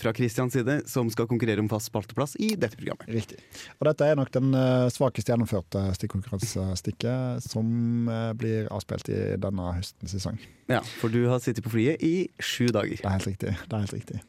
fra 0.00 0.12
Christians 0.16 0.56
side, 0.56 0.80
som 0.90 1.10
skal 1.12 1.28
konkurrere 1.30 1.62
om 1.62 1.68
fast 1.70 1.90
spalteplass 1.90 2.34
i 2.42 2.52
dette 2.58 2.78
programmet. 2.78 3.06
Riktig. 3.14 3.38
Og 3.78 3.86
dette 3.86 4.08
er 4.08 4.18
nok 4.18 4.32
den 4.34 4.50
svakeste 4.90 5.18
svakest 5.18 5.30
gjennomførte 5.30 5.82
stikkonkurransestikket 5.96 7.44
som 7.46 8.08
eh, 8.08 8.32
blir 8.38 8.68
avspilt 8.74 9.08
i 9.10 9.36
denne 9.40 9.72
høstens 9.74 10.12
sesong. 10.14 10.38
Ja, 10.68 10.82
For 11.00 11.08
du 11.08 11.26
har 11.28 11.40
sittet 11.40 11.64
på 11.64 11.72
flyet 11.72 12.02
i 12.04 12.28
sju 12.38 12.68
dager. 12.68 12.98
Det 12.98 13.04
er 13.06 13.16
helt 13.16 13.26
riktig. 13.30 13.54
Det 13.54 13.74
er 13.74 13.84
helt 13.84 13.96
riktig. 13.96 14.20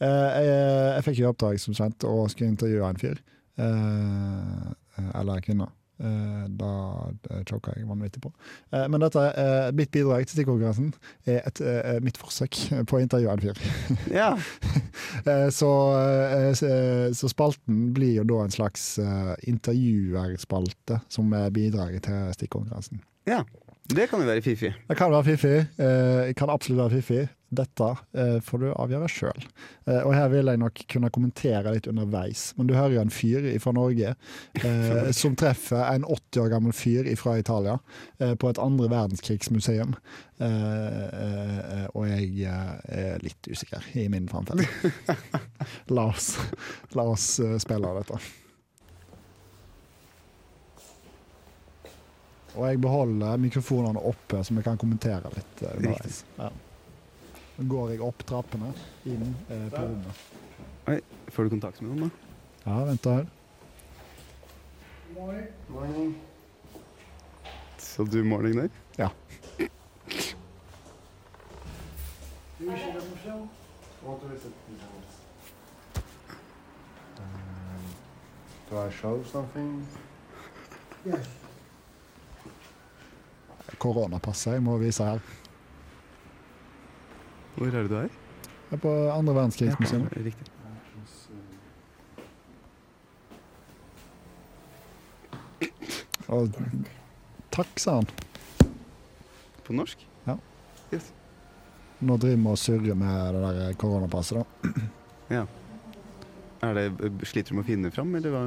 Eh, 0.00 0.28
jeg, 0.36 0.52
jeg 0.96 1.06
fikk 1.08 1.22
jo 1.22 1.30
oppdrag 1.32 1.60
som 1.62 1.76
kjent 1.76 2.06
å 2.06 2.28
skulle 2.28 2.52
intervjue 2.52 2.90
en 2.90 3.00
fyr. 3.00 3.22
Eh, 3.56 5.08
eller 5.16 5.42
kvinne. 5.44 5.70
Eh, 5.98 6.46
da 6.60 6.70
det 7.24 7.38
choka 7.48 7.72
jeg 7.76 7.86
vanvittig 7.88 8.20
på. 8.20 8.30
Eh, 8.72 8.86
men 8.92 9.00
dette, 9.00 9.22
eh, 9.32 9.70
mitt 9.72 9.90
bidrag 9.94 10.26
til 10.26 10.36
stikkonkurransen 10.36 10.90
er 11.26 11.40
et, 11.48 11.60
eh, 11.60 12.00
mitt 12.04 12.18
forsøk 12.20 12.52
på 12.90 12.98
å 12.98 13.00
intervjue 13.00 13.32
en 13.32 13.40
fyr. 13.40 13.62
Ja, 14.12 14.36
Eh, 15.26 15.48
Så, 15.50 15.68
eh, 15.96 16.52
så- 17.16 17.28
spalten 17.32 17.92
blir 17.94 18.16
jo 18.20 18.24
da 18.24 18.42
en 18.44 18.50
slags 18.52 18.98
eh, 18.98 19.34
intervjuerspalte 19.48 21.00
som 21.08 21.32
er 21.32 21.50
bidraget 21.50 22.02
til 22.08 22.32
stikkonkurransen. 22.36 23.00
ja. 23.26 23.42
Det 23.86 24.08
kan 24.10 24.18
jo 24.18 24.26
være 24.26 24.42
fiffig. 24.42 24.72
Det 24.88 24.96
kan 24.98 25.12
være 25.12 25.24
fiffig. 25.24 25.58
eh, 25.78 26.32
kan 26.34 26.50
absolutt 26.50 26.78
være 26.90 26.90
fiffig. 27.00 27.28
Dette 27.54 27.88
eh, 28.18 28.38
får 28.42 28.58
du 28.62 28.66
avgjøre 28.74 29.08
sjøl. 29.12 29.44
Og 30.02 30.10
her 30.16 30.26
vil 30.32 30.48
jeg 30.50 30.58
nok 30.58 30.80
kunne 30.90 31.10
kommentere 31.14 31.70
litt 31.76 31.86
underveis. 31.86 32.48
Men 32.58 32.66
du 32.66 32.74
hører 32.74 32.96
jo 32.96 33.02
en 33.04 33.12
fyr 33.14 33.46
fra 33.62 33.72
Norge 33.76 34.14
eh, 34.66 35.10
som 35.14 35.36
treffer 35.38 35.84
en 35.92 36.04
80 36.08 36.42
år 36.42 36.50
gammel 36.56 36.74
fyr 36.74 37.06
fra 37.20 37.36
Italia 37.38 37.76
eh, 38.18 38.34
på 38.34 38.50
et 38.50 38.58
andre 38.62 38.88
verdenskrigsmuseum. 38.90 39.94
Eh, 40.42 41.04
eh, 41.06 41.84
og 41.94 42.08
jeg 42.10 42.32
eh, 42.50 42.72
er 43.14 43.22
litt 43.24 43.46
usikker 43.48 43.86
i 43.94 44.08
min 44.12 44.26
framferd. 44.28 44.66
la 45.96 46.08
oss, 46.10 46.32
la 46.98 47.06
oss 47.14 47.28
eh, 47.40 47.54
spille 47.62 47.86
av 47.88 48.02
dette. 48.02 48.18
Og 52.56 52.64
jeg 52.70 52.78
beholder 52.80 53.36
mikrofonene 53.40 54.00
oppe, 54.08 54.40
så 54.44 54.54
vi 54.56 54.62
kan 54.64 54.78
kommentere 54.80 55.28
litt. 55.34 55.62
eh, 55.62 55.74
underveis. 55.76 56.22
Ja. 56.40 56.50
Går 57.56 57.90
jeg 57.94 58.02
opp 58.04 58.20
trappene 58.28 58.68
inn 59.08 59.30
eh, 59.48 59.68
på 59.72 59.80
rommet. 59.80 60.24
Oi, 60.92 60.98
Får 61.32 61.46
du 61.46 61.54
kontakt 61.56 61.80
med 61.80 61.94
noen, 61.94 62.10
da? 62.10 62.36
Ja, 62.66 62.82
vent 62.84 63.08
her. 63.08 63.24
Så 67.80 68.04
du 68.04 68.18
morning 68.24 68.58
der? 68.60 68.68
Ja. 68.98 69.08
Do 78.68 78.82
I 78.82 78.90
show 78.90 79.22
something? 79.32 79.86
Koronapasset 83.78 84.56
jeg 84.58 84.62
må 84.66 84.76
vise 84.82 85.04
her. 85.04 85.20
Hvor 87.56 87.66
er 87.66 87.82
det 87.82 87.90
du 87.90 87.96
er? 87.96 88.10
Jeg 88.70 88.76
er 88.76 88.82
på 88.82 88.92
andre 89.14 89.34
verdenskrigsmuseum. 89.34 90.08
Riktig. 90.16 90.50
Og 96.28 96.50
takk, 97.54 97.70
sa 97.80 98.00
han. 98.00 98.08
På 99.66 99.74
norsk? 99.76 100.02
Ja. 100.26 100.36
Nå 102.06 102.16
driver 102.20 102.36
vi 102.42 102.50
og 102.52 102.58
surrer 102.60 102.98
med 102.98 103.36
det 103.38 103.52
der 103.60 103.78
koronapasset, 103.80 104.42
da. 104.42 105.46
Er 106.66 106.72
det, 106.74 106.86
sliter 107.28 107.52
du 107.52 107.58
med 107.58 107.66
å 107.66 107.68
finne 107.68 107.90
fram, 107.92 108.14
eller 108.16 108.32
hva? 108.32 108.42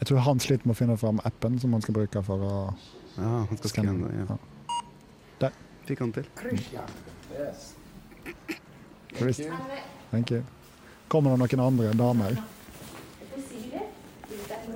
Jeg 0.00 0.08
tror 0.10 0.18
han 0.26 0.40
sliter 0.42 0.66
med 0.66 0.74
å 0.74 0.78
finne 0.78 0.96
fram 0.98 1.20
appen 1.26 1.58
som 1.62 1.72
han 1.76 1.82
skal 1.84 1.94
bruke 1.94 2.22
for 2.26 2.42
å 2.44 2.54
Ja, 3.16 3.44
han 3.48 3.58
skal 3.60 3.70
Skanne. 3.70 3.94
skanne 3.94 4.10
det. 4.10 4.26
Ja. 4.26 4.36
Der. 5.44 5.56
Fikk 5.88 6.02
han 6.04 6.10
til. 6.12 6.26
Yes. 7.32 7.72
Thank 10.10 10.30
you. 10.30 10.42
Kommer 11.08 11.30
det 11.32 11.38
noen 11.40 11.60
andre 11.64 11.92
damer? 11.96 12.36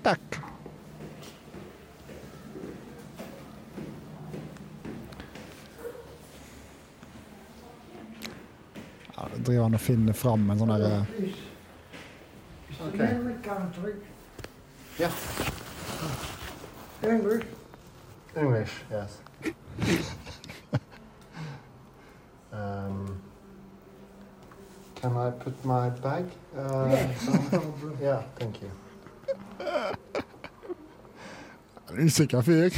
Takk. 0.08 0.43
Ja, 9.52 9.64
han 9.64 9.74
og 9.76 9.82
finner 9.82 10.14
fram 10.16 10.50
en 10.54 10.60
sånn 10.62 10.72
derre 10.72 11.06
Please. 11.18 11.38
Is 12.70 12.80
Okay. 12.84 13.08
Yeah. 15.00 15.12
English? 17.04 17.46
English, 18.36 18.72
yes. 18.92 19.18
um, 22.52 23.22
can 24.96 25.18
I 25.18 25.32
put 25.44 25.66
my 25.66 25.90
bag? 25.90 26.26
Uh, 26.58 26.88
Yes, 26.92 27.28
no. 27.28 27.74
Yeah, 28.02 28.24
thank 28.40 28.62
you. 28.62 28.72
Usikker 31.94 32.42
fyr. 32.42 32.72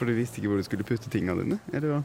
For 0.00 0.08
du 0.08 0.16
visste 0.16 0.40
ikke 0.40 0.48
hvor 0.48 0.56
du 0.56 0.64
skulle 0.64 0.80
putte 0.88 1.10
tingene 1.12 1.42
dine? 1.42 1.58
Eller 1.76 1.90
hva? 1.92 2.00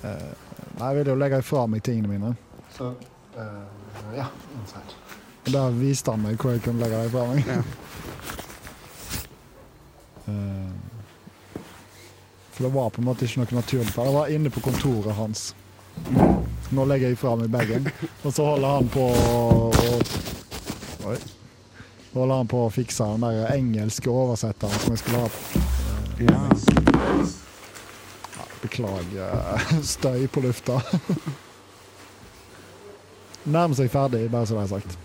Nei, 0.00 0.88
jeg 0.88 0.96
ville 0.96 1.12
jo 1.12 1.20
legge 1.20 1.44
fra 1.44 1.68
meg 1.68 1.84
tingene 1.84 2.08
mine. 2.08 2.32
Så 2.72 2.96
uh, 3.36 3.68
ja. 4.16 4.24
inside. 4.56 4.96
Og 5.44 5.52
der 5.52 5.68
viste 5.76 6.08
han 6.14 6.24
meg 6.24 6.40
hvor 6.40 6.56
jeg 6.56 6.64
kunne 6.64 6.80
legge 6.80 6.96
dem 7.02 7.12
fra 7.12 7.28
meg. 7.28 7.44
Ja. 7.44 7.60
uh, 10.32 10.72
For 12.56 12.64
det 12.64 12.72
var 12.74 12.90
på 12.90 13.00
en 13.04 13.06
måte 13.06 13.24
ikke 13.28 13.40
noe 13.44 13.60
naturlig. 13.60 13.92
for 13.92 14.02
Det 14.08 14.14
var 14.16 14.26
inne 14.34 14.50
på 14.50 14.60
kontoret 14.64 15.14
hans. 15.14 15.54
Nå 16.72 16.84
legger 16.88 17.08
jeg 17.12 17.18
fra 17.20 17.36
meg 17.38 17.48
bagen, 17.52 17.84
og 18.24 18.32
så 18.32 18.42
holder 18.48 18.68
han 18.78 18.88
på 18.96 19.04
å. 19.12 19.14
Holder 22.16 22.34
han 22.34 22.48
på 22.50 22.58
å 22.64 22.72
fikse 22.72 23.04
den 23.12 23.22
der 23.28 23.52
engelske 23.52 24.08
oversetteren 24.10 24.78
som 24.82 24.90
jeg 24.96 25.00
skulle 25.04 25.20
ha. 25.22 25.28
Ja. 26.18 26.67
Beklager 28.78 29.54
eh, 29.54 29.80
støy 29.94 30.28
på 30.30 30.40
lufta. 30.40 30.78
Nærmer 33.54 33.74
seg 33.74 33.90
ferdig, 33.90 34.30
bare 34.30 34.46
så 34.46 34.54
det 34.58 34.62
er 34.62 34.66
sagt. 34.76 34.98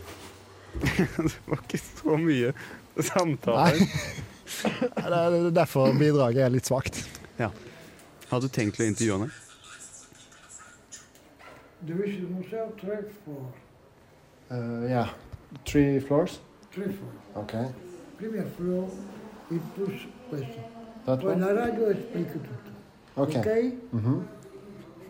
Det 1.23 1.39
var 1.47 1.57
ikke 1.63 1.77
så 1.81 2.17
mye 2.17 2.53
samtale. 3.01 3.57
Nei. 3.57 3.73
Det 4.63 5.19
er 5.19 5.49
derfor 5.55 5.93
bidraget 5.97 6.43
er 6.45 6.49
litt 6.53 6.65
svakt. 6.69 7.09
Hadde 7.37 8.47
du 8.47 8.51
tenkt 8.53 8.79
å 8.81 8.83
intervjue 8.85 9.13
henne? 9.19 9.31
Division 11.85 12.33
Museum, 12.33 12.69
third 12.79 13.05
floor. 13.23 13.45
Uh, 14.49 14.89
yeah, 14.89 15.09
three 15.65 15.99
floors. 15.99 16.39
Three 16.73 16.89
floor. 16.89 17.11
Okay. 17.43 17.65
Primo 18.17 18.43
floor, 18.57 18.89
il 19.51 19.59
plus 19.75 20.07
questo. 20.29 20.59
That 21.05 21.23
one? 21.23 21.41
la 21.41 21.53
radio 21.53 21.91
esplico 21.91 22.39
tutto. 23.15 23.21
Okay. 23.21 23.67
Ok? 23.67 23.73
hmm 23.91 24.21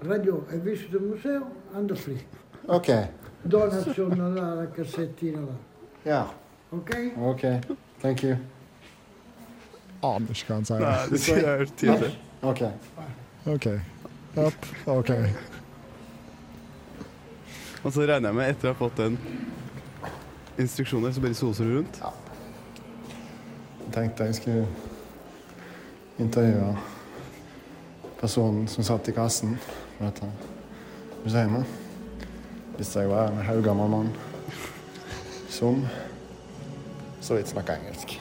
Radio 0.03 0.45
e 0.49 0.57
visto 0.57 0.97
il 0.97 1.03
museo, 1.03 1.45
ando 1.73 1.95
free. 1.95 2.19
Ok. 2.65 3.07
Donation 3.43 4.09
là, 4.35 4.53
la 4.55 4.65
cassettina 4.67 5.39
là. 5.39 5.55
Yeah. 6.03 6.27
Ok? 6.71 7.11
Ok, 7.17 7.59
Thank 8.01 8.23
you. 8.23 8.35
Aner 10.01 10.29
ikke 10.29 10.49
hva 10.49 10.55
han 10.55 10.65
sier. 10.67 10.79
Nei, 10.83 11.07
det 11.09 11.27
jeg 11.27 11.67
tydelig. 11.79 12.19
Okay. 12.43 12.71
OK. 13.47 13.67
Opp. 14.35 14.65
OK. 14.91 15.11
Og 17.83 17.93
så 17.93 18.01
regner 18.01 18.29
jeg 18.29 18.35
med, 18.35 18.49
etter 18.49 18.71
å 18.71 18.73
ha 18.73 18.79
fått 18.79 18.99
den 18.99 19.15
instruksjonen, 20.59 21.13
så 21.15 21.23
bare 21.23 21.37
soser 21.37 21.69
du 21.69 21.77
rundt. 21.77 22.01
Jeg 23.79 23.93
tenkte 23.95 24.27
jeg 24.27 24.35
skulle 24.41 24.67
intervjue 26.19 26.73
personen 28.23 28.67
som 28.71 28.85
satt 28.87 29.09
i 29.11 29.15
kassen 29.15 29.57
på 29.97 30.05
dette 30.05 30.29
museet. 31.25 31.79
Hvis 32.77 32.95
jeg 32.95 33.09
var 33.11 33.29
en 33.29 33.43
haugammel 33.45 33.91
mann 33.91 34.13
som 35.51 35.83
så 37.23 37.37
vidt 37.37 37.51
snakka 37.51 37.75
engelsk. 37.77 38.15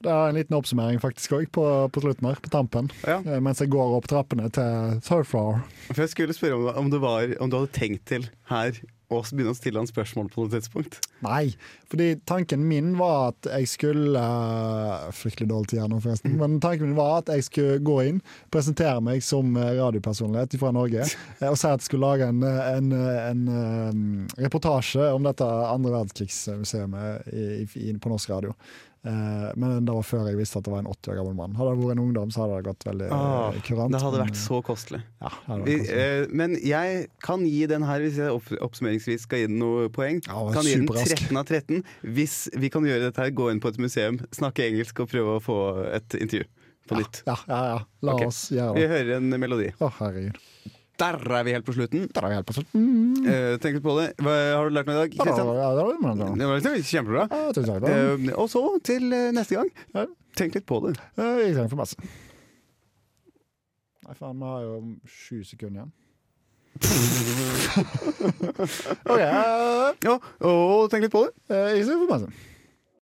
Det 0.00 0.08
er 0.08 0.30
en 0.30 0.36
liten 0.38 0.56
oppsummering 0.56 1.00
faktisk 1.02 1.34
også, 1.36 1.50
på, 1.52 1.64
på 1.92 2.02
slutten 2.04 2.28
her, 2.30 2.38
på 2.40 2.52
tampen. 2.52 2.88
Ja. 3.04 3.18
Eh, 3.20 3.40
Mens 3.42 3.60
jeg 3.60 3.72
går 3.72 3.96
opp 3.98 4.08
trappene 4.08 4.48
til 4.52 5.00
third 5.04 5.28
floor. 5.28 5.60
For 5.90 6.04
jeg 6.04 6.12
skulle 6.14 6.36
spørre 6.36 6.56
om, 6.56 6.68
om, 6.86 6.88
du 6.92 6.96
var, 7.02 7.34
om 7.40 7.52
du 7.52 7.58
hadde 7.58 7.74
tenkt 7.76 8.06
til 8.08 8.28
her 8.48 8.78
å 9.10 9.20
begynne 9.26 9.52
å 9.52 9.58
stille 9.58 9.80
han 9.80 9.88
spørsmål 9.88 10.28
på 10.30 10.44
noe 10.44 10.52
tidspunkt. 10.52 10.98
Nei, 11.24 11.54
fordi 11.90 12.12
tanken 12.28 12.62
min 12.68 12.92
var 12.98 13.32
at 13.32 13.48
jeg 13.50 13.68
skulle 13.68 14.20
eh, 14.20 15.08
Fryktelig 15.16 15.48
dårlig 15.50 15.68
tid 15.72 15.80
her 15.82 15.90
nå, 15.90 15.98
forresten. 16.04 16.36
Men 16.40 16.60
tanken 16.62 16.88
min 16.88 16.98
var 16.98 17.20
at 17.20 17.32
jeg 17.34 17.42
skulle 17.48 17.84
gå 17.84 17.96
inn, 18.06 18.20
presentere 18.54 19.00
meg 19.04 19.18
som 19.26 19.56
eh, 19.58 19.74
radiopersonlighet 19.80 20.56
fra 20.60 20.70
Norge, 20.76 21.02
eh, 21.40 21.50
og 21.50 21.58
si 21.58 21.68
at 21.68 21.82
jeg 21.82 21.88
skulle 21.90 22.12
lage 22.12 22.24
en, 22.30 22.40
en, 22.44 22.92
en, 22.94 23.42
reportasje 24.40 25.04
om 25.14 25.22
dette 25.26 25.44
andre 25.44 25.92
verdenskrigsmuseet 25.98 26.88
på 28.00 28.14
norsk 28.14 28.32
radio. 28.32 28.50
Eh, 29.00 29.46
men 29.56 29.86
det 29.88 29.94
var 29.96 30.04
før 30.04 30.26
jeg 30.28 30.36
visste 30.36 30.60
at 30.60 30.66
det 30.66 30.72
var 30.74 30.82
en 30.82 30.88
80 30.90 31.12
år 31.14 31.18
gammel 31.22 31.36
mann. 31.38 31.54
Hadde 31.56 31.72
det 31.72 31.80
vært 31.80 31.94
en 31.94 32.02
ungdom, 32.02 32.32
så 32.34 32.42
hadde 32.42 32.58
det 32.58 32.66
gått 32.68 32.84
veldig 32.84 33.06
Ah, 33.16 33.48
eh, 33.48 33.60
kurant. 33.64 33.94
Det 33.94 34.00
hadde 34.02 34.18
men, 34.20 34.26
vært 34.28 34.40
så 34.42 34.60
kostelig. 34.66 35.00
ja, 35.22 35.30
det 35.30 35.56
vært 35.62 35.70
kostelig. 35.70 35.96
eh, 36.04 36.26
men 36.42 36.56
jeg 36.60 37.06
kan 37.24 37.46
gi 37.48 37.62
den 37.70 37.86
her, 37.88 38.04
hvis 38.04 38.18
jeg 38.20 38.34
opp, 38.36 38.50
oppsummeringsvis 38.68 39.24
skal 39.24 39.38
gi 39.44 39.46
den 39.48 39.58
noe 39.62 39.88
poeng, 39.88 40.20
Ja, 40.26 40.44
kan 40.52 40.68
gi 40.68 40.76
den 40.76 40.86
13 40.86 41.40
av 41.40 41.44
13. 41.48 41.82
Hvis 42.02 42.36
vi 42.60 42.68
kan 42.68 42.84
gjøre 42.84 43.08
dette 43.08 43.24
her, 43.24 43.30
gå 43.32 43.48
inn 43.54 43.60
på 43.64 43.72
et 43.72 43.80
museum, 43.80 44.20
snakke 44.36 44.68
engelsk 44.68 45.00
og 45.00 45.08
prøve 45.14 45.38
å 45.38 45.44
få 45.44 45.58
et 45.96 46.20
intervju 46.20 46.44
på 46.90 47.00
nytt. 47.00 47.22
Ja, 47.24 47.38
ja, 47.48 47.60
ja. 47.72 47.80
La 48.02 48.14
okay. 48.18 48.26
oss 48.28 48.50
gjøre 48.52 48.74
Vi 48.76 48.86
hører 48.90 49.16
en 49.16 49.30
melodi. 49.40 49.72
Å, 49.80 49.88
herregud. 50.00 50.36
Der 51.00 51.16
er 51.40 51.44
vi 51.46 51.52
helt 51.56 51.64
på 51.66 51.72
slutten. 51.76 52.02
Der 52.12 52.22
er 52.26 52.30
vi 52.32 52.36
helt 52.38 52.48
på 52.50 52.56
slutten. 52.58 52.80
Mm. 52.84 53.20
Eh, 53.32 53.54
tenk 53.62 53.72
litt 53.78 53.86
på 53.86 53.94
det. 53.98 54.08
Hva 54.20 54.34
har 54.58 54.64
du 54.68 54.72
lært 54.76 54.88
noe 54.90 54.96
i 54.96 54.98
dag? 55.00 55.08
Kristian? 55.14 55.46
Det 56.40 56.46
var 56.50 56.56
kjempebra. 56.90 57.24
Takk. 57.56 57.66
da. 57.84 57.88
Eh, 57.94 58.16
og 58.36 58.46
så 58.52 58.62
til 58.84 59.04
eh, 59.16 59.30
neste 59.36 59.54
gang. 59.60 59.68
Tenk 60.38 60.50
litt 60.58 60.66
på 60.68 60.76
det. 60.84 60.92
Ikke 61.16 61.30
Jeg 61.46 61.54
trenger 61.56 61.72
for 61.72 61.80
masse. 61.80 61.96
Nei, 64.06 64.14
faen, 64.18 64.36
vi 64.42 64.46
har 64.52 64.60
jo 64.66 64.74
sju 65.06 65.38
sekunder 65.46 65.78
igjen. 65.80 65.92
OK. 69.10 69.20
eh, 69.20 69.88
Ja, 70.06 70.14
og 70.46 70.86
tenk 70.92 71.02
litt 71.06 71.14
på 71.14 71.22
det. 71.26 71.32
Jeg 71.50 71.84
trenger 71.88 72.02
for 72.04 72.12
masse. 72.14 72.28